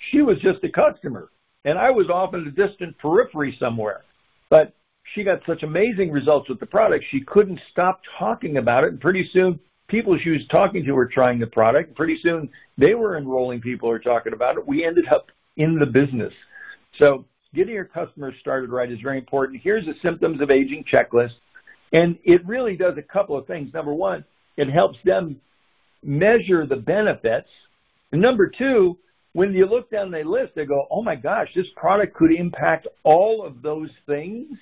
she 0.09 0.21
was 0.21 0.37
just 0.39 0.63
a 0.63 0.69
customer. 0.69 1.29
And 1.65 1.77
I 1.77 1.91
was 1.91 2.09
off 2.09 2.33
in 2.33 2.45
the 2.45 2.51
distant 2.51 2.97
periphery 2.97 3.55
somewhere. 3.59 4.01
But 4.49 4.73
she 5.13 5.23
got 5.23 5.41
such 5.45 5.63
amazing 5.63 6.11
results 6.11 6.49
with 6.49 6.59
the 6.59 6.65
product, 6.65 7.05
she 7.09 7.21
couldn't 7.21 7.59
stop 7.71 8.01
talking 8.17 8.57
about 8.57 8.83
it. 8.83 8.91
And 8.91 9.01
pretty 9.01 9.29
soon, 9.31 9.59
people 9.87 10.17
she 10.17 10.29
was 10.29 10.47
talking 10.49 10.83
to 10.85 10.93
were 10.93 11.07
trying 11.07 11.39
the 11.39 11.47
product. 11.47 11.95
Pretty 11.95 12.17
soon, 12.21 12.49
they 12.77 12.95
were 12.95 13.17
enrolling 13.17 13.61
people 13.61 13.89
were 13.89 13.99
talking 13.99 14.33
about 14.33 14.57
it. 14.57 14.67
We 14.67 14.85
ended 14.85 15.07
up 15.09 15.27
in 15.57 15.77
the 15.77 15.85
business. 15.85 16.33
So 16.97 17.25
getting 17.53 17.73
your 17.73 17.85
customers 17.85 18.35
started 18.39 18.69
right 18.69 18.91
is 18.91 18.99
very 19.01 19.17
important. 19.17 19.61
Here's 19.63 19.85
the 19.85 19.95
symptoms 20.01 20.41
of 20.41 20.49
aging 20.51 20.85
checklist. 20.91 21.33
And 21.93 22.17
it 22.23 22.45
really 22.45 22.77
does 22.77 22.97
a 22.97 23.01
couple 23.01 23.37
of 23.37 23.47
things. 23.47 23.73
Number 23.73 23.93
one, 23.93 24.23
it 24.57 24.69
helps 24.69 24.97
them 25.03 25.41
measure 26.03 26.65
the 26.65 26.77
benefits. 26.77 27.49
And 28.11 28.21
number 28.21 28.47
two, 28.47 28.97
when 29.33 29.53
you 29.53 29.65
look 29.65 29.89
down 29.89 30.11
the 30.11 30.23
list, 30.23 30.55
they 30.55 30.65
go, 30.65 30.87
oh 30.89 31.03
my 31.03 31.15
gosh, 31.15 31.49
this 31.55 31.67
product 31.75 32.15
could 32.15 32.31
impact 32.31 32.87
all 33.03 33.45
of 33.45 33.61
those 33.61 33.89
things. 34.05 34.57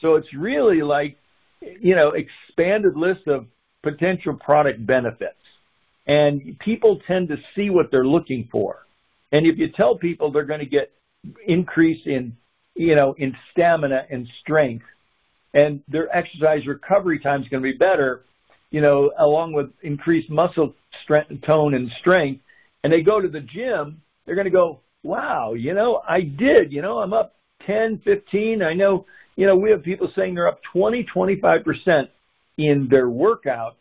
So 0.00 0.16
it's 0.16 0.32
really 0.34 0.82
like, 0.82 1.16
you 1.60 1.94
know, 1.94 2.12
expanded 2.12 2.96
list 2.96 3.26
of 3.26 3.46
potential 3.82 4.34
product 4.34 4.84
benefits. 4.84 5.34
And 6.06 6.58
people 6.60 7.00
tend 7.06 7.28
to 7.28 7.36
see 7.54 7.70
what 7.70 7.90
they're 7.90 8.06
looking 8.06 8.48
for. 8.52 8.86
And 9.32 9.46
if 9.46 9.58
you 9.58 9.68
tell 9.70 9.96
people 9.96 10.30
they're 10.30 10.44
going 10.44 10.60
to 10.60 10.66
get 10.66 10.92
increase 11.46 12.06
in, 12.06 12.36
you 12.74 12.94
know, 12.94 13.14
in 13.18 13.36
stamina 13.52 14.06
and 14.10 14.28
strength, 14.40 14.84
and 15.54 15.82
their 15.88 16.14
exercise 16.14 16.66
recovery 16.66 17.18
time 17.18 17.42
is 17.42 17.48
going 17.48 17.62
to 17.62 17.72
be 17.72 17.76
better, 17.76 18.24
you 18.70 18.80
know, 18.80 19.10
along 19.18 19.52
with 19.52 19.70
increased 19.82 20.28
muscle 20.28 20.74
strength, 21.02 21.30
tone 21.42 21.74
and 21.74 21.90
strength, 22.00 22.42
and 22.84 22.92
they 22.92 23.02
go 23.02 23.20
to 23.20 23.28
the 23.28 23.40
gym, 23.40 24.02
they're 24.24 24.34
going 24.34 24.46
to 24.46 24.50
go, 24.50 24.80
wow, 25.02 25.54
you 25.54 25.72
know, 25.72 26.02
I 26.06 26.20
did, 26.22 26.72
you 26.72 26.82
know, 26.82 26.98
I'm 26.98 27.12
up 27.12 27.34
10, 27.66 28.02
15. 28.04 28.62
I 28.62 28.74
know, 28.74 29.06
you 29.36 29.46
know, 29.46 29.56
we 29.56 29.70
have 29.70 29.82
people 29.82 30.10
saying 30.14 30.34
they're 30.34 30.48
up 30.48 30.60
20, 30.72 31.04
25% 31.04 32.08
in 32.58 32.88
their 32.90 33.06
workouts 33.06 33.74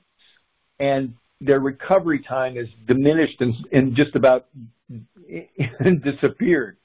and 0.80 1.16
their 1.42 1.60
recovery 1.60 2.20
time 2.20 2.58
is 2.58 2.68
diminished 2.88 3.42
and, 3.42 3.56
and 3.72 3.96
just 3.96 4.16
about 4.16 4.48
disappeared. 6.04 6.78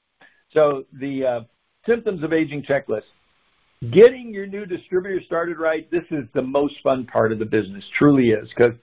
So 0.53 0.85
the 0.93 1.25
uh, 1.25 1.41
symptoms 1.87 2.23
of 2.23 2.33
aging 2.33 2.63
checklist. 2.63 3.03
Getting 3.91 4.35
your 4.35 4.47
new 4.47 4.67
distributor 4.67 5.23
started 5.25 5.59
right, 5.59 5.91
this 5.91 6.05
is 6.11 6.25
the 6.35 6.43
most 6.43 6.75
fun 6.83 7.07
part 7.07 7.33
of 7.33 7.39
the 7.39 7.47
business, 7.47 7.83
truly 7.97 8.31
is, 8.31 8.49
because 8.51 8.75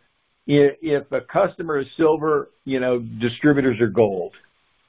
if 0.47 1.11
a 1.11 1.21
customer 1.21 1.77
is 1.77 1.87
silver, 1.97 2.49
you 2.65 2.79
know, 2.79 2.99
distributors 2.99 3.79
are 3.79 3.87
gold. 3.87 4.33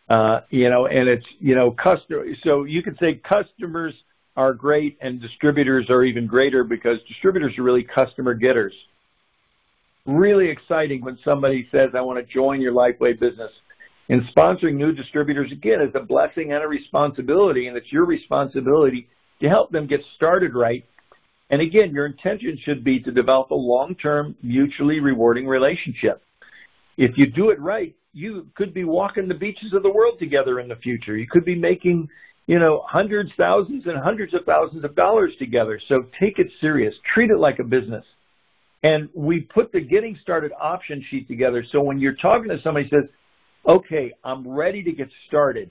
Uh, 0.09 0.41
you 0.49 0.71
know, 0.71 0.87
and 0.87 1.09
it's, 1.09 1.27
you 1.38 1.55
know, 1.55 1.71
customer, 1.71 2.25
so 2.43 2.64
you 2.64 2.83
could 2.83 2.97
say 2.99 3.17
customers 3.17 3.93
are 4.37 4.55
great 4.55 4.97
and 5.03 5.21
distributors 5.21 5.91
are 5.91 6.03
even 6.03 6.27
greater 6.27 6.64
because 6.64 6.99
distributors 7.07 7.59
are 7.59 7.62
really 7.62 7.85
customer 7.85 8.33
getters. 8.33 8.73
Really 10.07 10.49
exciting 10.49 11.05
when 11.05 11.19
somebody 11.23 11.69
says, 11.71 11.91
I 11.95 12.01
want 12.01 12.19
to 12.19 12.33
join 12.33 12.62
your 12.62 12.73
LifeWave 12.73 13.21
business. 13.21 13.51
And 14.09 14.23
sponsoring 14.35 14.75
new 14.75 14.92
distributors, 14.92 15.53
again, 15.53 15.83
is 15.83 15.94
a 15.94 16.01
blessing 16.01 16.53
and 16.53 16.62
a 16.62 16.68
responsibility, 16.68 17.68
and 17.68 17.77
it's 17.77 17.92
your 17.92 18.07
responsibility 18.07 19.09
to 19.40 19.49
help 19.49 19.71
them 19.71 19.87
get 19.87 20.01
started 20.16 20.55
right. 20.55 20.85
And 21.51 21.61
again, 21.61 21.92
your 21.92 22.07
intention 22.07 22.59
should 22.61 22.85
be 22.85 23.01
to 23.01 23.12
develop 23.12 23.51
a 23.51 23.55
long-term, 23.55 24.37
mutually 24.42 25.01
rewarding 25.01 25.47
relationship. 25.47 26.23
If 26.97 27.16
you 27.18 27.31
do 27.31 27.51
it 27.51 27.61
right, 27.61 27.94
you 28.12 28.49
could 28.55 28.75
be 28.75 28.85
walking 28.85 29.29
the 29.29 29.35
beaches 29.35 29.73
of 29.73 29.83
the 29.83 29.92
world 29.92 30.18
together 30.18 30.59
in 30.59 30.68
the 30.68 30.77
future. 30.77 31.16
You 31.16 31.27
could 31.31 31.44
be 31.44 31.55
making, 31.55 32.09
you 32.47 32.59
know, 32.59 32.83
hundreds, 32.87 33.31
thousands, 33.37 33.87
and 33.87 33.99
hundreds 33.99 34.35
of 34.35 34.44
thousands 34.44 34.85
of 34.85 34.97
dollars 34.97 35.35
together. 35.38 35.79
So 35.87 36.05
take 36.18 36.38
it 36.38 36.51
serious. 36.61 36.94
Treat 37.14 37.31
it 37.31 37.38
like 37.38 37.59
a 37.59 37.64
business. 37.64 38.05
And 38.83 39.09
we 39.14 39.40
put 39.40 39.73
the 39.73 39.81
getting 39.81 40.18
started 40.21 40.53
option 40.59 41.05
sheet 41.09 41.29
together. 41.29 41.64
So 41.71 41.83
when 41.83 41.99
you're 41.99 42.16
talking 42.16 42.49
to 42.49 42.61
somebody 42.62 42.88
says, 42.88 43.09
okay, 43.66 44.12
I'm 44.25 44.47
ready 44.47 44.83
to 44.83 44.92
get 44.92 45.09
started. 45.27 45.71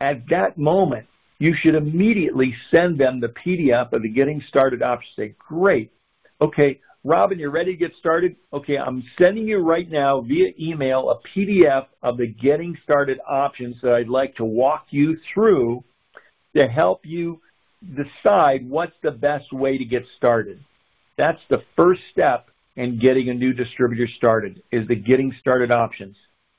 At 0.00 0.28
that 0.30 0.58
moment, 0.58 1.06
you 1.38 1.54
should 1.54 1.74
immediately 1.74 2.54
send 2.70 2.98
them 2.98 3.20
the 3.20 3.28
PDF 3.28 3.92
of 3.92 4.02
the 4.02 4.08
getting 4.08 4.42
started 4.48 4.82
option. 4.82 5.10
Say, 5.16 5.34
great. 5.38 5.92
Okay, 6.40 6.80
Robin, 7.04 7.38
you're 7.38 7.50
ready 7.50 7.72
to 7.72 7.78
get 7.78 7.94
started? 7.96 8.36
Okay, 8.52 8.76
I'm 8.76 9.04
sending 9.18 9.46
you 9.46 9.58
right 9.58 9.88
now 9.88 10.20
via 10.20 10.52
email 10.58 11.10
a 11.10 11.28
PDF 11.28 11.86
of 12.02 12.16
the 12.16 12.26
getting 12.26 12.76
started 12.82 13.20
options 13.26 13.76
that 13.82 13.92
I'd 13.92 14.08
like 14.08 14.34
to 14.36 14.44
walk 14.44 14.86
you 14.90 15.16
through 15.32 15.84
to 16.56 16.66
help 16.66 17.06
you 17.06 17.40
decide 17.96 18.68
what's 18.68 18.96
the 19.02 19.12
best 19.12 19.52
way 19.52 19.78
to 19.78 19.84
get 19.84 20.04
started. 20.16 20.62
That's 21.16 21.40
the 21.48 21.62
first 21.76 22.02
step 22.10 22.50
in 22.76 22.98
getting 22.98 23.28
a 23.28 23.34
new 23.34 23.52
distributor 23.52 24.08
started 24.16 24.62
is 24.72 24.86
the 24.88 24.96
getting 24.96 25.34
started 25.40 25.70
options. 25.70 26.16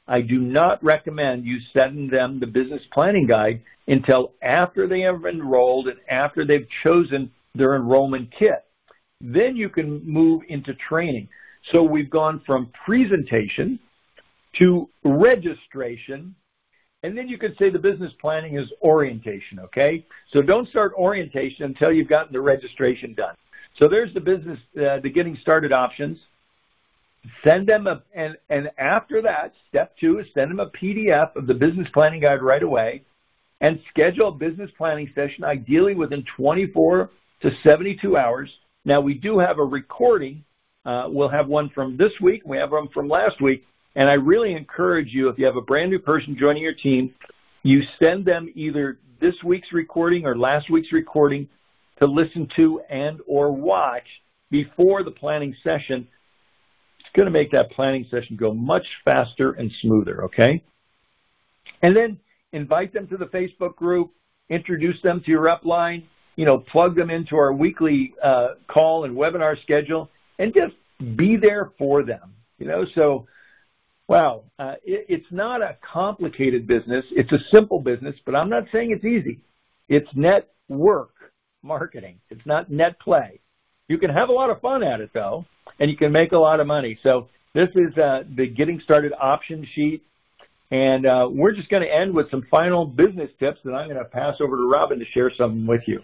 I 0.10 0.22
do 0.22 0.40
not 0.40 0.84
recommend 0.84 1.46
you 1.46 1.60
sending 1.72 2.10
them 2.10 2.40
the 2.40 2.48
business 2.48 2.82
planning 2.92 3.28
guide 3.28 3.62
until 3.88 4.34
after 4.42 4.88
they 4.88 5.02
have 5.02 5.24
enrolled 5.26 5.88
and 5.88 6.00
after 6.10 6.44
they've 6.44 6.68
chosen 6.84 7.32
their 7.54 7.76
enrollment 7.76 8.32
kit. 8.32 8.66
Then 9.22 9.56
you 9.56 9.70
can 9.70 10.02
move 10.04 10.42
into 10.50 10.74
training. 10.74 11.30
So 11.72 11.84
we've 11.84 12.10
gone 12.10 12.42
from 12.46 12.72
presentation 12.86 13.80
to 14.58 14.90
registration, 15.04 16.34
and 17.04 17.16
then 17.16 17.28
you 17.28 17.38
could 17.38 17.56
say 17.58 17.70
the 17.70 17.78
business 17.78 18.12
planning 18.20 18.58
is 18.58 18.72
orientation, 18.82 19.60
okay? 19.60 20.06
So 20.32 20.42
don't 20.42 20.68
start 20.70 20.94
orientation 20.98 21.66
until 21.66 21.92
you've 21.92 22.10
gotten 22.10 22.34
the 22.34 22.42
registration 22.42 23.14
done. 23.14 23.36
So 23.78 23.88
there's 23.88 24.14
the 24.16 24.22
business, 24.22 24.58
uh, 24.76 25.00
the 25.04 25.12
getting 25.12 25.36
started 25.36 25.72
options. 25.72 26.18
Send 27.44 27.68
them 27.68 27.88
a, 27.88 28.02
and, 28.14 28.38
and 28.50 28.72
after 28.78 29.22
that, 29.22 29.54
step 29.68 29.96
two 30.00 30.20
is 30.20 30.28
send 30.34 30.52
them 30.52 30.60
a 30.60 30.70
PDF 30.70 31.36
of 31.36 31.48
the 31.48 31.54
business 31.54 31.88
planning 31.94 32.22
guide 32.22 32.42
right 32.42 32.64
away 32.64 33.04
and 33.62 33.80
schedule 33.90 34.30
a 34.30 34.32
business 34.32 34.72
planning 34.78 35.12
session, 35.14 35.44
ideally 35.44 35.96
within 35.96 36.24
24 36.38 37.10
to 37.42 37.52
72 37.62 38.18
hours. 38.18 38.50
Now, 38.86 39.02
we 39.02 39.14
do 39.14 39.38
have 39.40 39.60
a 39.60 39.64
recording. 39.64 40.44
Uh, 40.86 41.08
we'll 41.10 41.30
have 41.30 41.48
one 41.48 41.70
from 41.70 41.98
this 41.98 42.14
week. 42.22 42.44
We 42.46 42.58
have 42.58 42.72
one 42.72 42.88
from 42.90 43.10
last 43.10 43.42
week. 43.42 43.66
And 43.96 44.10
I 44.10 44.14
really 44.14 44.54
encourage 44.54 45.14
you, 45.14 45.28
if 45.30 45.38
you 45.38 45.46
have 45.46 45.58
a 45.58 45.62
brand 45.62 45.92
new 45.92 46.00
person 46.00 46.38
joining 46.40 46.64
your 46.64 46.74
team, 46.74 47.14
you 47.64 47.82
send 48.00 48.26
them 48.26 48.50
either 48.56 49.00
this 49.20 49.36
week's 49.44 49.74
recording 49.74 50.26
or 50.26 50.38
last 50.38 50.70
week's 50.70 50.94
recording 50.94 51.50
to 52.00 52.06
listen 52.06 52.48
to 52.56 52.80
and 52.90 53.20
or 53.28 53.52
watch 53.52 54.06
before 54.50 55.04
the 55.04 55.12
planning 55.12 55.54
session 55.64 56.08
it's 57.10 57.16
going 57.16 57.26
to 57.26 57.32
make 57.32 57.52
that 57.52 57.72
planning 57.72 58.06
session 58.12 58.36
go 58.36 58.54
much 58.54 58.86
faster 59.04 59.54
and 59.54 59.72
smoother, 59.82 60.26
okay? 60.26 60.64
And 61.82 61.96
then 61.96 62.20
invite 62.52 62.94
them 62.94 63.08
to 63.08 63.18
the 63.18 63.26
Facebook 63.26 63.76
group, 63.76 64.12
introduce 64.50 65.02
them 65.02 65.22
to 65.22 65.32
your 65.32 65.46
upline, 65.46 66.04
you 66.36 66.46
know, 66.46 66.60
plug 66.60 66.96
them 66.96 67.10
into 67.10 67.36
our 67.36 67.52
weekly 67.52 68.14
uh, 68.24 68.50
call 68.68 69.06
and 69.06 69.18
webinar 69.18 69.60
schedule, 69.64 70.12
and 70.38 70.54
just 70.54 70.76
be 71.16 71.36
there 71.36 71.72
for 71.80 72.04
them. 72.04 72.36
You 72.60 72.68
know, 72.68 72.86
so 72.94 73.28
wow, 74.08 74.44
uh, 74.60 74.76
it, 74.84 75.06
it's 75.10 75.32
not 75.32 75.64
a 75.64 75.78
complicated 75.82 76.68
business. 76.68 77.06
It's 77.12 77.32
a 77.32 77.40
simple 77.50 77.80
business, 77.80 78.16
but 78.24 78.36
I'm 78.36 78.50
not 78.50 78.66
saying 78.72 78.92
it's 78.92 79.06
easy. 79.06 79.40
It's 79.88 80.10
network 80.14 81.14
marketing. 81.64 82.20
It's 82.30 82.46
not 82.46 82.70
net 82.70 83.00
play. 83.00 83.40
You 83.88 83.98
can 83.98 84.12
have 84.12 84.30
a 84.30 84.34
lot 84.34 84.52
of 84.52 84.62
fun 84.62 84.84
at 84.84 85.02
it 85.02 85.10
though, 85.14 85.46
and 85.80 85.90
you 85.90 85.98
can 85.98 86.12
make 86.12 86.32
a 86.32 86.38
lot 86.38 86.60
of 86.60 86.68
money. 86.68 86.98
So 87.02 87.30
this 87.54 87.70
is 87.76 87.98
uh, 87.98 88.24
the 88.36 88.48
getting 88.48 88.80
started 88.80 89.14
option 89.20 89.66
sheet. 89.74 90.04
And 90.72 91.06
uh, 91.08 91.28
we're 91.32 91.54
just 91.54 91.70
going 91.70 91.82
to 91.82 91.94
end 91.94 92.14
with 92.14 92.30
some 92.30 92.46
final 92.52 92.86
business 92.86 93.32
tips 93.40 93.60
that 93.64 93.74
I'm 93.74 93.88
going 93.88 93.98
to 93.98 94.06
pass 94.06 94.40
over 94.40 94.56
to 94.56 94.70
Robin 94.70 95.00
to 95.00 95.06
share 95.06 95.32
some 95.36 95.66
with 95.66 95.82
you. 95.88 96.04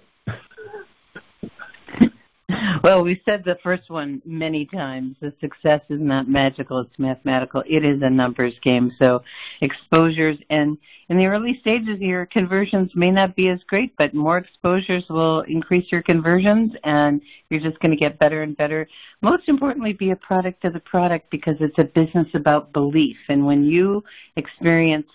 Well, 2.84 3.04
we 3.04 3.22
said 3.26 3.44
the 3.44 3.58
first 3.64 3.90
one 3.90 4.22
many 4.26 4.66
times. 4.66 5.16
The 5.20 5.34
success 5.42 5.82
is 5.90 6.00
not 6.00 6.28
magical, 6.28 6.80
it's 6.80 7.00
mathematical. 7.00 7.64
It 7.68 7.84
is 7.84 8.02
a 8.02 8.10
numbers 8.10 8.54
game. 8.62 8.92
So 8.98 9.24
exposures 9.62 10.38
and 10.50 10.78
in 11.10 11.18
the 11.18 11.26
early 11.26 11.58
stages 11.60 12.00
your 12.00 12.26
conversions 12.26 12.92
may 12.96 13.12
not 13.12 13.36
be 13.36 13.50
as 13.50 13.62
great, 13.68 13.96
but 13.98 14.14
more 14.14 14.38
exposures 14.38 15.06
will 15.10 15.42
increase 15.42 15.92
your 15.92 16.02
conversions 16.02 16.74
and 16.84 17.22
you're 17.50 17.60
just 17.60 17.80
going 17.80 17.92
to 17.92 17.98
get 17.98 18.20
better 18.20 18.44
and 18.44 18.56
better. 18.58 18.88
Most 19.22 19.48
importantly, 19.48 19.94
be 19.94 20.12
a 20.12 20.16
product 20.16 20.66
of 20.66 20.74
the 20.74 20.80
product 20.80 21.30
because 21.30 21.56
it's 21.60 21.78
a 21.78 21.84
business 21.84 22.28
about 22.34 22.74
belief. 22.74 23.18
And 23.30 23.46
when 23.46 23.64
you 23.64 24.04
experience 24.36 25.08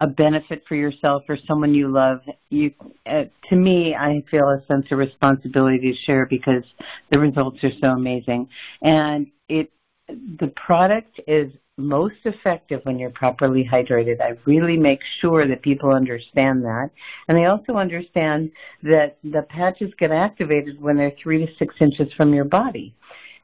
a 0.00 0.06
benefit 0.06 0.62
for 0.68 0.76
yourself 0.76 1.24
or 1.28 1.36
someone 1.46 1.74
you 1.74 1.88
love, 1.88 2.20
you 2.50 2.72
uh, 3.06 3.24
to 3.48 3.56
me, 3.56 3.94
I 3.94 4.22
feel 4.30 4.48
a 4.48 4.64
sense 4.66 4.86
of 4.90 4.98
responsibility 4.98 5.92
to 5.92 5.94
share 6.04 6.26
because 6.26 6.64
the 7.10 7.18
results 7.18 7.62
are 7.64 7.72
so 7.82 7.88
amazing, 7.90 8.48
and 8.82 9.26
it 9.48 9.70
the 10.08 10.52
product 10.56 11.20
is 11.26 11.52
most 11.76 12.16
effective 12.24 12.80
when 12.84 12.98
you're 12.98 13.10
properly 13.10 13.68
hydrated. 13.70 14.20
I 14.20 14.32
really 14.46 14.76
make 14.76 15.00
sure 15.20 15.46
that 15.46 15.62
people 15.62 15.90
understand 15.90 16.64
that. 16.64 16.90
And 17.28 17.38
they 17.38 17.44
also 17.44 17.74
understand 17.74 18.50
that 18.82 19.18
the 19.22 19.42
patches 19.42 19.92
get 19.98 20.10
activated 20.10 20.80
when 20.80 20.96
they're 20.96 21.12
three 21.22 21.46
to 21.46 21.54
six 21.56 21.76
inches 21.80 22.12
from 22.14 22.34
your 22.34 22.44
body 22.44 22.94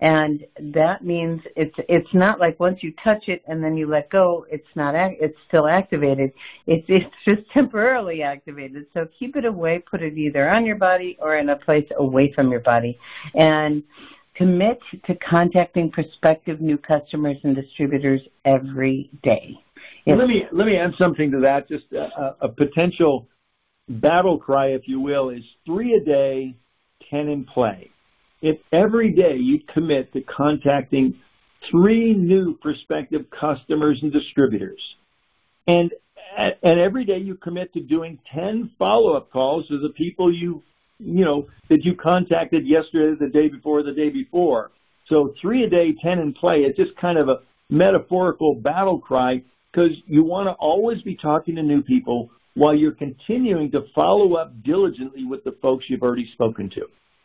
and 0.00 0.44
that 0.58 1.04
means 1.04 1.40
it's 1.56 1.74
it's 1.88 2.12
not 2.12 2.40
like 2.40 2.58
once 2.58 2.82
you 2.82 2.92
touch 3.02 3.28
it 3.28 3.42
and 3.46 3.62
then 3.62 3.76
you 3.76 3.86
let 3.86 4.10
go 4.10 4.46
it's 4.50 4.66
not 4.74 4.94
it's 4.94 5.38
still 5.48 5.66
activated. 5.66 6.32
It's 6.66 6.84
it's 6.88 7.14
just 7.24 7.48
temporarily 7.50 8.22
activated. 8.22 8.86
So 8.94 9.06
keep 9.18 9.36
it 9.36 9.44
away 9.44 9.78
put 9.78 10.02
it 10.02 10.16
either 10.16 10.48
on 10.48 10.66
your 10.66 10.76
body 10.76 11.16
or 11.20 11.36
in 11.36 11.48
a 11.48 11.56
place 11.56 11.88
away 11.96 12.32
from 12.32 12.50
your 12.50 12.60
body. 12.60 12.98
And 13.34 13.82
commit 14.34 14.80
to 15.06 15.14
contacting 15.16 15.90
prospective 15.90 16.60
new 16.60 16.76
customers 16.76 17.36
and 17.44 17.54
distributors 17.54 18.20
every 18.44 19.10
day. 19.22 19.56
If, 20.06 20.18
let 20.18 20.28
me 20.28 20.44
let 20.52 20.66
me 20.66 20.76
add 20.76 20.94
something 20.96 21.30
to 21.30 21.40
that. 21.40 21.68
Just 21.68 21.92
a, 21.92 22.36
a 22.40 22.48
potential 22.48 23.28
battle 23.88 24.38
cry 24.38 24.68
if 24.68 24.88
you 24.88 25.00
will 25.00 25.30
is 25.30 25.44
three 25.66 25.94
a 25.94 26.00
day 26.00 26.56
ten 27.10 27.28
in 27.28 27.44
play 27.44 27.90
if 28.44 28.58
every 28.72 29.10
day 29.10 29.36
you 29.36 29.58
commit 29.72 30.12
to 30.12 30.20
contacting 30.20 31.14
three 31.70 32.12
new 32.12 32.58
prospective 32.60 33.24
customers 33.30 33.98
and 34.02 34.12
distributors, 34.12 34.82
and 35.66 35.90
and 36.36 36.78
every 36.78 37.06
day 37.06 37.18
you 37.18 37.36
commit 37.36 37.72
to 37.72 37.80
doing 37.80 38.18
10 38.34 38.72
follow-up 38.78 39.32
calls 39.32 39.66
to 39.68 39.78
the 39.78 39.88
people 39.90 40.32
you 40.32 40.62
you 40.98 41.24
know 41.24 41.46
that 41.70 41.84
you 41.84 41.96
contacted 41.96 42.66
yesterday, 42.66 43.16
the 43.18 43.30
day 43.30 43.48
before, 43.48 43.82
the 43.82 43.92
day 43.92 44.10
before. 44.10 44.70
So 45.06 45.34
three 45.40 45.64
a 45.64 45.70
day, 45.70 45.94
10 45.94 46.18
in 46.18 46.34
play. 46.34 46.64
It's 46.64 46.76
just 46.76 46.94
kind 46.96 47.16
of 47.16 47.30
a 47.30 47.40
metaphorical 47.70 48.56
battle 48.56 48.98
cry 48.98 49.42
because 49.72 49.92
you 50.06 50.22
want 50.22 50.48
to 50.48 50.52
always 50.52 51.00
be 51.00 51.16
talking 51.16 51.56
to 51.56 51.62
new 51.62 51.82
people 51.82 52.30
while 52.54 52.74
you're 52.74 52.92
continuing 52.92 53.70
to 53.70 53.86
follow 53.94 54.34
up 54.34 54.62
diligently 54.62 55.24
with 55.24 55.44
the 55.44 55.56
folks 55.62 55.86
you've 55.88 56.02
already 56.02 56.30
spoken 56.32 56.68
to. 56.70 56.82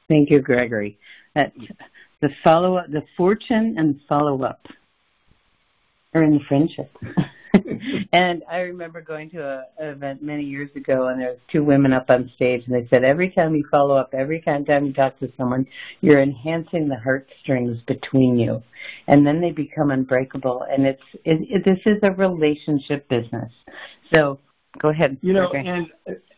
Thank 0.09 0.29
you, 0.29 0.41
Gregory. 0.41 0.97
That 1.35 1.53
the 2.21 2.29
follow 2.43 2.77
up, 2.77 2.91
the 2.91 3.03
fortune 3.15 3.75
and 3.77 3.99
follow 4.09 4.43
up 4.43 4.67
are 6.13 6.23
in 6.23 6.39
friendship. 6.47 6.91
and 8.11 8.43
I 8.49 8.61
remember 8.61 9.01
going 9.01 9.29
to 9.31 9.43
a, 9.43 9.63
an 9.77 9.89
event 9.89 10.23
many 10.23 10.43
years 10.43 10.69
ago, 10.75 11.07
and 11.07 11.21
there 11.21 11.29
was 11.29 11.39
two 11.51 11.63
women 11.63 11.93
up 11.93 12.09
on 12.09 12.31
stage, 12.35 12.63
and 12.65 12.75
they 12.75 12.87
said 12.89 13.03
every 13.03 13.29
time 13.29 13.55
you 13.55 13.63
follow 13.71 13.95
up, 13.95 14.13
every 14.13 14.41
time 14.41 14.65
you 14.67 14.93
talk 14.93 15.17
to 15.19 15.31
someone, 15.37 15.67
you're 16.01 16.21
enhancing 16.21 16.89
the 16.89 16.97
heartstrings 16.97 17.79
between 17.87 18.37
you, 18.37 18.61
and 19.07 19.25
then 19.25 19.39
they 19.39 19.51
become 19.51 19.91
unbreakable. 19.91 20.65
And 20.69 20.85
it's 20.85 21.01
it, 21.23 21.47
it, 21.49 21.65
this 21.65 21.79
is 21.85 21.99
a 22.03 22.11
relationship 22.11 23.07
business. 23.09 23.51
So 24.11 24.39
go 24.79 24.89
ahead. 24.89 25.17
You 25.21 25.33
know, 25.33 25.51
and 25.51 25.87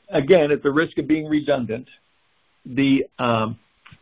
again, 0.10 0.52
at 0.52 0.62
the 0.62 0.72
risk 0.72 0.98
of 0.98 1.08
being 1.08 1.28
redundant, 1.28 1.88
the 2.66 3.06
um, 3.20 3.58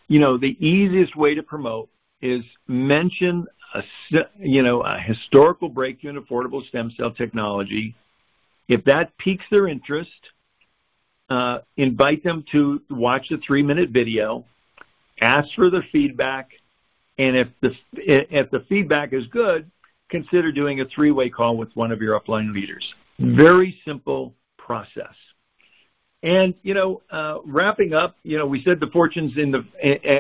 you 0.07 0.20
know 0.20 0.38
the 0.38 0.57
easiest 0.66 1.16
way 1.16 1.36
to 1.36 1.43
promote 1.43 1.89
is 2.22 2.43
mention 2.68 3.45
a 3.74 3.84
you 4.39 4.62
know 4.62 4.82
a 4.82 4.99
historical 4.99 5.70
breakthrough 5.70 6.12
in 6.12 6.22
affordable 6.22 6.66
stem 6.68 6.91
cell 6.97 7.12
technology. 7.12 7.95
If 8.68 8.84
that 8.86 9.18
piques 9.18 9.45
their 9.49 9.68
interest, 9.68 10.12
uh, 11.30 11.60
invite 11.78 12.24
them 12.24 12.43
to 12.51 12.82
watch 12.89 13.28
the 13.30 13.38
three 13.45 13.64
minute 13.64 13.89
video, 13.89 14.45
ask 15.22 15.47
for 15.55 15.70
their 15.70 15.86
feedback, 15.91 16.49
and 17.18 17.36
if 17.36 17.47
the 17.62 17.72
if 17.93 18.49
the 18.51 18.66
feedback 18.70 19.14
is 19.14 19.28
good, 19.28 19.70
consider 20.10 20.51
doing 20.51 20.82
a 20.82 20.86
three 20.86 21.12
way 21.12 21.30
call 21.30 21.57
with 21.57 21.70
one 21.76 21.91
of 21.91 22.01
your 22.01 22.20
upline 22.20 22.53
leaders. 22.53 22.93
Very 23.20 23.80
simple 23.86 24.34
process. 24.57 25.14
And 26.22 26.54
you 26.64 26.74
know, 26.74 27.02
uh, 27.10 27.38
wrapping 27.46 27.94
up, 27.94 28.18
you 28.24 28.38
know, 28.38 28.46
we 28.46 28.62
said 28.64 28.80
the 28.82 28.88
fortunes 28.88 29.34
in 29.38 29.52
the 29.52 29.66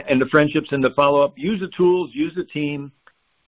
and 0.07 0.21
the 0.21 0.27
friendships 0.27 0.69
and 0.71 0.81
the 0.83 0.91
follow 0.91 1.21
up. 1.21 1.33
Use 1.35 1.59
the 1.59 1.69
tools, 1.75 2.11
use 2.13 2.33
the 2.35 2.45
team, 2.45 2.91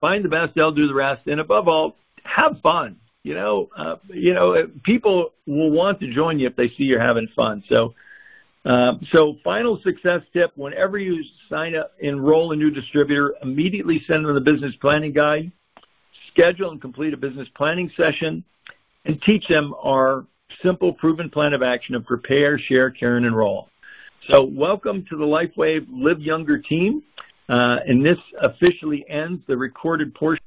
find 0.01 0.25
the 0.25 0.29
best. 0.29 0.53
They'll 0.53 0.73
do 0.73 0.87
the 0.87 0.93
rest, 0.93 1.27
and 1.27 1.39
above 1.39 1.69
all, 1.69 1.95
have 2.23 2.59
fun. 2.61 2.97
You 3.23 3.35
know, 3.35 3.69
uh, 3.77 3.95
you 4.09 4.33
know, 4.33 4.67
people 4.83 5.33
will 5.45 5.71
want 5.71 6.01
to 6.01 6.11
join 6.11 6.39
you 6.39 6.47
if 6.47 6.55
they 6.57 6.69
see 6.69 6.83
you're 6.83 7.01
having 7.01 7.29
fun. 7.35 7.63
So, 7.69 7.93
uh, 8.65 8.95
so 9.11 9.37
final 9.45 9.79
success 9.81 10.21
tip: 10.33 10.51
whenever 10.55 10.97
you 10.97 11.23
sign 11.49 11.75
up, 11.75 11.93
enroll 11.99 12.51
a 12.51 12.55
new 12.57 12.71
distributor, 12.71 13.35
immediately 13.41 14.03
send 14.07 14.25
them 14.25 14.33
the 14.33 14.41
business 14.41 14.75
planning 14.81 15.13
guide, 15.13 15.53
schedule 16.33 16.71
and 16.71 16.81
complete 16.81 17.13
a 17.13 17.17
business 17.17 17.47
planning 17.55 17.89
session, 17.95 18.43
and 19.05 19.21
teach 19.21 19.47
them 19.47 19.73
our 19.81 20.25
simple, 20.63 20.93
proven 20.93 21.29
plan 21.29 21.53
of 21.53 21.61
action 21.61 21.95
of 21.95 22.05
prepare, 22.05 22.57
share, 22.57 22.89
care, 22.89 23.17
and 23.17 23.25
enroll. 23.25 23.69
So 24.29 24.43
welcome 24.43 25.05
to 25.09 25.17
the 25.17 25.25
LifeWave 25.25 25.87
Live 25.91 26.19
Younger 26.19 26.59
team. 26.59 27.03
Uh, 27.49 27.77
and 27.85 28.05
this 28.05 28.17
officially 28.41 29.03
ends 29.09 29.41
the 29.47 29.57
recorded 29.57 30.13
portion 30.13 30.40